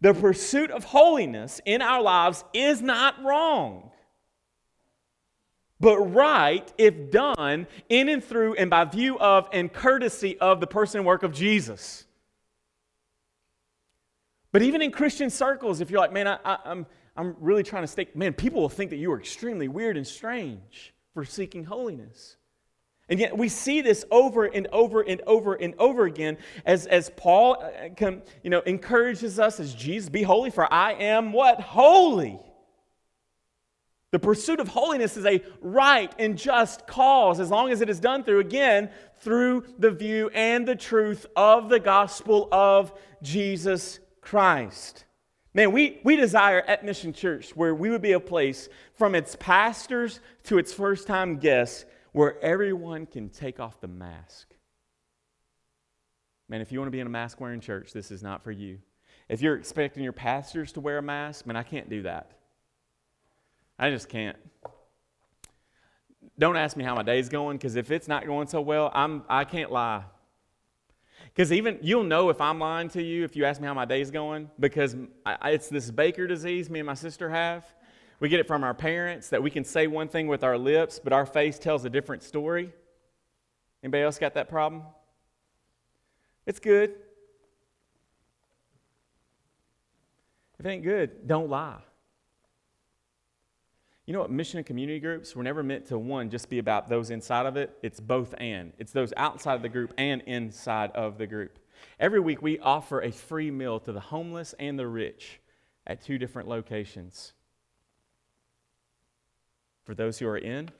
the 0.00 0.14
pursuit 0.14 0.70
of 0.70 0.84
holiness 0.84 1.60
in 1.64 1.82
our 1.82 2.02
lives 2.02 2.44
is 2.52 2.80
not 2.80 3.22
wrong 3.24 3.90
but 5.80 5.98
right 5.98 6.72
if 6.78 7.10
done 7.10 7.66
in 7.88 8.08
and 8.08 8.22
through 8.22 8.54
and 8.54 8.70
by 8.70 8.84
view 8.84 9.18
of 9.18 9.48
and 9.52 9.72
courtesy 9.72 10.38
of 10.38 10.60
the 10.60 10.66
person 10.66 10.98
and 10.98 11.06
work 11.06 11.22
of 11.22 11.32
Jesus. 11.32 12.06
But 14.52 14.62
even 14.62 14.82
in 14.82 14.92
Christian 14.92 15.30
circles, 15.30 15.80
if 15.80 15.90
you're 15.90 16.00
like, 16.00 16.12
man, 16.12 16.28
I, 16.28 16.36
am 16.44 16.58
I'm, 16.64 16.86
I'm 17.16 17.36
really 17.40 17.64
trying 17.64 17.82
to 17.82 17.88
stay, 17.88 18.08
man, 18.14 18.32
people 18.32 18.60
will 18.60 18.68
think 18.68 18.90
that 18.90 18.96
you 18.96 19.10
are 19.12 19.18
extremely 19.18 19.68
weird 19.68 19.96
and 19.96 20.06
strange 20.06 20.94
for 21.12 21.24
seeking 21.24 21.64
holiness. 21.64 22.36
And 23.08 23.20
yet 23.20 23.36
we 23.36 23.48
see 23.48 23.82
this 23.82 24.04
over 24.10 24.44
and 24.44 24.66
over 24.68 25.02
and 25.02 25.20
over 25.26 25.54
and 25.54 25.74
over 25.78 26.06
again 26.06 26.38
as, 26.64 26.86
as 26.86 27.10
Paul 27.16 27.62
uh, 27.62 28.10
you 28.42 28.50
know, 28.50 28.60
encourages 28.60 29.38
us 29.38 29.60
as 29.60 29.74
Jesus, 29.74 30.08
be 30.08 30.22
holy, 30.22 30.50
for 30.50 30.72
I 30.72 30.94
am 30.94 31.32
what? 31.32 31.60
Holy. 31.60 32.40
The 34.14 34.20
pursuit 34.20 34.60
of 34.60 34.68
holiness 34.68 35.16
is 35.16 35.26
a 35.26 35.42
right 35.60 36.14
and 36.20 36.38
just 36.38 36.86
cause 36.86 37.40
as 37.40 37.50
long 37.50 37.72
as 37.72 37.80
it 37.80 37.90
is 37.90 37.98
done 37.98 38.22
through, 38.22 38.38
again, 38.38 38.90
through 39.18 39.64
the 39.76 39.90
view 39.90 40.30
and 40.32 40.68
the 40.68 40.76
truth 40.76 41.26
of 41.34 41.68
the 41.68 41.80
gospel 41.80 42.48
of 42.52 42.92
Jesus 43.24 43.98
Christ. 44.20 45.04
Man, 45.52 45.72
we, 45.72 45.98
we 46.04 46.14
desire 46.14 46.60
at 46.60 46.84
Mission 46.84 47.12
Church 47.12 47.56
where 47.56 47.74
we 47.74 47.90
would 47.90 48.02
be 48.02 48.12
a 48.12 48.20
place 48.20 48.68
from 48.94 49.16
its 49.16 49.34
pastors 49.34 50.20
to 50.44 50.58
its 50.58 50.72
first 50.72 51.08
time 51.08 51.38
guests 51.38 51.84
where 52.12 52.40
everyone 52.40 53.06
can 53.06 53.30
take 53.30 53.58
off 53.58 53.80
the 53.80 53.88
mask. 53.88 54.54
Man, 56.48 56.60
if 56.60 56.70
you 56.70 56.78
want 56.78 56.86
to 56.86 56.92
be 56.92 57.00
in 57.00 57.08
a 57.08 57.10
mask 57.10 57.40
wearing 57.40 57.58
church, 57.58 57.92
this 57.92 58.12
is 58.12 58.22
not 58.22 58.44
for 58.44 58.52
you. 58.52 58.78
If 59.28 59.42
you're 59.42 59.56
expecting 59.56 60.04
your 60.04 60.12
pastors 60.12 60.70
to 60.74 60.80
wear 60.80 60.98
a 60.98 61.02
mask, 61.02 61.46
man, 61.46 61.56
I 61.56 61.64
can't 61.64 61.90
do 61.90 62.02
that. 62.02 62.30
I 63.78 63.90
just 63.90 64.08
can't. 64.08 64.36
Don't 66.38 66.56
ask 66.56 66.76
me 66.76 66.84
how 66.84 66.94
my 66.94 67.02
day's 67.02 67.28
going 67.28 67.56
because 67.56 67.76
if 67.76 67.90
it's 67.90 68.08
not 68.08 68.26
going 68.26 68.48
so 68.48 68.60
well, 68.60 68.90
I'm, 68.94 69.24
I 69.28 69.44
can't 69.44 69.70
lie. 69.70 70.04
Because 71.26 71.52
even 71.52 71.78
you'll 71.82 72.04
know 72.04 72.28
if 72.28 72.40
I'm 72.40 72.58
lying 72.58 72.88
to 72.90 73.02
you 73.02 73.24
if 73.24 73.36
you 73.36 73.44
ask 73.44 73.60
me 73.60 73.66
how 73.66 73.74
my 73.74 73.84
day's 73.84 74.10
going 74.10 74.50
because 74.58 74.96
I, 75.24 75.50
it's 75.50 75.68
this 75.68 75.90
Baker 75.90 76.26
disease 76.26 76.70
me 76.70 76.80
and 76.80 76.86
my 76.86 76.94
sister 76.94 77.30
have. 77.30 77.64
We 78.20 78.28
get 78.28 78.40
it 78.40 78.46
from 78.46 78.62
our 78.62 78.74
parents 78.74 79.28
that 79.30 79.42
we 79.42 79.50
can 79.50 79.64
say 79.64 79.86
one 79.86 80.08
thing 80.08 80.28
with 80.28 80.44
our 80.44 80.56
lips, 80.56 81.00
but 81.02 81.12
our 81.12 81.26
face 81.26 81.58
tells 81.58 81.84
a 81.84 81.90
different 81.90 82.22
story. 82.22 82.72
Anybody 83.82 84.02
else 84.02 84.18
got 84.18 84.34
that 84.34 84.48
problem? 84.48 84.82
It's 86.46 86.60
good. 86.60 86.94
If 90.58 90.66
it 90.66 90.68
ain't 90.68 90.84
good, 90.84 91.26
don't 91.26 91.50
lie. 91.50 91.80
You 94.06 94.12
know 94.12 94.20
what? 94.20 94.30
Mission 94.30 94.58
and 94.58 94.66
community 94.66 95.00
groups 95.00 95.34
were 95.34 95.42
never 95.42 95.62
meant 95.62 95.86
to, 95.86 95.98
one, 95.98 96.28
just 96.28 96.50
be 96.50 96.58
about 96.58 96.88
those 96.88 97.10
inside 97.10 97.46
of 97.46 97.56
it. 97.56 97.76
It's 97.82 98.00
both 98.00 98.34
and. 98.38 98.72
It's 98.78 98.92
those 98.92 99.14
outside 99.16 99.54
of 99.54 99.62
the 99.62 99.68
group 99.68 99.94
and 99.96 100.20
inside 100.22 100.90
of 100.92 101.16
the 101.16 101.26
group. 101.26 101.58
Every 101.98 102.20
week, 102.20 102.42
we 102.42 102.58
offer 102.58 103.00
a 103.00 103.10
free 103.10 103.50
meal 103.50 103.80
to 103.80 103.92
the 103.92 104.00
homeless 104.00 104.54
and 104.58 104.78
the 104.78 104.86
rich 104.86 105.40
at 105.86 106.02
two 106.02 106.18
different 106.18 106.48
locations 106.48 107.32
for 109.84 109.94
those 109.94 110.18
who 110.18 110.26
are 110.26 110.38
in 110.38 110.70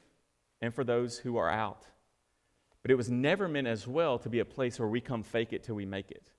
and 0.61 0.75
for 0.75 0.85
those 0.85 1.19
who 1.19 1.37
are 1.37 1.51
out. 1.51 1.87
But 2.83 2.91
it 2.91 2.97
was 2.97 3.11
never 3.11 3.49
meant 3.49 3.67
as 3.67 3.87
well 3.87 4.19
to 4.19 4.29
be 4.29 4.41
a 4.41 4.45
place 4.45 4.79
where 4.79 4.89
we 4.89 5.01
come 5.01 5.23
fake 5.23 5.53
it 5.53 5.63
till 5.63 5.75
we 5.75 5.87
make 5.87 6.11
it. 6.11 6.31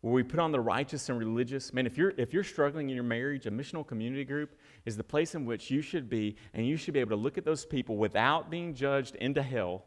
Where 0.00 0.14
we 0.14 0.22
put 0.22 0.40
on 0.40 0.50
the 0.50 0.60
righteous 0.60 1.08
and 1.10 1.18
religious. 1.18 1.74
Man, 1.74 1.86
if 1.86 1.98
you're, 1.98 2.14
if 2.16 2.32
you're 2.32 2.44
struggling 2.44 2.88
in 2.88 2.94
your 2.94 3.04
marriage, 3.04 3.46
a 3.46 3.50
missional 3.50 3.86
community 3.86 4.24
group 4.24 4.58
is 4.86 4.96
the 4.96 5.04
place 5.04 5.34
in 5.34 5.44
which 5.44 5.70
you 5.70 5.82
should 5.82 6.08
be, 6.08 6.36
and 6.54 6.66
you 6.66 6.76
should 6.76 6.94
be 6.94 7.00
able 7.00 7.16
to 7.16 7.22
look 7.22 7.36
at 7.36 7.44
those 7.44 7.66
people 7.66 7.96
without 7.96 8.50
being 8.50 8.74
judged 8.74 9.14
into 9.16 9.42
hell 9.42 9.84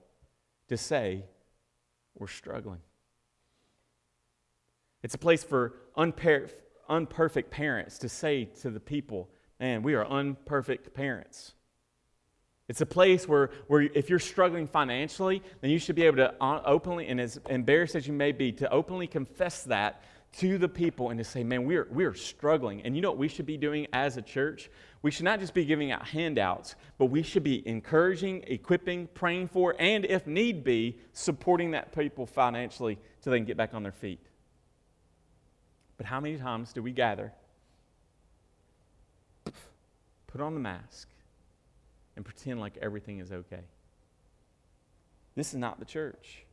to 0.70 0.78
say, 0.78 1.26
We're 2.16 2.28
struggling. 2.28 2.82
It's 5.02 5.16
a 5.16 5.20
place 5.20 5.44
for 5.44 5.74
unper- 5.98 6.52
unperfect 6.90 7.50
parents 7.50 7.98
to 8.00 8.10
say 8.10 8.46
to 8.62 8.70
the 8.70 8.80
people, 8.80 9.30
Man, 9.60 9.82
we 9.82 9.96
are 9.96 10.06
unperfect 10.06 10.94
parents. 10.94 11.54
It's 12.70 12.82
a 12.82 12.86
place 12.86 13.28
where, 13.28 13.52
where 13.68 13.82
if 13.82 14.10
you're 14.10 14.20
struggling 14.20 14.68
financially, 14.68 15.44
then 15.62 15.70
you 15.70 15.80
should 15.80 15.96
be 15.96 16.04
able 16.04 16.18
to 16.18 16.34
openly, 16.42 17.08
and 17.08 17.20
as 17.20 17.40
embarrassed 17.50 17.96
as 17.96 18.08
you 18.08 18.14
may 18.14 18.32
be, 18.32 18.52
to 18.54 18.70
openly 18.72 19.06
confess 19.08 19.64
that 19.64 20.04
to 20.38 20.58
the 20.58 20.70
people 20.70 21.10
and 21.10 21.18
to 21.20 21.24
say, 21.24 21.44
man, 21.44 21.66
we're, 21.66 21.88
we're 21.92 22.14
struggling. 22.14 22.82
And 22.82 22.96
you 22.96 23.02
know 23.02 23.12
what 23.12 23.20
we 23.20 23.28
should 23.28 23.46
be 23.46 23.58
doing 23.58 23.86
as 23.94 24.18
a 24.18 24.22
church? 24.22 24.72
We 25.02 25.12
should 25.12 25.26
not 25.26 25.40
just 25.40 25.54
be 25.54 25.66
giving 25.66 25.92
out 25.92 26.08
handouts, 26.08 26.76
but 26.98 27.08
we 27.08 27.22
should 27.22 27.44
be 27.44 27.68
encouraging, 27.68 28.44
equipping, 28.48 29.08
praying 29.14 29.50
for, 29.50 29.76
and 29.78 30.06
if 30.06 30.26
need 30.26 30.64
be, 30.64 30.98
supporting 31.12 31.72
that 31.72 31.94
people 31.94 32.26
financially 32.26 32.98
so 33.20 33.30
they 33.30 33.38
can 33.38 33.46
get 33.46 33.58
back 33.58 33.74
on 33.74 33.84
their 33.84 33.92
feet. 33.92 34.26
But 35.98 36.08
how 36.08 36.20
many 36.20 36.38
times 36.38 36.74
do 36.74 36.82
we 36.82 36.92
gather, 36.92 37.34
put 40.26 40.42
on 40.42 40.54
the 40.54 40.60
mask, 40.60 41.10
and 42.16 42.24
pretend 42.26 42.60
like 42.60 42.78
everything 42.82 43.20
is 43.20 43.32
okay. 43.32 43.62
This 45.36 45.50
is 45.54 45.60
not 45.60 45.80
the 45.80 45.86
church. 45.86 46.46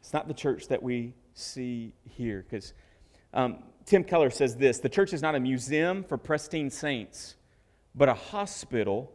It's 0.00 0.12
not 0.12 0.26
the 0.26 0.34
church 0.34 0.68
that 0.68 0.82
we 0.82 1.14
see 1.34 1.92
here. 2.04 2.44
Because 2.48 2.72
um, 3.32 3.58
Tim 3.86 4.04
Keller 4.04 4.30
says 4.30 4.56
this 4.56 4.78
the 4.78 4.88
church 4.88 5.12
is 5.12 5.22
not 5.22 5.34
a 5.34 5.40
museum 5.40 6.02
for 6.02 6.16
pristine 6.18 6.70
saints, 6.70 7.36
but 7.94 8.08
a 8.08 8.14
hospital 8.14 9.12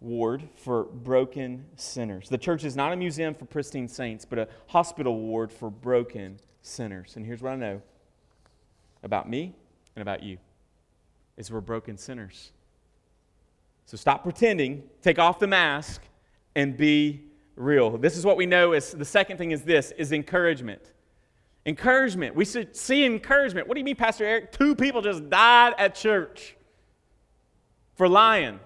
ward 0.00 0.48
for 0.56 0.84
broken 0.84 1.66
sinners. 1.76 2.28
The 2.28 2.38
church 2.38 2.64
is 2.64 2.76
not 2.76 2.92
a 2.92 2.96
museum 2.96 3.34
for 3.34 3.44
pristine 3.44 3.88
saints, 3.88 4.24
but 4.24 4.38
a 4.38 4.48
hospital 4.68 5.18
ward 5.18 5.52
for 5.52 5.70
broken 5.70 6.38
sinners. 6.62 7.16
And 7.16 7.26
here's 7.26 7.42
what 7.42 7.52
I 7.52 7.56
know 7.56 7.82
about 9.02 9.28
me 9.28 9.54
and 9.94 10.02
about 10.02 10.22
you 10.22 10.38
is 11.36 11.50
we're 11.50 11.60
broken 11.60 11.96
sinners. 11.96 12.52
So 13.84 13.96
stop 13.96 14.22
pretending, 14.22 14.82
take 15.02 15.18
off 15.18 15.38
the 15.38 15.46
mask, 15.46 16.02
and 16.54 16.76
be 16.76 17.22
real. 17.54 17.96
This 17.98 18.16
is 18.16 18.24
what 18.24 18.36
we 18.36 18.46
know 18.46 18.72
is 18.72 18.90
the 18.92 19.04
second 19.04 19.36
thing 19.38 19.52
is 19.52 19.62
this 19.62 19.92
is 19.92 20.12
encouragement. 20.12 20.92
Encouragement. 21.64 22.34
We 22.34 22.44
should 22.44 22.76
see 22.76 23.04
encouragement. 23.04 23.68
What 23.68 23.74
do 23.74 23.80
you 23.80 23.84
mean, 23.84 23.96
Pastor 23.96 24.24
Eric? 24.24 24.52
Two 24.52 24.74
people 24.74 25.02
just 25.02 25.28
died 25.28 25.74
at 25.78 25.94
church 25.94 26.56
for 27.94 28.08
lying. 28.08 28.60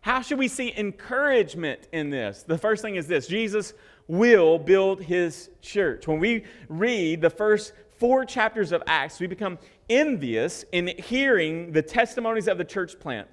How 0.00 0.22
should 0.22 0.38
we 0.38 0.48
see 0.48 0.72
encouragement 0.76 1.88
in 1.92 2.10
this? 2.10 2.42
The 2.42 2.58
first 2.58 2.82
thing 2.82 2.96
is 2.96 3.06
this 3.06 3.26
Jesus 3.26 3.74
will 4.08 4.58
build 4.58 5.02
his 5.02 5.50
church. 5.60 6.08
When 6.08 6.18
we 6.18 6.44
read 6.68 7.20
the 7.20 7.30
first 7.30 7.72
four 8.00 8.24
chapters 8.24 8.72
of 8.72 8.82
Acts, 8.86 9.20
we 9.20 9.26
become 9.26 9.58
envious 9.90 10.64
in 10.72 10.88
hearing 10.98 11.70
the 11.70 11.82
testimonies 11.82 12.48
of 12.48 12.56
the 12.56 12.64
church 12.64 12.98
plant 12.98 13.28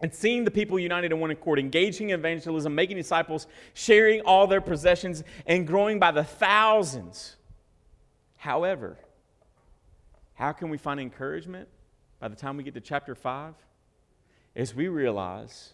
and 0.00 0.14
seeing 0.14 0.44
the 0.44 0.50
people 0.50 0.78
united 0.78 1.10
in 1.10 1.18
one 1.18 1.30
accord, 1.30 1.58
engaging 1.58 2.10
in 2.10 2.20
evangelism, 2.20 2.74
making 2.74 2.98
disciples, 2.98 3.46
sharing 3.72 4.20
all 4.20 4.46
their 4.46 4.60
possessions, 4.60 5.24
and 5.46 5.66
growing 5.66 5.98
by 5.98 6.10
the 6.10 6.22
thousands. 6.22 7.36
However, 8.36 8.98
how 10.34 10.52
can 10.52 10.68
we 10.68 10.76
find 10.76 11.00
encouragement 11.00 11.68
by 12.20 12.28
the 12.28 12.36
time 12.36 12.58
we 12.58 12.62
get 12.62 12.74
to 12.74 12.82
chapter 12.82 13.14
5? 13.14 13.54
As 14.54 14.74
we 14.74 14.88
realize, 14.88 15.72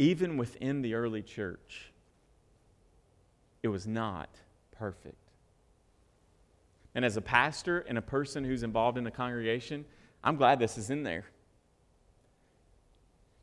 even 0.00 0.36
within 0.36 0.82
the 0.82 0.94
early 0.94 1.22
church, 1.22 1.92
it 3.62 3.68
was 3.68 3.86
not 3.86 4.28
perfect. 4.76 5.21
And 6.94 7.04
as 7.04 7.16
a 7.16 7.22
pastor 7.22 7.80
and 7.88 7.96
a 7.96 8.02
person 8.02 8.44
who's 8.44 8.62
involved 8.62 8.98
in 8.98 9.04
the 9.04 9.10
congregation, 9.10 9.84
I'm 10.22 10.36
glad 10.36 10.58
this 10.58 10.76
is 10.76 10.90
in 10.90 11.02
there. 11.02 11.24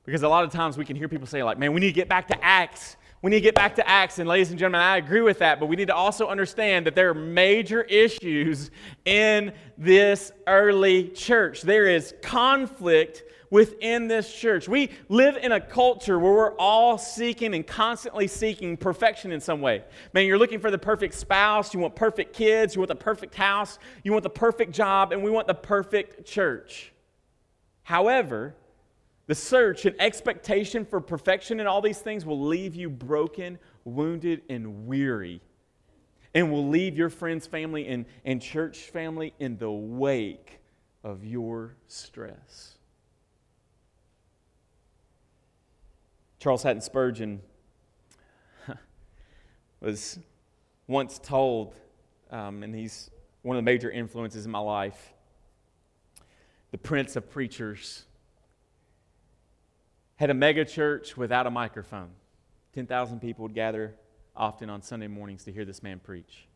Because 0.05 0.23
a 0.23 0.29
lot 0.29 0.43
of 0.43 0.51
times 0.51 0.77
we 0.77 0.85
can 0.85 0.95
hear 0.95 1.07
people 1.07 1.27
say, 1.27 1.43
like, 1.43 1.57
man, 1.57 1.73
we 1.73 1.81
need 1.81 1.87
to 1.87 1.93
get 1.93 2.09
back 2.09 2.27
to 2.29 2.43
Acts. 2.43 2.95
We 3.21 3.31
need 3.31 3.37
to 3.37 3.41
get 3.41 3.55
back 3.55 3.75
to 3.75 3.87
Acts. 3.87 4.17
And 4.17 4.29
ladies 4.29 4.49
and 4.49 4.57
gentlemen, 4.57 4.81
I 4.81 4.97
agree 4.97 5.21
with 5.21 5.39
that, 5.39 5.59
but 5.59 5.65
we 5.65 5.75
need 5.75 5.87
to 5.87 5.95
also 5.95 6.27
understand 6.27 6.85
that 6.85 6.95
there 6.95 7.09
are 7.09 7.13
major 7.13 7.81
issues 7.83 8.71
in 9.05 9.53
this 9.77 10.31
early 10.47 11.09
church. 11.09 11.61
There 11.61 11.87
is 11.87 12.13
conflict 12.21 13.23
within 13.49 14.07
this 14.07 14.33
church. 14.33 14.67
We 14.67 14.91
live 15.07 15.37
in 15.37 15.51
a 15.51 15.59
culture 15.59 16.19
where 16.19 16.31
we're 16.31 16.55
all 16.57 16.97
seeking 16.97 17.53
and 17.55 17.65
constantly 17.65 18.27
seeking 18.27 18.77
perfection 18.77 19.31
in 19.31 19.41
some 19.41 19.61
way. 19.61 19.83
Man, 20.13 20.25
you're 20.25 20.37
looking 20.37 20.59
for 20.59 20.71
the 20.71 20.77
perfect 20.77 21.13
spouse, 21.13 21.73
you 21.73 21.79
want 21.79 21.95
perfect 21.95 22.33
kids, 22.33 22.75
you 22.75 22.81
want 22.81 22.89
the 22.89 22.95
perfect 22.95 23.35
house, 23.35 23.79
you 24.03 24.11
want 24.11 24.23
the 24.23 24.29
perfect 24.29 24.71
job, 24.71 25.11
and 25.11 25.23
we 25.23 25.31
want 25.31 25.47
the 25.47 25.53
perfect 25.53 26.25
church. 26.25 26.93
However, 27.83 28.55
the 29.27 29.35
search 29.35 29.85
and 29.85 29.95
expectation 29.99 30.85
for 30.85 30.99
perfection 30.99 31.59
and 31.59 31.69
all 31.69 31.81
these 31.81 31.99
things 31.99 32.25
will 32.25 32.41
leave 32.41 32.75
you 32.75 32.89
broken, 32.89 33.59
wounded, 33.83 34.41
and 34.49 34.87
weary. 34.87 35.41
And 36.33 36.51
will 36.51 36.67
leave 36.67 36.97
your 36.97 37.09
friends, 37.09 37.45
family, 37.47 37.87
and, 37.87 38.05
and 38.25 38.41
church 38.41 38.77
family 38.77 39.33
in 39.39 39.57
the 39.57 39.71
wake 39.71 40.59
of 41.03 41.23
your 41.23 41.75
stress. 41.87 42.78
Charles 46.39 46.63
Haddon 46.63 46.81
Spurgeon 46.81 47.41
was 49.81 50.19
once 50.87 51.19
told, 51.19 51.75
um, 52.31 52.63
and 52.63 52.73
he's 52.73 53.11
one 53.41 53.57
of 53.57 53.63
the 53.63 53.65
major 53.65 53.91
influences 53.91 54.45
in 54.45 54.51
my 54.51 54.59
life, 54.59 55.13
the 56.71 56.77
prince 56.77 57.17
of 57.17 57.29
preachers, 57.29 58.05
had 60.15 60.29
a 60.29 60.33
mega 60.33 60.63
church 60.63 61.17
without 61.17 61.45
a 61.45 61.51
microphone. 61.51 62.11
10,000 62.73 63.19
people 63.19 63.43
would 63.43 63.53
gather 63.53 63.95
often 64.33 64.69
on 64.69 64.81
Sunday 64.81 65.07
mornings 65.07 65.43
to 65.43 65.51
hear 65.51 65.65
this 65.65 65.83
man 65.83 65.99
preach. 65.99 66.47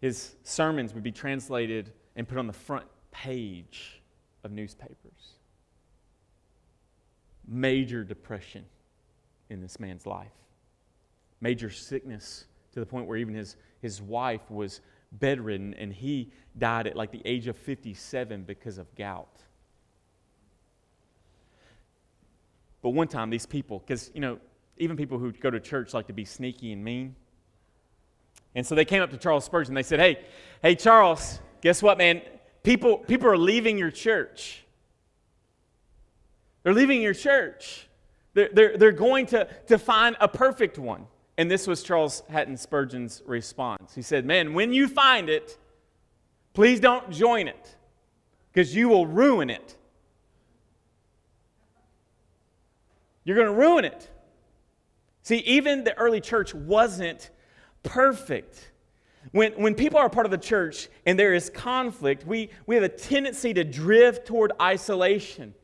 His 0.00 0.36
sermons 0.42 0.94
would 0.94 1.02
be 1.02 1.12
translated 1.12 1.92
and 2.16 2.26
put 2.26 2.38
on 2.38 2.46
the 2.46 2.52
front 2.52 2.86
page 3.10 4.00
of 4.42 4.52
newspapers 4.52 5.37
major 7.48 8.04
depression 8.04 8.64
in 9.50 9.60
this 9.60 9.80
man's 9.80 10.06
life, 10.06 10.32
major 11.40 11.70
sickness 11.70 12.46
to 12.72 12.80
the 12.80 12.86
point 12.86 13.06
where 13.06 13.16
even 13.16 13.34
his, 13.34 13.56
his 13.80 14.02
wife 14.02 14.50
was 14.50 14.80
bedridden 15.12 15.74
and 15.74 15.92
he 15.92 16.30
died 16.58 16.86
at 16.86 16.96
like 16.96 17.10
the 17.10 17.22
age 17.24 17.46
of 17.46 17.56
57 17.56 18.42
because 18.42 18.78
of 18.78 18.94
gout. 18.94 19.42
But 22.82 22.90
one 22.90 23.08
time, 23.08 23.30
these 23.30 23.46
people, 23.46 23.80
because, 23.80 24.10
you 24.14 24.20
know, 24.20 24.38
even 24.76 24.96
people 24.96 25.18
who 25.18 25.32
go 25.32 25.50
to 25.50 25.58
church 25.58 25.94
like 25.94 26.06
to 26.06 26.12
be 26.12 26.24
sneaky 26.24 26.72
and 26.72 26.84
mean. 26.84 27.16
And 28.54 28.66
so 28.66 28.74
they 28.74 28.84
came 28.84 29.02
up 29.02 29.10
to 29.10 29.16
Charles 29.16 29.44
Spurgeon. 29.44 29.74
They 29.74 29.82
said, 29.82 29.98
Hey, 29.98 30.24
hey, 30.62 30.74
Charles, 30.74 31.40
guess 31.60 31.82
what, 31.82 31.98
man? 31.98 32.22
People, 32.62 32.98
people 32.98 33.28
are 33.28 33.36
leaving 33.36 33.78
your 33.78 33.90
church. 33.90 34.64
They're 36.62 36.74
leaving 36.74 37.02
your 37.02 37.14
church. 37.14 37.88
They're, 38.34 38.50
they're, 38.52 38.76
they're 38.76 38.92
going 38.92 39.26
to, 39.26 39.48
to 39.66 39.78
find 39.78 40.16
a 40.20 40.28
perfect 40.28 40.78
one. 40.78 41.06
And 41.36 41.50
this 41.50 41.66
was 41.66 41.82
Charles 41.82 42.22
Haddon 42.28 42.56
Spurgeon's 42.56 43.22
response. 43.24 43.94
He 43.94 44.02
said, 44.02 44.24
Man, 44.24 44.54
when 44.54 44.72
you 44.72 44.88
find 44.88 45.28
it, 45.28 45.56
please 46.52 46.80
don't 46.80 47.10
join 47.10 47.46
it 47.48 47.76
because 48.52 48.74
you 48.74 48.88
will 48.88 49.06
ruin 49.06 49.50
it. 49.50 49.76
You're 53.24 53.36
going 53.36 53.46
to 53.46 53.54
ruin 53.54 53.84
it. 53.84 54.10
See, 55.22 55.38
even 55.40 55.84
the 55.84 55.96
early 55.98 56.20
church 56.20 56.54
wasn't 56.54 57.30
perfect. 57.82 58.72
When, 59.32 59.52
when 59.52 59.74
people 59.74 59.98
are 59.98 60.08
part 60.08 60.24
of 60.24 60.32
the 60.32 60.38
church 60.38 60.88
and 61.04 61.18
there 61.18 61.34
is 61.34 61.50
conflict, 61.50 62.26
we, 62.26 62.50
we 62.66 62.74
have 62.74 62.84
a 62.84 62.88
tendency 62.88 63.52
to 63.52 63.64
drift 63.64 64.26
toward 64.26 64.52
isolation, 64.60 65.54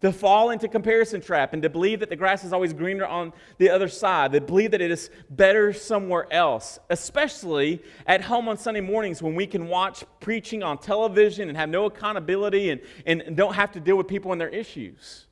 to 0.00 0.12
fall 0.12 0.50
into 0.50 0.66
comparison 0.66 1.20
trap, 1.20 1.52
and 1.52 1.62
to 1.62 1.68
believe 1.68 2.00
that 2.00 2.08
the 2.08 2.16
grass 2.16 2.42
is 2.42 2.52
always 2.52 2.72
greener 2.72 3.06
on 3.06 3.32
the 3.58 3.68
other 3.68 3.88
side, 3.88 4.32
to 4.32 4.40
believe 4.40 4.70
that 4.70 4.80
it 4.80 4.90
is 4.90 5.10
better 5.28 5.72
somewhere 5.72 6.26
else, 6.32 6.78
especially 6.88 7.82
at 8.06 8.22
home 8.22 8.48
on 8.48 8.56
Sunday 8.56 8.80
mornings 8.80 9.22
when 9.22 9.34
we 9.34 9.46
can 9.46 9.68
watch 9.68 10.04
preaching 10.20 10.62
on 10.62 10.78
television 10.78 11.48
and 11.48 11.58
have 11.58 11.68
no 11.68 11.84
accountability 11.84 12.70
and, 12.70 12.80
and 13.04 13.36
don't 13.36 13.54
have 13.54 13.72
to 13.72 13.80
deal 13.80 13.96
with 13.96 14.08
people 14.08 14.32
and 14.32 14.40
their 14.40 14.48
issues. 14.48 15.26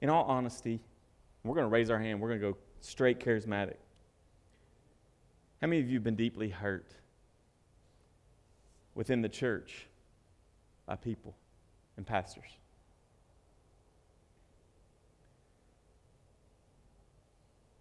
In 0.00 0.08
all 0.08 0.24
honesty, 0.24 0.80
we're 1.44 1.54
going 1.54 1.66
to 1.66 1.70
raise 1.70 1.90
our 1.90 1.98
hand, 1.98 2.20
we're 2.20 2.28
going 2.28 2.40
to 2.40 2.52
go 2.52 2.56
straight 2.80 3.20
charismatic. 3.20 3.76
How 5.60 5.66
many 5.66 5.82
of 5.82 5.88
you 5.88 5.96
have 5.96 6.04
been 6.04 6.16
deeply 6.16 6.48
hurt 6.48 6.94
within 8.94 9.20
the 9.20 9.28
church 9.28 9.86
by 10.86 10.96
people 10.96 11.34
and 12.00 12.06
pastors? 12.06 12.56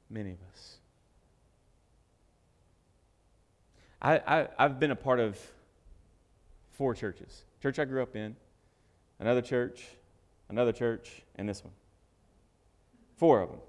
Many 0.10 0.32
of 0.32 0.38
us. 0.52 0.76
I, 4.02 4.48
I, 4.58 4.64
have 4.64 4.78
been 4.78 4.92
a 4.92 4.96
part 4.96 5.22
of 5.22 5.40
four 6.72 6.94
churches 6.96 7.44
church 7.62 7.80
I 7.80 7.86
grew 7.86 8.02
up 8.02 8.16
in, 8.16 8.36
another 9.20 9.42
church, 9.42 9.86
another 10.50 10.74
church, 10.74 11.22
and 11.36 11.48
this 11.48 11.64
one. 11.64 11.74
Four 13.16 13.42
of 13.42 13.50
them 13.52 13.60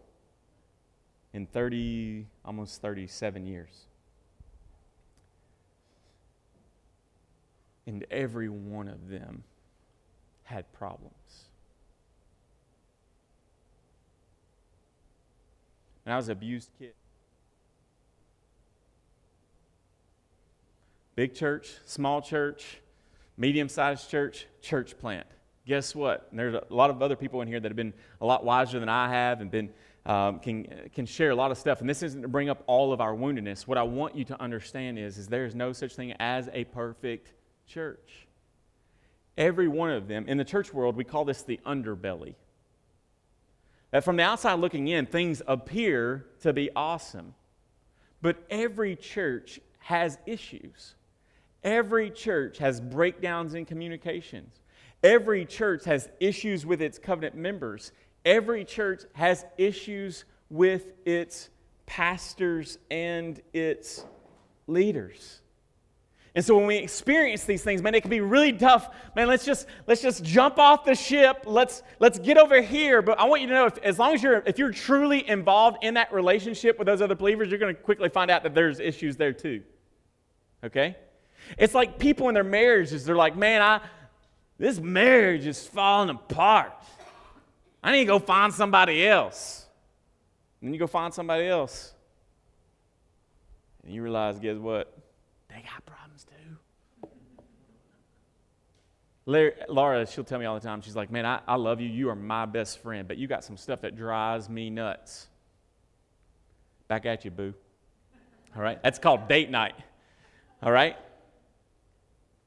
in 1.32 1.46
30, 1.46 2.26
almost 2.44 2.80
37 2.82 3.46
years. 3.46 3.86
And 7.86 8.04
every 8.10 8.48
one 8.48 8.88
of 8.88 9.08
them 9.08 9.44
had 10.50 10.70
problems. 10.72 11.14
And 16.04 16.12
I 16.12 16.16
was 16.16 16.28
an 16.28 16.32
abused 16.32 16.70
kid. 16.76 16.92
Big 21.14 21.34
church, 21.34 21.70
small 21.86 22.20
church, 22.20 22.80
medium 23.36 23.68
sized 23.68 24.10
church, 24.10 24.46
church 24.60 24.98
plant. 24.98 25.26
Guess 25.66 25.94
what? 25.94 26.26
And 26.30 26.38
there's 26.38 26.54
a 26.54 26.64
lot 26.74 26.90
of 26.90 27.00
other 27.00 27.14
people 27.14 27.42
in 27.42 27.48
here 27.48 27.60
that 27.60 27.68
have 27.68 27.76
been 27.76 27.92
a 28.20 28.26
lot 28.26 28.44
wiser 28.44 28.80
than 28.80 28.88
I 28.88 29.08
have 29.08 29.40
and 29.40 29.52
been, 29.52 29.70
um, 30.04 30.40
can, 30.40 30.66
can 30.92 31.06
share 31.06 31.30
a 31.30 31.36
lot 31.36 31.52
of 31.52 31.58
stuff. 31.58 31.80
And 31.80 31.88
this 31.88 32.02
isn't 32.02 32.22
to 32.22 32.28
bring 32.28 32.48
up 32.48 32.64
all 32.66 32.92
of 32.92 33.00
our 33.00 33.14
woundedness. 33.14 33.68
What 33.68 33.78
I 33.78 33.84
want 33.84 34.16
you 34.16 34.24
to 34.24 34.42
understand 34.42 34.98
is, 34.98 35.16
is 35.16 35.28
there 35.28 35.44
is 35.44 35.54
no 35.54 35.72
such 35.72 35.94
thing 35.94 36.12
as 36.18 36.48
a 36.52 36.64
perfect 36.64 37.34
church. 37.68 38.26
Every 39.40 39.68
one 39.68 39.90
of 39.90 40.06
them, 40.06 40.28
in 40.28 40.36
the 40.36 40.44
church 40.44 40.74
world, 40.74 40.96
we 40.96 41.02
call 41.02 41.24
this 41.24 41.40
the 41.40 41.58
underbelly. 41.64 42.34
That 43.90 44.04
from 44.04 44.16
the 44.16 44.22
outside 44.22 44.60
looking 44.60 44.86
in, 44.88 45.06
things 45.06 45.40
appear 45.46 46.26
to 46.42 46.52
be 46.52 46.68
awesome. 46.76 47.34
But 48.20 48.36
every 48.50 48.96
church 48.96 49.58
has 49.78 50.18
issues. 50.26 50.94
Every 51.64 52.10
church 52.10 52.58
has 52.58 52.82
breakdowns 52.82 53.54
in 53.54 53.64
communications. 53.64 54.60
Every 55.02 55.46
church 55.46 55.86
has 55.86 56.10
issues 56.20 56.66
with 56.66 56.82
its 56.82 56.98
covenant 56.98 57.34
members. 57.34 57.92
Every 58.26 58.62
church 58.66 59.04
has 59.14 59.46
issues 59.56 60.26
with 60.50 60.92
its 61.06 61.48
pastors 61.86 62.76
and 62.90 63.40
its 63.54 64.04
leaders. 64.66 65.39
And 66.34 66.44
so 66.44 66.56
when 66.56 66.66
we 66.66 66.76
experience 66.76 67.44
these 67.44 67.64
things, 67.64 67.82
man, 67.82 67.94
it 67.94 68.02
can 68.02 68.10
be 68.10 68.20
really 68.20 68.52
tough. 68.52 68.94
Man, 69.16 69.26
let's 69.26 69.44
just 69.44 69.66
let's 69.88 70.00
just 70.00 70.22
jump 70.22 70.58
off 70.58 70.84
the 70.84 70.94
ship. 70.94 71.42
Let's 71.44 71.82
let's 71.98 72.20
get 72.20 72.38
over 72.38 72.62
here. 72.62 73.02
But 73.02 73.18
I 73.18 73.24
want 73.24 73.42
you 73.42 73.48
to 73.48 73.54
know 73.54 73.66
if 73.66 73.78
as 73.78 73.98
long 73.98 74.14
as 74.14 74.22
you're 74.22 74.42
if 74.46 74.56
you're 74.56 74.70
truly 74.70 75.28
involved 75.28 75.78
in 75.82 75.94
that 75.94 76.12
relationship 76.12 76.78
with 76.78 76.86
those 76.86 77.02
other 77.02 77.16
believers, 77.16 77.50
you're 77.50 77.58
going 77.58 77.74
to 77.74 77.80
quickly 77.80 78.08
find 78.08 78.30
out 78.30 78.44
that 78.44 78.54
there's 78.54 78.78
issues 78.78 79.16
there 79.16 79.32
too. 79.32 79.62
Okay? 80.62 80.96
It's 81.58 81.74
like 81.74 81.98
people 81.98 82.28
in 82.28 82.34
their 82.34 82.44
marriages, 82.44 83.04
they're 83.04 83.16
like, 83.16 83.34
man, 83.34 83.60
I 83.60 83.80
this 84.56 84.78
marriage 84.78 85.46
is 85.46 85.66
falling 85.66 86.10
apart. 86.10 86.72
I 87.82 87.90
need 87.90 88.00
to 88.00 88.04
go 88.04 88.18
find 88.20 88.52
somebody 88.52 89.04
else. 89.04 89.66
And 90.60 90.68
then 90.68 90.74
you 90.74 90.78
go 90.78 90.86
find 90.86 91.12
somebody 91.12 91.48
else. 91.48 91.94
And 93.82 93.92
you 93.92 94.02
realize, 94.02 94.38
guess 94.38 94.58
what? 94.58 94.96
They 95.48 95.62
got 95.62 95.84
problems. 95.86 96.00
Laura, 99.30 100.06
she'll 100.06 100.24
tell 100.24 100.38
me 100.38 100.44
all 100.44 100.54
the 100.54 100.66
time, 100.66 100.80
she's 100.80 100.96
like, 100.96 101.10
Man, 101.10 101.24
I, 101.24 101.40
I 101.46 101.54
love 101.54 101.80
you. 101.80 101.88
You 101.88 102.10
are 102.10 102.16
my 102.16 102.46
best 102.46 102.82
friend, 102.82 103.06
but 103.06 103.16
you 103.16 103.28
got 103.28 103.44
some 103.44 103.56
stuff 103.56 103.82
that 103.82 103.96
drives 103.96 104.48
me 104.48 104.70
nuts. 104.70 105.28
Back 106.88 107.06
at 107.06 107.24
you, 107.24 107.30
boo. 107.30 107.54
All 108.56 108.62
right? 108.62 108.82
That's 108.82 108.98
called 108.98 109.28
date 109.28 109.50
night. 109.50 109.74
All 110.62 110.72
right? 110.72 110.96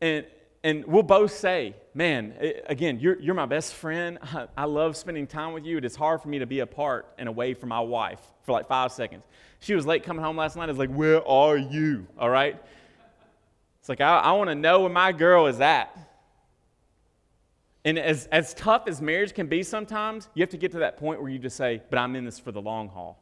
And, 0.02 0.26
and 0.64 0.86
we'll 0.86 1.04
both 1.04 1.32
say, 1.32 1.76
Man, 1.94 2.34
it, 2.42 2.66
again, 2.68 3.00
you're, 3.00 3.20
you're 3.20 3.36
my 3.36 3.46
best 3.46 3.74
friend. 3.74 4.20
I, 4.22 4.48
I 4.58 4.66
love 4.66 4.98
spending 4.98 5.28
time 5.28 5.54
with 5.54 5.66
you. 5.66 5.78
It 5.78 5.86
is 5.86 5.96
hard 5.96 6.22
for 6.22 6.28
me 6.28 6.40
to 6.40 6.46
be 6.46 6.60
apart 6.60 7.08
and 7.18 7.30
away 7.30 7.54
from 7.54 7.70
my 7.70 7.80
wife 7.80 8.20
for 8.44 8.52
like 8.52 8.68
five 8.68 8.92
seconds. 8.92 9.24
She 9.60 9.74
was 9.74 9.86
late 9.86 10.04
coming 10.04 10.24
home 10.24 10.36
last 10.36 10.58
night. 10.58 10.66
I 10.66 10.68
was 10.68 10.78
like, 10.78 10.94
Where 10.94 11.26
are 11.26 11.56
you? 11.56 12.08
All 12.20 12.30
right? 12.30 12.62
It's 13.80 13.88
like, 13.90 14.02
I, 14.02 14.20
I 14.20 14.32
want 14.34 14.50
to 14.50 14.56
know 14.56 14.82
where 14.82 14.90
my 14.90 15.14
girl 15.14 15.48
is 15.48 15.62
at. 15.62 15.98
And 17.86 18.00
as, 18.00 18.28
as 18.28 18.54
tough 18.54 18.84
as 18.88 19.02
marriage 19.02 19.34
can 19.34 19.48
be 19.48 19.62
sometimes, 19.62 20.30
you 20.34 20.42
have 20.42 20.50
to 20.52 20.58
get 20.58 20.72
to 20.72 20.80
that 20.80 20.98
point 20.98 21.22
where 21.22 21.30
you 21.30 21.40
just 21.40 21.58
say, 21.58 21.82
But 21.90 22.00
I'm 22.00 22.16
in 22.16 22.26
this 22.26 22.40
for 22.40 22.52
the 22.52 22.62
long 22.62 22.88
haul. 22.88 23.20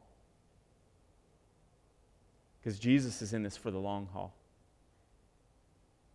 Because 2.60 2.78
Jesus 2.78 3.22
is 3.22 3.32
in 3.32 3.42
this 3.42 3.56
for 3.56 3.72
the 3.72 3.78
long 3.78 4.08
haul. 4.12 4.34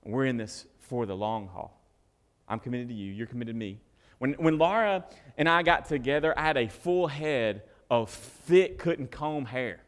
And 0.04 0.14
we're 0.14 0.26
in 0.26 0.38
this 0.38 0.66
for 0.80 1.06
the 1.06 1.16
long 1.16 1.48
haul. 1.48 1.78
I'm 2.48 2.60
committed 2.60 2.88
to 2.88 2.94
you, 2.94 3.12
you're 3.12 3.28
committed 3.28 3.56
to 3.56 3.60
me. 3.60 3.82
When, 4.20 4.34
when 4.34 4.58
Laura 4.58 5.06
and 5.38 5.50
I 5.50 5.62
got 5.64 5.86
together, 5.86 6.38
I 6.40 6.44
had 6.44 6.58
a 6.58 6.68
full 6.68 7.08
head 7.08 7.64
of 7.92 8.10
thick, 8.10 8.80
couldn't 8.80 9.12
comb 9.12 9.46
hair. 9.46 9.80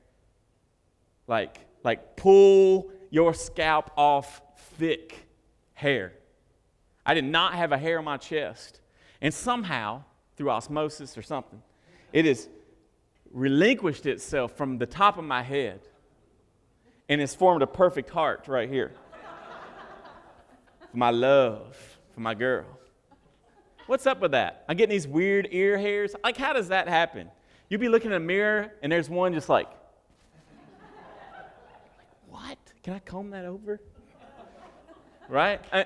Like, 1.27 1.59
like 1.83 2.17
pull 2.17 2.91
your 3.09 3.33
scalp 3.33 3.91
off 3.95 4.41
thick 4.77 5.27
hair. 5.73 6.13
I 7.09 7.15
did 7.15 7.25
not 7.25 7.55
have 7.55 7.71
a 7.71 7.77
hair 7.79 7.97
on 7.97 8.05
my 8.05 8.17
chest. 8.17 8.81
And 9.19 9.33
somehow, 9.33 10.03
through 10.37 10.51
osmosis 10.51 11.17
or 11.17 11.23
something, 11.23 11.59
it 12.13 12.25
has 12.25 12.47
relinquished 13.31 14.05
itself 14.05 14.55
from 14.55 14.77
the 14.77 14.85
top 14.85 15.17
of 15.17 15.23
my 15.23 15.41
head 15.41 15.79
and 17.09 17.19
has 17.19 17.33
formed 17.33 17.63
a 17.63 17.67
perfect 17.67 18.11
heart 18.11 18.47
right 18.47 18.69
here 18.69 18.91
for 20.91 20.97
my 20.97 21.09
love, 21.09 21.75
for 22.13 22.19
my 22.19 22.35
girl. 22.35 22.67
What's 23.87 24.05
up 24.05 24.21
with 24.21 24.33
that? 24.33 24.63
I'm 24.69 24.77
getting 24.77 24.93
these 24.93 25.07
weird 25.07 25.47
ear 25.49 25.79
hairs. 25.79 26.13
Like, 26.23 26.37
how 26.37 26.53
does 26.53 26.67
that 26.67 26.87
happen? 26.87 27.31
You'd 27.69 27.81
be 27.81 27.89
looking 27.89 28.11
in 28.11 28.17
a 28.17 28.19
mirror 28.19 28.71
and 28.83 28.91
there's 28.91 29.09
one 29.09 29.33
just 29.33 29.49
like, 29.49 29.67
what? 32.29 32.59
Can 32.83 32.93
I 32.93 32.99
comb 32.99 33.31
that 33.31 33.45
over? 33.45 33.81
Right? 35.27 35.59
I, 35.73 35.85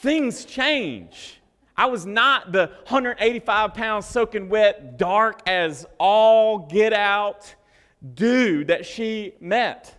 things 0.00 0.44
change. 0.44 1.40
I 1.76 1.86
was 1.86 2.04
not 2.04 2.52
the 2.52 2.66
185 2.88 3.74
pounds 3.74 4.06
soaking 4.06 4.48
wet, 4.48 4.98
dark 4.98 5.40
as 5.48 5.86
all 5.98 6.58
get 6.58 6.92
out 6.92 7.54
dude 8.14 8.68
that 8.68 8.84
she 8.84 9.34
met 9.40 9.94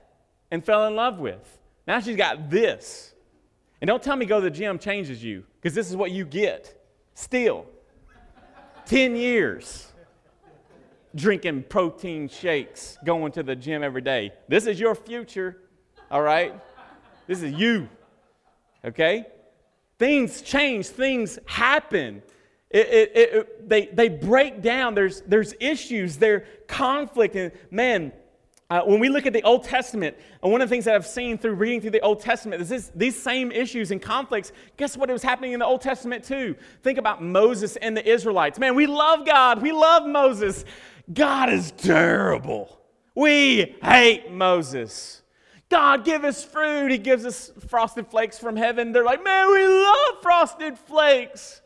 and 0.52 0.64
fell 0.64 0.88
in 0.88 0.96
love 0.96 1.20
with. 1.20 1.60
Now 1.88 2.00
she's 2.00 2.16
got 2.16 2.50
this. 2.50 3.14
And 3.80 3.88
don't 3.88 4.04
tell 4.04 4.16
me 4.16 4.26
go 4.28 4.40
to 4.40 4.44
the 4.44 4.52
gym 4.52 4.78
changes 4.78 5.24
you, 5.24 5.44
because 5.60 5.74
this 5.74 5.90
is 5.90 5.96
what 5.96 6.12
you 6.12 6.24
get. 6.24 6.80
Still, 7.16 7.66
10 8.86 9.16
years 9.16 9.88
drinking 11.16 11.64
protein 11.64 12.30
shakes, 12.30 12.98
going 13.04 13.32
to 13.34 13.44
the 13.44 13.56
gym 13.56 13.84
every 13.84 14.02
day. 14.02 14.32
This 14.48 14.68
is 14.68 14.80
your 14.80 14.96
future, 14.96 15.58
all 16.10 16.22
right? 16.22 16.54
This 17.28 17.42
is 17.42 17.54
you, 17.54 17.90
okay? 18.86 19.26
Things 20.02 20.42
change, 20.42 20.88
things 20.88 21.38
happen. 21.46 22.24
It, 22.72 22.88
it, 22.88 23.12
it, 23.16 23.70
they, 23.70 23.86
they 23.86 24.10
break 24.10 24.64
down. 24.64 24.96
There's, 24.96 25.22
there's 25.28 25.54
issues, 25.60 26.18
there's 26.18 26.42
conflict. 26.66 27.36
And 27.36 27.52
man, 27.70 28.12
uh, 28.72 28.82
when 28.82 29.00
we 29.00 29.10
look 29.10 29.28
at 29.28 29.34
the 29.34 29.44
Old 29.44 29.64
Testament, 29.64 30.18
and 30.42 30.52
one 30.52 30.60
of 30.60 30.68
the 30.68 30.74
things 30.74 30.86
that 30.86 30.96
I've 30.96 31.06
seen 31.06 31.38
through 31.38 31.54
reading 31.54 31.82
through 31.82 31.92
the 31.92 32.02
Old 32.02 32.20
Testament 32.20 32.64
is 32.64 32.70
this, 32.70 32.92
these 32.96 33.16
same 33.16 33.52
issues 33.52 33.92
and 33.92 34.02
conflicts. 34.02 34.54
Guess 34.76 34.98
what 34.98 35.08
It 35.08 35.14
was 35.14 35.22
happening 35.22 35.54
in 35.54 35.60
the 35.60 35.68
Old 35.68 35.82
Testament 35.82 36.24
too? 36.24 36.56
Think 36.82 36.98
about 36.98 37.22
Moses 37.22 37.76
and 37.76 37.96
the 37.96 38.04
Israelites. 38.04 38.58
Man, 38.58 38.74
we 38.74 38.88
love 38.88 39.24
God. 39.24 39.62
We 39.62 39.72
love 39.72 40.08
Moses. 40.08 40.66
God 41.14 41.54
is 41.54 41.70
terrible. 41.78 42.82
We 43.14 43.76
hate 43.84 44.32
Moses. 44.32 45.21
God, 45.72 46.04
give 46.04 46.26
us 46.26 46.44
fruit. 46.44 46.92
He 46.92 46.98
gives 46.98 47.26
us 47.26 47.50
frosted 47.70 48.08
flakes 48.08 48.38
from 48.38 48.58
heaven. 48.58 48.92
They're 48.92 49.06
like, 49.06 49.24
man, 49.24 49.50
we 49.50 49.66
love 49.66 50.22
frosted 50.22 50.78
flakes. 50.78 51.62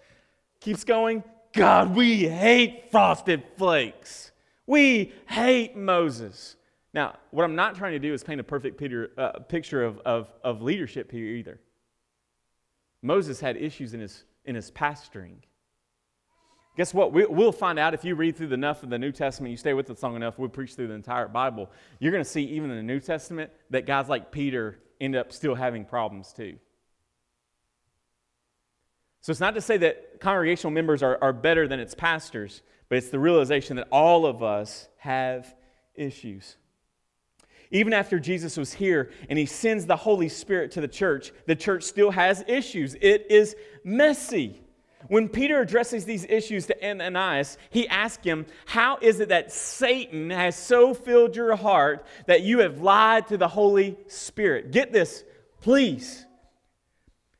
Keeps 0.60 0.84
going, 0.84 1.24
God, 1.53 1.95
we 1.95 2.28
hate 2.28 2.91
frosted 2.91 3.43
flakes. 3.58 4.32
We 4.68 5.12
hate 5.28 5.76
Moses. 5.76 6.56
Now, 6.93 7.18
what 7.32 7.45
I'm 7.45 7.56
not 7.56 7.76
trying 7.76 7.93
to 7.93 7.99
do 7.99 8.14
is 8.14 8.24
paint 8.24 8.39
a 8.39 8.43
perfect 8.43 8.78
picture, 8.78 9.12
uh, 9.18 9.39
picture 9.39 9.84
of, 9.84 9.97
of, 10.06 10.32
of 10.43 10.62
leadership 10.62 11.12
here 11.12 11.26
either. 11.26 11.60
Moses 13.01 13.39
had 13.39 13.58
issues 13.58 13.95
in 13.95 14.01
his, 14.01 14.24
in 14.45 14.53
his 14.53 14.70
pastoring. 14.70 15.38
Guess 16.76 16.93
what? 16.93 17.13
We, 17.13 17.26
will 17.26 17.53
find 17.53 17.80
out 17.80 17.93
if 17.93 18.03
you 18.03 18.15
read 18.15 18.36
through 18.36 18.51
enough 18.51 18.84
of 18.84 18.89
the 18.89 18.99
New 18.99 19.11
Testament, 19.11 19.51
you 19.51 19.57
stay 19.57 19.73
with 19.73 19.89
us 19.89 20.03
long 20.03 20.15
enough, 20.15 20.38
we 20.38 20.47
preach 20.49 20.76
through 20.76 20.89
the 20.89 20.93
entire 20.93 21.28
Bible. 21.28 21.71
You're 21.99 22.11
going 22.11 22.23
to 22.23 22.30
see, 22.30 22.43
even 22.43 22.69
in 22.69 22.76
the 22.76 22.84
New 22.84 22.99
Testament, 22.99 23.51
that 23.69 23.86
guys 23.86 24.09
like 24.09 24.32
Peter 24.32 24.80
end 24.99 25.15
up 25.15 25.32
still 25.32 25.55
having 25.55 25.86
problems 25.86 26.34
too. 26.34 26.57
So 29.21 29.32
it's 29.32 29.39
not 29.39 29.55
to 29.55 29.61
say 29.61 29.78
that 29.78 30.19
congregational 30.19 30.71
members 30.71 31.01
are, 31.01 31.17
are 31.21 31.34
better 31.34 31.67
than 31.67 31.80
its 31.80 31.95
pastors, 31.95 32.61
but 32.89 32.97
it's 32.97 33.09
the 33.09 33.19
realization 33.19 33.78
that 33.78 33.88
all 33.91 34.26
of 34.26 34.43
us 34.43 34.88
have 34.97 35.55
issues. 35.95 36.57
Even 37.71 37.93
after 37.93 38.19
Jesus 38.19 38.57
was 38.57 38.73
here 38.73 39.11
and 39.30 39.39
he 39.39 39.45
sends 39.45 39.86
the 39.86 39.95
Holy 39.95 40.30
Spirit 40.30 40.71
to 40.71 40.82
the 40.82 40.88
church, 40.88 41.32
the 41.47 41.55
church 41.55 41.84
still 41.84 42.11
has 42.11 42.43
issues. 42.47 42.95
It 43.01 43.26
is 43.30 43.55
messy. 43.84 44.61
When 45.08 45.30
Peter 45.30 45.60
addresses 45.62 46.06
these 46.06 46.26
issues 46.26 46.66
to 46.68 46.88
Ananias, 46.88 47.58
he 47.70 47.88
asks 47.88 48.24
him, 48.24 48.45
How 48.66 48.97
is 49.01 49.20
it 49.20 49.30
that 49.30 49.51
Satan 49.51 50.30
has 50.30 50.56
so 50.56 50.93
filled 50.93 51.36
your 51.36 51.56
heart 51.56 52.06
that 52.26 52.41
you 52.41 52.60
have 52.60 52.82
lied 52.82 53.28
to 53.28 53.38
the 53.38 53.47
Holy 53.47 53.97
Spirit? 54.08 54.72
Get 54.72 54.91
this, 54.91 55.24
please. 55.62 56.26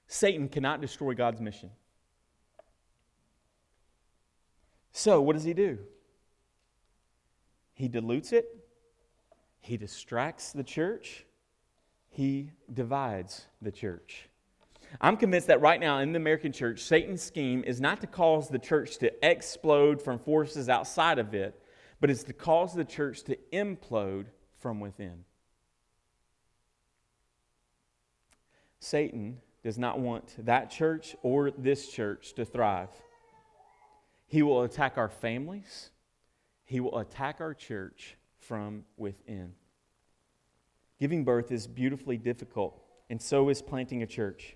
Satan 0.07 0.47
cannot 0.47 0.82
destroy 0.82 1.13
God's 1.13 1.41
mission. 1.41 1.72
So, 4.91 5.22
what 5.22 5.34
does 5.34 5.43
he 5.43 5.53
do? 5.53 5.80
He 7.74 7.89
dilutes 7.89 8.32
it, 8.32 8.47
he 9.59 9.76
distracts 9.76 10.53
the 10.53 10.63
church, 10.63 11.26
he 12.09 12.51
divides 12.74 13.45
the 13.61 13.72
church. 13.72 14.30
I'm 15.01 15.17
convinced 15.17 15.47
that 15.47 15.61
right 15.61 15.79
now 15.79 15.99
in 15.99 16.11
the 16.11 16.17
American 16.17 16.51
church, 16.51 16.81
Satan's 16.81 17.21
scheme 17.21 17.63
is 17.63 17.81
not 17.81 18.01
to 18.01 18.07
cause 18.07 18.49
the 18.49 18.59
church 18.59 18.97
to 18.99 19.11
explode 19.27 20.01
from 20.01 20.19
forces 20.19 20.69
outside 20.69 21.19
of 21.19 21.33
it, 21.33 21.61
but 21.99 22.09
it's 22.09 22.23
to 22.23 22.33
cause 22.33 22.73
the 22.73 22.85
church 22.85 23.23
to 23.23 23.37
implode 23.51 24.25
from 24.59 24.79
within. 24.79 25.25
Satan 28.79 29.37
does 29.63 29.77
not 29.77 29.99
want 29.99 30.35
that 30.45 30.69
church 30.69 31.15
or 31.23 31.49
this 31.51 31.87
church 31.87 32.33
to 32.33 32.45
thrive. 32.45 32.89
He 34.27 34.43
will 34.43 34.63
attack 34.63 34.97
our 34.97 35.09
families, 35.09 35.89
he 36.63 36.79
will 36.79 36.99
attack 36.99 37.41
our 37.41 37.53
church 37.53 38.17
from 38.37 38.85
within. 38.97 39.53
Giving 40.99 41.23
birth 41.23 41.51
is 41.51 41.67
beautifully 41.67 42.17
difficult, 42.17 42.81
and 43.09 43.21
so 43.21 43.49
is 43.49 43.61
planting 43.61 44.01
a 44.01 44.07
church. 44.07 44.55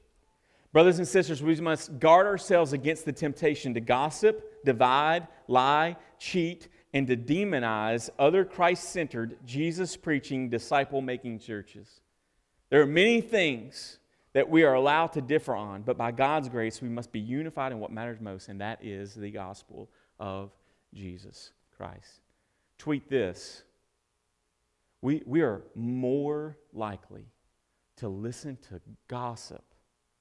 Brothers 0.72 1.00
and 1.00 1.08
sisters, 1.08 1.42
we 1.42 1.56
must 1.56 2.00
guard 2.00 2.28
ourselves 2.28 2.74
against 2.74 3.06
the 3.06 3.12
temptation 3.12 3.74
to 3.74 3.80
gossip, 3.80 4.64
divide, 4.64 5.28
lie, 5.48 5.96
cheat, 6.20 6.68
and 6.94 7.08
to 7.08 7.18
demonize 7.18 8.10
other 8.20 8.46
Christ 8.46 8.90
centered, 8.90 9.38
Jesus 9.46 9.98
preaching, 9.98 10.50
disciple 10.50 11.02
making 11.02 11.40
churches. 11.40 12.02
There 12.70 12.82
are 12.82 12.88
many 12.88 13.20
things 13.20 13.98
that 14.34 14.48
we 14.48 14.64
are 14.64 14.76
allowed 14.76 15.14
to 15.14 15.22
differ 15.22 15.56
on, 15.56 15.82
but 15.82 15.98
by 15.98 16.12
God's 16.12 16.50
grace, 16.50 16.82
we 16.82 16.90
must 16.90 17.12
be 17.12 17.20
unified 17.20 17.72
in 17.72 17.80
what 17.80 17.92
matters 17.92 18.22
most, 18.22 18.48
and 18.48 18.62
that 18.62 18.84
is 18.84 19.16
the 19.16 19.32
gospel 19.32 19.90
of 20.20 20.52
Jesus 20.94 21.52
Christ. 21.76 22.22
Tweet 22.78 23.10
this 23.10 23.64
we, 25.02 25.24
we 25.26 25.42
are 25.42 25.64
more 25.76 26.58
likely 26.74 27.26
to 27.98 28.10
listen 28.10 28.58
to 28.70 28.82
gossip 29.08 29.64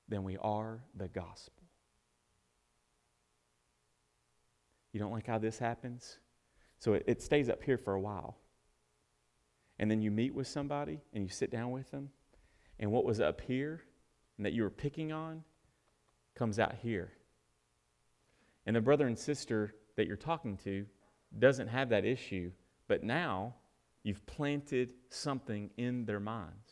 than 0.08 0.24
we 0.24 0.36
are 0.38 0.80
the 0.96 1.08
gospel. 1.08 1.64
You 4.92 5.00
don't 5.00 5.12
like 5.12 5.26
how 5.26 5.38
this 5.38 5.58
happens? 5.58 6.18
So 6.78 6.94
it, 6.94 7.04
it 7.06 7.22
stays 7.22 7.48
up 7.48 7.62
here 7.62 7.78
for 7.78 7.94
a 7.94 8.00
while. 8.00 8.38
And 9.78 9.90
then 9.90 10.00
you 10.00 10.10
meet 10.10 10.34
with 10.34 10.46
somebody 10.46 11.00
and 11.12 11.22
you 11.22 11.28
sit 11.28 11.50
down 11.50 11.70
with 11.70 11.90
them, 11.90 12.10
and 12.80 12.90
what 12.90 13.04
was 13.04 13.20
up 13.20 13.40
here 13.40 13.82
and 14.36 14.46
that 14.46 14.52
you 14.52 14.62
were 14.62 14.70
picking 14.70 15.12
on 15.12 15.44
comes 16.34 16.58
out 16.58 16.76
here. 16.82 17.12
And 18.66 18.76
the 18.76 18.80
brother 18.80 19.06
and 19.06 19.18
sister 19.18 19.74
that 19.96 20.06
you're 20.06 20.16
talking 20.16 20.56
to 20.58 20.86
doesn't 21.38 21.68
have 21.68 21.88
that 21.90 22.04
issue, 22.04 22.52
but 22.86 23.02
now 23.02 23.54
you've 24.02 24.24
planted 24.26 24.94
something 25.10 25.70
in 25.76 26.04
their 26.04 26.20
minds. 26.20 26.67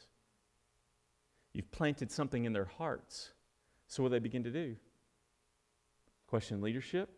You've 1.56 1.72
planted 1.72 2.12
something 2.12 2.44
in 2.44 2.52
their 2.52 2.66
hearts. 2.66 3.30
So, 3.86 4.02
what 4.02 4.10
do 4.10 4.16
they 4.16 4.18
begin 4.18 4.44
to 4.44 4.50
do? 4.50 4.76
Question 6.26 6.60
leadership? 6.60 7.08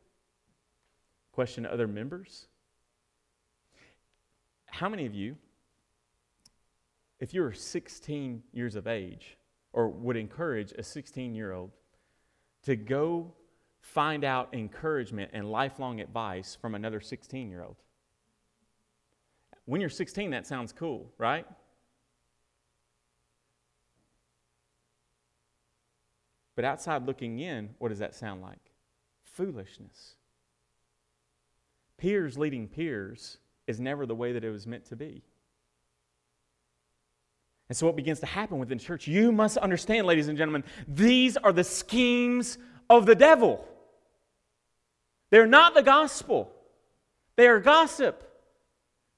Question 1.33 1.67
other 1.67 1.89
members? 1.89 2.47
How 4.67 4.89
many 4.89 5.07
of 5.07 5.15
you, 5.17 5.35
if 7.19 7.35
you 7.35 7.41
were 7.41 7.53
16 7.53 8.45
years 8.53 8.77
of 8.77 8.87
age, 8.87 9.37
or 9.73 9.89
would 9.89 10.17
encourage 10.17 10.71
a 10.71 10.85
16 10.85 11.35
year 11.35 11.51
old 11.51 11.73
to 12.63 12.77
go 12.77 13.35
find 13.81 14.23
out 14.23 14.51
encouragement 14.53 15.33
and 15.35 15.51
lifelong 15.51 16.01
advice 16.01 16.57
from 16.61 16.77
another 16.77 17.01
16 17.01 17.51
year 17.51 17.65
old? 17.65 17.83
When 19.65 19.81
you're 19.81 19.91
16, 19.91 20.31
that 20.31 20.47
sounds 20.47 20.73
cool, 20.73 21.11
right? 21.19 21.45
But 26.59 26.65
outside 26.65 27.07
looking 27.07 27.39
in, 27.39 27.71
what 27.79 27.91
does 27.91 28.01
that 28.01 28.17
sound 28.17 28.43
like? 28.43 28.59
Foolishness. 29.23 30.17
Peers 31.99 32.37
leading 32.37 32.67
peers 32.67 33.39
is 33.69 33.79
never 33.79 34.07
the 34.07 34.17
way 34.17 34.33
that 34.33 34.43
it 34.43 34.51
was 34.51 34.67
meant 34.67 34.87
to 34.87 34.97
be. 34.97 35.23
And 37.69 37.79
so, 37.79 37.87
what 37.87 37.95
begins 37.95 38.19
to 38.19 38.27
happen 38.27 38.59
within 38.59 38.81
church, 38.81 39.07
you 39.07 39.31
must 39.31 39.57
understand, 39.57 40.05
ladies 40.05 40.27
and 40.27 40.37
gentlemen, 40.37 40.65
these 40.89 41.37
are 41.37 41.53
the 41.53 41.63
schemes 41.63 42.59
of 42.91 43.07
the 43.07 43.15
devil. 43.15 43.65
They're 45.31 45.47
not 45.47 45.75
the 45.75 45.83
gospel, 45.85 46.51
they 47.37 47.47
are 47.47 47.61
gossip. 47.61 48.28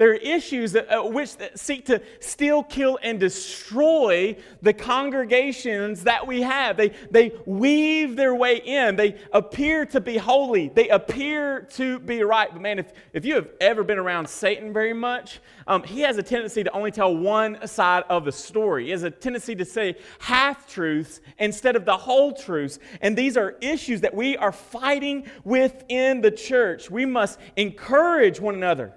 There 0.01 0.13
are 0.13 0.15
issues 0.15 0.73
that, 0.73 0.91
uh, 0.91 1.03
which 1.03 1.33
seek 1.57 1.85
to 1.85 2.01
steal, 2.21 2.63
kill, 2.63 2.99
and 3.03 3.21
destroy 3.21 4.35
the 4.63 4.73
congregations 4.73 6.05
that 6.05 6.27
we 6.27 6.41
have. 6.41 6.79
They, 6.79 6.93
they 7.11 7.33
weave 7.45 8.17
their 8.17 8.35
way 8.35 8.63
in. 8.65 8.97
They 8.97 9.17
appear 9.31 9.85
to 9.85 10.01
be 10.01 10.17
holy. 10.17 10.69
They 10.71 10.89
appear 10.89 11.69
to 11.73 11.99
be 11.99 12.23
right. 12.23 12.49
But 12.51 12.63
man, 12.63 12.79
if, 12.79 12.95
if 13.13 13.27
you 13.27 13.35
have 13.35 13.51
ever 13.61 13.85
been 13.85 13.99
around 13.99 14.27
Satan 14.27 14.73
very 14.73 14.95
much, 14.95 15.41
um, 15.67 15.83
he 15.83 16.01
has 16.01 16.17
a 16.17 16.23
tendency 16.23 16.65
to 16.65 16.73
only 16.73 16.93
tell 16.93 17.15
one 17.15 17.67
side 17.67 18.05
of 18.09 18.25
the 18.25 18.33
story. 18.33 18.87
He 18.87 18.93
has 18.93 19.03
a 19.03 19.11
tendency 19.11 19.55
to 19.55 19.67
say 19.67 19.97
half 20.19 20.67
truths 20.67 21.21
instead 21.39 21.77
of 21.77 21.85
the 21.85 21.99
whole 21.99 22.33
truths. 22.33 22.79
And 23.03 23.19
these 23.19 23.37
are 23.37 23.55
issues 23.61 24.01
that 24.01 24.15
we 24.15 24.39
are 24.39 24.51
fighting 24.51 25.27
within 25.45 26.23
the 26.23 26.31
church. 26.31 26.91
We 26.91 27.05
must 27.05 27.39
encourage 27.57 28.41
one 28.41 28.55
another. 28.55 28.95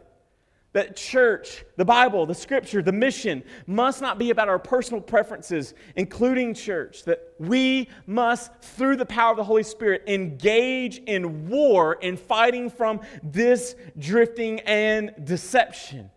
That 0.74 0.96
church, 0.96 1.64
the 1.78 1.86
Bible, 1.86 2.26
the 2.26 2.34
scripture, 2.34 2.82
the 2.82 2.92
mission 2.92 3.44
must 3.68 4.02
not 4.02 4.18
be 4.18 4.32
about 4.32 4.50
our 4.50 4.58
personal 4.58 5.02
preferences, 5.02 5.76
including 5.96 6.56
church. 6.56 7.04
That 7.04 7.36
we 7.40 7.90
must, 8.08 8.52
through 8.62 8.96
the 8.96 9.06
power 9.06 9.32
of 9.32 9.38
the 9.38 9.44
Holy 9.44 9.62
Spirit, 9.62 10.04
engage 10.08 10.98
in 10.98 11.48
war 11.48 11.94
in 11.94 12.18
fighting 12.18 12.72
from 12.72 13.02
this 13.22 13.76
drifting 14.00 14.62
and 14.62 15.14
deception. 15.24 16.10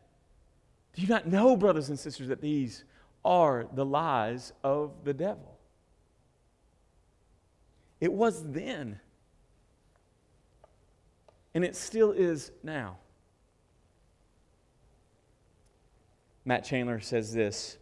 Do 0.94 1.02
you 1.02 1.08
not 1.08 1.26
know, 1.26 1.54
brothers 1.58 1.90
and 1.90 1.98
sisters, 1.98 2.28
that 2.28 2.40
these 2.40 2.84
are 3.26 3.66
the 3.74 3.84
lies 3.84 4.54
of 4.64 4.92
the 5.04 5.12
devil? 5.12 5.58
It 8.00 8.10
was 8.10 8.42
then, 8.42 9.00
and 11.54 11.62
it 11.62 11.76
still 11.76 12.12
is 12.12 12.52
now. 12.62 12.96
Matt 16.46 16.64
Chandler 16.64 17.00
says 17.00 17.34
this 17.34 17.76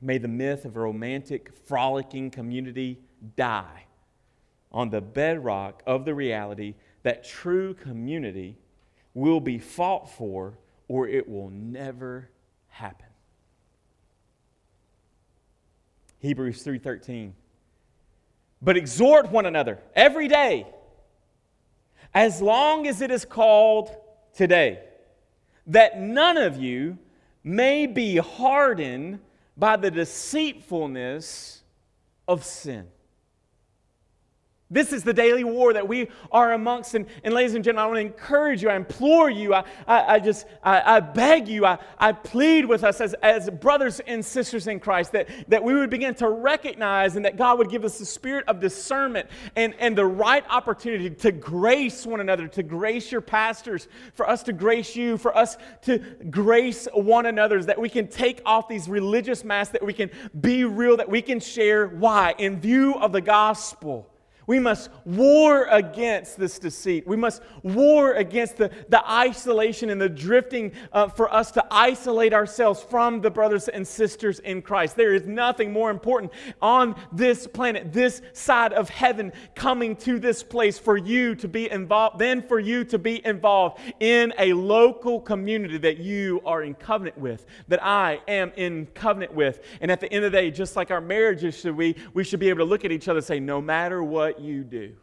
May 0.00 0.16
the 0.16 0.28
myth 0.28 0.64
of 0.64 0.76
a 0.76 0.80
romantic, 0.80 1.50
frolicking 1.66 2.30
community 2.30 3.00
die 3.36 3.84
on 4.72 4.88
the 4.88 5.00
bedrock 5.00 5.82
of 5.86 6.06
the 6.06 6.14
reality 6.14 6.76
that 7.02 7.24
true 7.24 7.74
community 7.74 8.56
will 9.12 9.40
be 9.40 9.58
fought 9.58 10.08
for 10.08 10.56
or 10.88 11.08
it 11.08 11.28
will 11.28 11.50
never 11.50 12.30
happen. 12.68 13.06
Hebrews 16.20 16.64
3:13 16.64 17.32
But 18.62 18.76
exhort 18.76 19.30
one 19.30 19.46
another 19.46 19.80
every 19.96 20.28
day 20.28 20.66
as 22.14 22.40
long 22.40 22.86
as 22.86 23.00
it 23.00 23.10
is 23.10 23.24
called 23.24 23.90
today 24.32 24.84
that 25.66 26.00
none 26.00 26.36
of 26.36 26.56
you 26.56 26.98
may 27.42 27.86
be 27.86 28.16
hardened 28.16 29.20
by 29.56 29.76
the 29.76 29.90
deceitfulness 29.90 31.62
of 32.26 32.44
sin. 32.44 32.86
This 34.72 34.92
is 34.92 35.02
the 35.02 35.12
daily 35.12 35.42
war 35.42 35.72
that 35.72 35.88
we 35.88 36.08
are 36.30 36.52
amongst. 36.52 36.94
And, 36.94 37.06
and 37.24 37.34
ladies 37.34 37.54
and 37.54 37.64
gentlemen, 37.64 37.84
I 37.84 37.86
want 37.88 37.96
to 37.96 38.14
encourage 38.22 38.62
you, 38.62 38.68
I 38.68 38.76
implore 38.76 39.28
you, 39.28 39.52
I, 39.52 39.64
I, 39.86 40.14
I 40.14 40.18
just, 40.20 40.46
I, 40.62 40.96
I, 40.96 41.00
beg 41.00 41.48
you, 41.48 41.66
I, 41.66 41.78
I 41.98 42.12
plead 42.12 42.66
with 42.66 42.84
us 42.84 43.00
as, 43.00 43.14
as 43.14 43.50
brothers 43.50 43.98
and 44.00 44.24
sisters 44.24 44.68
in 44.68 44.78
Christ 44.78 45.10
that, 45.12 45.28
that 45.48 45.64
we 45.64 45.74
would 45.74 45.90
begin 45.90 46.14
to 46.16 46.28
recognize 46.28 47.16
and 47.16 47.24
that 47.24 47.36
God 47.36 47.58
would 47.58 47.68
give 47.68 47.84
us 47.84 47.98
the 47.98 48.06
spirit 48.06 48.44
of 48.46 48.60
discernment 48.60 49.28
and, 49.56 49.74
and 49.80 49.98
the 49.98 50.06
right 50.06 50.44
opportunity 50.48 51.10
to 51.10 51.32
grace 51.32 52.06
one 52.06 52.20
another, 52.20 52.46
to 52.46 52.62
grace 52.62 53.10
your 53.10 53.20
pastors, 53.20 53.88
for 54.14 54.28
us 54.28 54.44
to 54.44 54.52
grace 54.52 54.94
you, 54.94 55.18
for 55.18 55.36
us 55.36 55.56
to 55.82 55.98
grace 56.30 56.86
one 56.94 57.26
another, 57.26 57.60
that 57.64 57.80
we 57.80 57.88
can 57.88 58.06
take 58.06 58.40
off 58.46 58.68
these 58.68 58.88
religious 58.88 59.42
masks, 59.42 59.72
that 59.72 59.84
we 59.84 59.92
can 59.92 60.10
be 60.40 60.64
real, 60.64 60.96
that 60.96 61.08
we 61.08 61.22
can 61.22 61.40
share. 61.40 61.88
Why? 61.88 62.34
In 62.38 62.60
view 62.60 62.94
of 62.94 63.10
the 63.10 63.20
gospel. 63.20 64.09
We 64.50 64.58
must 64.58 64.90
war 65.04 65.66
against 65.66 66.36
this 66.36 66.58
deceit. 66.58 67.06
We 67.06 67.16
must 67.16 67.40
war 67.62 68.14
against 68.14 68.56
the, 68.56 68.72
the 68.88 69.08
isolation 69.08 69.90
and 69.90 70.00
the 70.00 70.08
drifting 70.08 70.72
uh, 70.92 71.06
for 71.06 71.32
us 71.32 71.52
to 71.52 71.64
isolate 71.70 72.34
ourselves 72.34 72.82
from 72.82 73.20
the 73.20 73.30
brothers 73.30 73.68
and 73.68 73.86
sisters 73.86 74.40
in 74.40 74.60
Christ. 74.60 74.96
There 74.96 75.14
is 75.14 75.24
nothing 75.24 75.72
more 75.72 75.88
important 75.88 76.32
on 76.60 77.00
this 77.12 77.46
planet, 77.46 77.92
this 77.92 78.22
side 78.32 78.72
of 78.72 78.88
heaven, 78.88 79.32
coming 79.54 79.94
to 79.98 80.18
this 80.18 80.42
place 80.42 80.80
for 80.80 80.96
you 80.96 81.36
to 81.36 81.46
be 81.46 81.70
involved, 81.70 82.18
than 82.18 82.42
for 82.42 82.58
you 82.58 82.82
to 82.86 82.98
be 82.98 83.24
involved 83.24 83.78
in 84.00 84.34
a 84.36 84.52
local 84.52 85.20
community 85.20 85.78
that 85.78 85.98
you 85.98 86.42
are 86.44 86.64
in 86.64 86.74
covenant 86.74 87.16
with, 87.16 87.46
that 87.68 87.84
I 87.84 88.20
am 88.26 88.50
in 88.56 88.86
covenant 88.94 89.32
with. 89.32 89.60
And 89.80 89.92
at 89.92 90.00
the 90.00 90.12
end 90.12 90.24
of 90.24 90.32
the 90.32 90.38
day, 90.38 90.50
just 90.50 90.74
like 90.74 90.90
our 90.90 91.00
marriages 91.00 91.60
should 91.60 91.76
we, 91.76 91.94
we 92.14 92.24
should 92.24 92.40
be 92.40 92.48
able 92.48 92.58
to 92.58 92.64
look 92.64 92.84
at 92.84 92.90
each 92.90 93.06
other 93.06 93.18
and 93.18 93.26
say, 93.26 93.38
no 93.38 93.60
matter 93.60 94.02
what 94.02 94.39
you 94.40 94.64
do. 94.64 94.94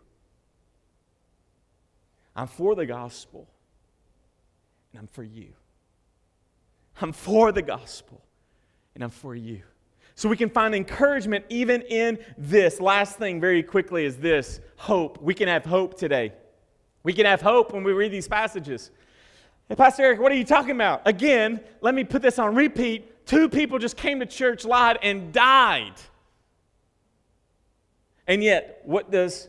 I'm 2.36 2.48
for 2.48 2.76
the 2.76 2.86
gospel, 2.86 3.48
and 4.92 5.00
I'm 5.00 5.08
for 5.08 5.24
you. 5.24 5.54
I'm 7.02 7.12
for 7.12 7.52
the 7.52 7.62
gospel, 7.62 8.22
and 8.96 9.04
I'm 9.04 9.10
for 9.10 9.36
you. 9.36 9.62
So 10.16 10.28
we 10.28 10.38
can 10.38 10.50
find 10.50 10.74
encouragement 10.74 11.46
even 11.50 11.84
in 11.84 12.18
this. 12.38 12.80
Last 12.80 13.18
thing, 13.18 13.40
very 13.40 13.62
quickly, 13.62 14.06
is 14.06 14.18
this 14.18 14.60
hope. 14.76 15.22
We 15.22 15.34
can 15.34 15.48
have 15.48 15.64
hope 15.64 15.98
today. 15.98 16.34
We 17.04 17.14
can 17.14 17.26
have 17.26 17.42
hope 17.42 17.72
when 17.72 17.84
we 17.84 17.94
read 17.94 18.12
these 18.12 18.28
passages. 18.28 18.92
Hey, 19.70 19.76
Pastor 19.76 20.04
Eric, 20.04 20.20
what 20.20 20.32
are 20.32 20.36
you 20.36 20.44
talking 20.44 20.72
about? 20.72 21.02
Again, 21.06 21.60
let 21.82 21.94
me 21.94 22.04
put 22.04 22.22
this 22.22 22.40
on 22.40 22.56
repeat. 22.56 23.26
Two 23.26 23.48
people 23.50 23.78
just 23.78 23.98
came 23.98 24.20
to 24.20 24.26
church, 24.26 24.66
lied, 24.66 24.98
and 25.04 25.32
died. 25.32 25.94
And 28.28 28.44
yet, 28.44 28.82
what 28.84 29.10
does 29.10 29.48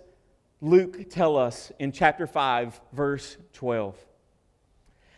Luke 0.60 1.10
tell 1.10 1.36
us 1.36 1.72
in 1.78 1.92
chapter 1.92 2.26
5, 2.26 2.80
verse 2.92 3.36
12? 3.52 3.96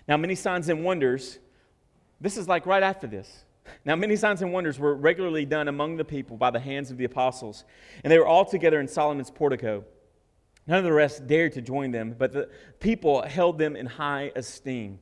Now, 0.08 0.16
many 0.16 0.34
signs 0.34 0.68
and 0.68 0.82
wonders, 0.82 1.38
this 2.20 2.36
is 2.36 2.48
like 2.48 2.66
right 2.66 2.82
after 2.82 3.06
this. 3.06 3.44
Now, 3.84 3.94
many 3.96 4.16
signs 4.16 4.42
and 4.42 4.52
wonders 4.52 4.78
were 4.78 4.94
regularly 4.94 5.44
done 5.44 5.68
among 5.68 5.96
the 5.96 6.04
people 6.04 6.36
by 6.36 6.50
the 6.50 6.58
hands 6.58 6.90
of 6.90 6.96
the 6.96 7.04
apostles, 7.04 7.64
and 8.02 8.10
they 8.10 8.18
were 8.18 8.26
all 8.26 8.44
together 8.44 8.80
in 8.80 8.88
Solomon's 8.88 9.30
portico. 9.30 9.84
None 10.66 10.78
of 10.78 10.84
the 10.84 10.92
rest 10.92 11.26
dared 11.26 11.52
to 11.52 11.62
join 11.62 11.90
them, 11.90 12.14
but 12.18 12.32
the 12.32 12.48
people 12.80 13.22
held 13.22 13.58
them 13.58 13.76
in 13.76 13.86
high 13.86 14.32
esteem. 14.34 15.00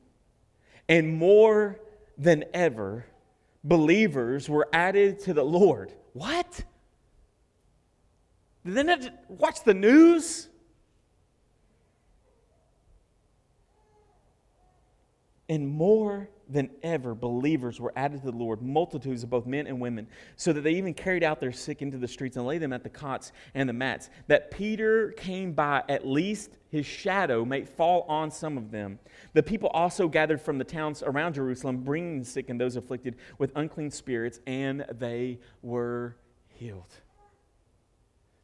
And 0.87 1.13
more 1.13 1.79
than 2.17 2.45
ever, 2.53 3.05
believers 3.63 4.49
were 4.49 4.67
added 4.73 5.19
to 5.21 5.33
the 5.33 5.43
Lord. 5.43 5.93
What? 6.13 6.63
Not 8.69 9.09
watch 9.27 9.63
the 9.63 9.73
news? 9.73 10.49
And 15.49 15.67
more 15.67 16.29
than 16.47 16.69
ever, 16.83 17.15
believers 17.15 17.79
were 17.79 17.91
added 17.95 18.21
to 18.21 18.31
the 18.31 18.37
Lord, 18.37 18.61
multitudes 18.61 19.23
of 19.23 19.31
both 19.31 19.47
men 19.47 19.65
and 19.65 19.79
women, 19.79 20.07
so 20.35 20.53
that 20.53 20.61
they 20.61 20.73
even 20.73 20.93
carried 20.93 21.23
out 21.23 21.39
their 21.39 21.51
sick 21.51 21.81
into 21.81 21.97
the 21.97 22.07
streets 22.07 22.37
and 22.37 22.45
laid 22.45 22.61
them 22.61 22.71
at 22.71 22.83
the 22.83 22.89
cots 22.89 23.31
and 23.55 23.67
the 23.67 23.73
mats. 23.73 24.11
That 24.27 24.51
Peter 24.51 25.11
came 25.13 25.53
by, 25.53 25.83
at 25.89 26.07
least 26.07 26.57
his 26.69 26.85
shadow 26.85 27.45
might 27.45 27.67
fall 27.67 28.03
on 28.07 28.29
some 28.29 28.57
of 28.57 28.69
them. 28.69 28.99
The 29.33 29.41
people 29.41 29.69
also 29.69 30.07
gathered 30.07 30.39
from 30.39 30.59
the 30.59 30.63
towns 30.63 31.01
around 31.01 31.33
Jerusalem, 31.33 31.77
bringing 31.77 32.19
the 32.19 32.25
sick 32.25 32.49
and 32.49 32.61
those 32.61 32.75
afflicted 32.75 33.15
with 33.39 33.51
unclean 33.55 33.89
spirits, 33.89 34.39
and 34.45 34.85
they 34.99 35.39
were 35.63 36.15
healed. 36.47 36.93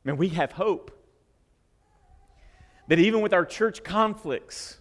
Man, 0.05 0.17
we 0.17 0.29
have 0.29 0.53
hope. 0.53 0.91
That 2.87 2.99
even 2.99 3.21
with 3.21 3.33
our 3.33 3.45
church 3.45 3.83
conflicts, 3.83 4.79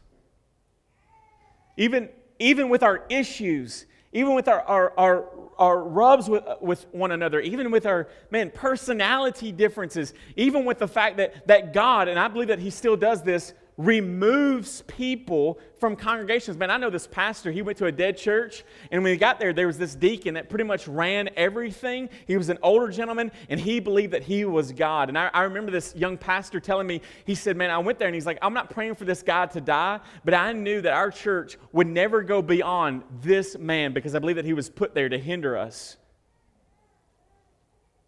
even, 1.79 2.11
even 2.39 2.69
with 2.69 2.83
our 2.83 3.05
issues, 3.09 3.87
even 4.13 4.35
with 4.35 4.47
our, 4.47 4.61
our, 4.61 4.93
our, 4.99 5.29
our 5.59 5.83
rubs 5.83 6.29
with, 6.29 6.45
with 6.61 6.87
one 6.93 7.11
another, 7.11 7.41
even 7.41 7.71
with 7.71 7.87
our, 7.87 8.09
man, 8.31 8.51
personality 8.51 9.51
differences, 9.51 10.13
even 10.37 10.67
with 10.67 10.79
the 10.79 10.87
fact 10.87 11.17
that, 11.17 11.47
that 11.49 11.73
God, 11.73 12.09
and 12.09 12.19
I 12.19 12.29
believe 12.29 12.49
that 12.49 12.59
He 12.59 12.71
still 12.71 12.97
does 12.97 13.23
this, 13.23 13.55
removes 13.77 14.83
people 14.83 15.59
from 15.79 15.97
congregations. 15.97 16.57
Man, 16.57 16.71
I 16.71 16.77
know 16.77 16.91
this 16.91 17.07
pastor, 17.07 17.51
he 17.51 17.63
went 17.63 17.79
to 17.79 17.87
a 17.87 17.93
dead 17.93 18.17
church, 18.17 18.65
and 18.91 19.03
when 19.03 19.13
he 19.13 19.19
got 19.19 19.41
there, 19.41 19.53
there 19.53 19.67
was 19.67 19.79
this 19.79 19.95
deacon 19.95 20.35
that 20.35 20.49
pretty 20.49 20.65
much 20.65 20.87
ran 20.87 21.31
everything. 21.37 22.09
He 22.27 22.37
was 22.37 22.49
an 22.49 22.59
older 22.63 22.89
gentleman, 22.89 23.33
and 23.49 23.59
he 23.59 23.81
believed 23.81 24.13
that 24.13 24.23
he 24.23 24.45
was 24.45 24.73
God. 24.73 25.09
And 25.09 25.19
I, 25.19 25.31
I 25.35 25.43
remember 25.43 25.73
this 25.73 25.95
young 25.97 26.17
pastor 26.17 26.61
telling 26.61 26.87
me, 26.87 27.01
he 27.25 27.35
said, 27.35 27.57
Man, 27.57 27.71
I 27.71 27.79
went 27.79 27.99
there, 27.99 28.09
and 28.09 28.15
he's 28.15 28.27
like, 28.27 28.39
I'm 28.43 28.55
not 28.55 28.71
praying 28.71 28.95
for 28.95 29.05
this 29.05 29.23
guy 29.23 29.47
to 29.47 29.61
die, 29.61 30.01
but 30.25 30.35
I 30.35 30.53
knew 30.53 30.81
that 30.81 30.93
our 30.93 31.11
church 31.11 31.59
would 31.73 31.89
never 31.89 32.23
go 32.23 32.43
beyond 32.43 33.03
this 33.23 33.59
man 33.59 33.93
because 33.93 34.15
I 34.15 34.21
believe 34.21 34.37
that 34.37 34.45
he 34.45 34.53
was 34.53 34.71
put 34.71 34.95
there 34.95 35.09
to 35.09 35.19
hinder 35.19 35.57
us. 35.57 35.97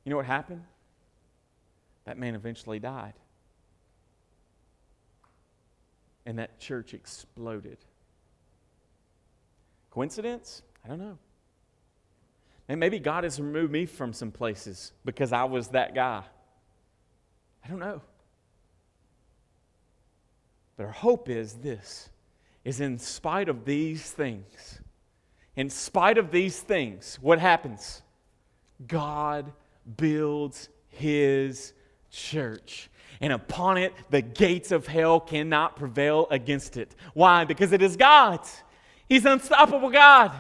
You 0.05 0.11
know 0.11 0.17
what 0.17 0.27
happened? 0.27 0.63
That 2.05 2.19
man 2.19 2.37
eventually 2.37 2.79
died 2.79 3.15
and 6.27 6.39
that 6.39 6.59
church 6.59 6.93
exploded. 6.93 7.79
Coincidence? 9.91 10.63
I 10.85 10.89
don't 10.89 10.99
know. 10.99 11.17
And 12.69 12.81
maybe 12.81 12.99
God 12.99 13.25
has 13.25 13.41
removed 13.41 13.73
me 13.73 13.87
from 13.87 14.13
some 14.13 14.33
places 14.33 14.93
because 15.05 15.33
I 15.33 15.45
was 15.45 15.69
that 15.69 15.95
guy. 15.95 16.25
I 17.65 17.69
don't 17.69 17.79
know. 17.79 18.03
But 20.77 20.87
our 20.87 20.93
hope 20.93 21.29
is 21.29 21.55
this 21.55 22.11
is 22.65 22.81
in 22.81 22.99
spite 22.99 23.49
of 23.49 23.65
these 23.65 24.11
things, 24.11 24.81
in 25.55 25.71
spite 25.71 26.19
of 26.19 26.33
these 26.33 26.59
things, 26.59 27.17
what 27.23 27.39
happens? 27.39 28.03
God 28.89 29.53
builds 29.97 30.69
his 30.89 31.73
church 32.11 32.91
and 33.21 33.33
upon 33.33 33.77
it 33.79 33.95
the 34.11 34.23
gates 34.23 34.73
of 34.73 34.87
hell 34.87 35.21
cannot 35.21 35.77
prevail 35.77 36.27
against 36.31 36.77
it. 36.77 36.95
Why? 37.15 37.45
Because 37.45 37.73
it 37.73 37.83
is 37.83 37.97
God. 37.97 38.41
He's 39.09 39.25
unstoppable 39.25 39.91
God. 39.91 40.33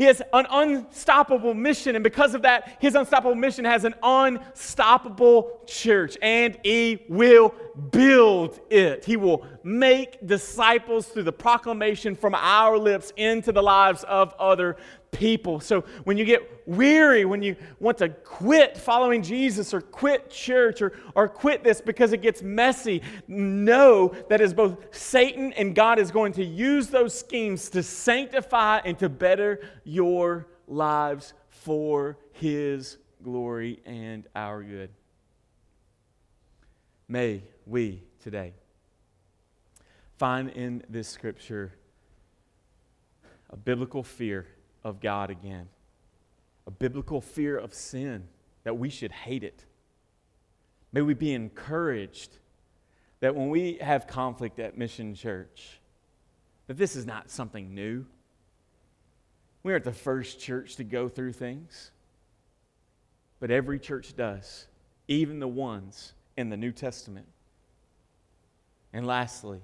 He 0.00 0.06
has 0.06 0.22
an 0.32 0.46
unstoppable 0.48 1.52
mission, 1.52 1.94
and 1.94 2.02
because 2.02 2.34
of 2.34 2.40
that, 2.40 2.78
his 2.80 2.94
unstoppable 2.94 3.34
mission 3.34 3.66
has 3.66 3.84
an 3.84 3.94
unstoppable 4.02 5.60
church, 5.66 6.16
and 6.22 6.58
he 6.64 7.04
will 7.10 7.54
build 7.90 8.58
it. 8.70 9.04
He 9.04 9.18
will 9.18 9.46
make 9.62 10.26
disciples 10.26 11.06
through 11.06 11.24
the 11.24 11.32
proclamation 11.32 12.14
from 12.14 12.34
our 12.34 12.78
lips 12.78 13.12
into 13.18 13.52
the 13.52 13.62
lives 13.62 14.02
of 14.04 14.32
other 14.38 14.78
people. 15.10 15.60
So 15.60 15.82
when 16.04 16.16
you 16.16 16.24
get 16.24 16.62
weary, 16.66 17.24
when 17.24 17.42
you 17.42 17.56
want 17.78 17.98
to 17.98 18.08
quit 18.08 18.76
following 18.76 19.22
Jesus 19.22 19.74
or 19.74 19.80
quit 19.80 20.30
church 20.30 20.82
or, 20.82 20.92
or 21.14 21.28
quit 21.28 21.64
this 21.64 21.80
because 21.80 22.12
it 22.12 22.22
gets 22.22 22.42
messy, 22.42 23.02
know 23.26 24.14
that 24.28 24.40
as 24.40 24.54
both 24.54 24.94
Satan 24.94 25.52
and 25.54 25.74
God 25.74 25.98
is 25.98 26.10
going 26.10 26.32
to 26.34 26.44
use 26.44 26.88
those 26.88 27.18
schemes 27.18 27.68
to 27.70 27.82
sanctify 27.82 28.80
and 28.84 28.98
to 28.98 29.08
better 29.08 29.60
your 29.84 30.46
lives 30.66 31.34
for 31.48 32.18
his 32.32 32.98
glory 33.22 33.80
and 33.84 34.26
our 34.34 34.62
good. 34.62 34.90
May 37.08 37.42
we 37.66 38.02
today 38.22 38.54
find 40.16 40.50
in 40.50 40.84
this 40.88 41.08
scripture 41.08 41.72
a 43.50 43.56
biblical 43.56 44.02
fear 44.02 44.46
of 44.84 45.00
God 45.00 45.30
again, 45.30 45.68
a 46.66 46.70
biblical 46.70 47.20
fear 47.20 47.56
of 47.56 47.74
sin, 47.74 48.28
that 48.64 48.76
we 48.76 48.90
should 48.90 49.12
hate 49.12 49.44
it. 49.44 49.64
May 50.92 51.02
we 51.02 51.14
be 51.14 51.32
encouraged 51.32 52.38
that 53.20 53.34
when 53.34 53.50
we 53.50 53.74
have 53.80 54.06
conflict 54.06 54.58
at 54.58 54.76
Mission 54.76 55.14
Church, 55.14 55.80
that 56.66 56.76
this 56.76 56.96
is 56.96 57.06
not 57.06 57.30
something 57.30 57.74
new. 57.74 58.06
We 59.62 59.72
aren't 59.72 59.84
the 59.84 59.92
first 59.92 60.40
church 60.40 60.76
to 60.76 60.84
go 60.84 61.08
through 61.08 61.32
things, 61.32 61.90
but 63.40 63.50
every 63.50 63.78
church 63.78 64.16
does, 64.16 64.66
even 65.06 65.38
the 65.38 65.48
ones 65.48 66.14
in 66.36 66.48
the 66.48 66.56
New 66.56 66.72
Testament. 66.72 67.26
And 68.92 69.06
lastly, 69.06 69.60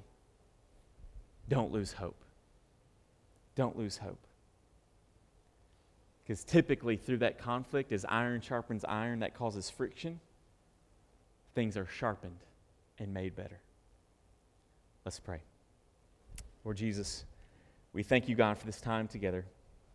don't 1.49 1.73
lose 1.73 1.93
hope. 1.93 2.23
Don't 3.55 3.77
lose 3.79 3.97
hope. 3.97 4.26
Because 6.27 6.43
typically, 6.43 6.97
through 6.97 7.19
that 7.19 7.39
conflict, 7.39 7.93
as 7.93 8.05
iron 8.09 8.41
sharpens 8.41 8.85
iron, 8.85 9.21
that 9.21 9.35
causes 9.35 9.71
friction, 9.71 10.19
things 11.55 11.77
are 11.77 11.87
sharpened 11.87 12.41
and 12.99 13.15
made 13.15 13.37
better. 13.37 13.61
Let's 15.05 15.21
pray. 15.21 15.39
Lord 16.65 16.79
Jesus, 16.79 17.25
we 17.93 18.03
thank 18.03 18.29
you, 18.29 18.35
God, 18.35 18.59
for 18.59 18.67
this 18.67 18.81
time 18.81 19.07
together. 19.07 19.45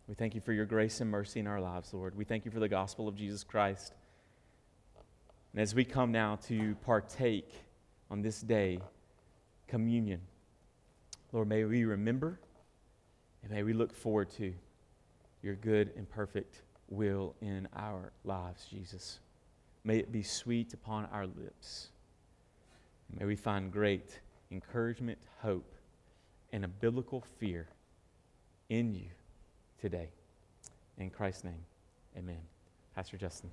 We 0.08 0.14
thank 0.14 0.34
you 0.34 0.40
for 0.40 0.54
your 0.54 0.64
grace 0.64 1.02
and 1.02 1.10
mercy 1.10 1.38
in 1.38 1.46
our 1.46 1.60
lives, 1.60 1.92
Lord. 1.92 2.16
We 2.16 2.24
thank 2.24 2.46
you 2.46 2.50
for 2.50 2.60
the 2.60 2.68
gospel 2.68 3.08
of 3.08 3.14
Jesus 3.14 3.44
Christ. 3.44 3.92
And 5.52 5.60
as 5.60 5.74
we 5.74 5.84
come 5.84 6.12
now 6.12 6.36
to 6.48 6.74
partake 6.76 7.52
on 8.10 8.22
this 8.22 8.40
day, 8.40 8.78
communion, 9.68 10.22
Lord, 11.30 11.46
may 11.48 11.64
we 11.64 11.84
remember 11.84 12.40
and 13.42 13.52
may 13.52 13.62
we 13.62 13.74
look 13.74 13.92
forward 13.92 14.30
to 14.38 14.54
your 15.42 15.54
good 15.56 15.92
and 15.96 16.08
perfect 16.08 16.62
will 16.88 17.34
in 17.40 17.68
our 17.76 18.12
lives, 18.24 18.66
Jesus. 18.70 19.18
May 19.84 19.98
it 19.98 20.12
be 20.12 20.22
sweet 20.22 20.74
upon 20.74 21.06
our 21.06 21.26
lips. 21.26 21.88
May 23.18 23.26
we 23.26 23.36
find 23.36 23.72
great 23.72 24.20
encouragement, 24.50 25.18
hope, 25.40 25.74
and 26.52 26.64
a 26.64 26.68
biblical 26.68 27.24
fear 27.38 27.68
in 28.68 28.94
you 28.94 29.08
today. 29.80 30.10
In 30.98 31.10
Christ's 31.10 31.44
name, 31.44 31.64
amen. 32.16 32.40
Pastor 32.94 33.16
Justin. 33.16 33.50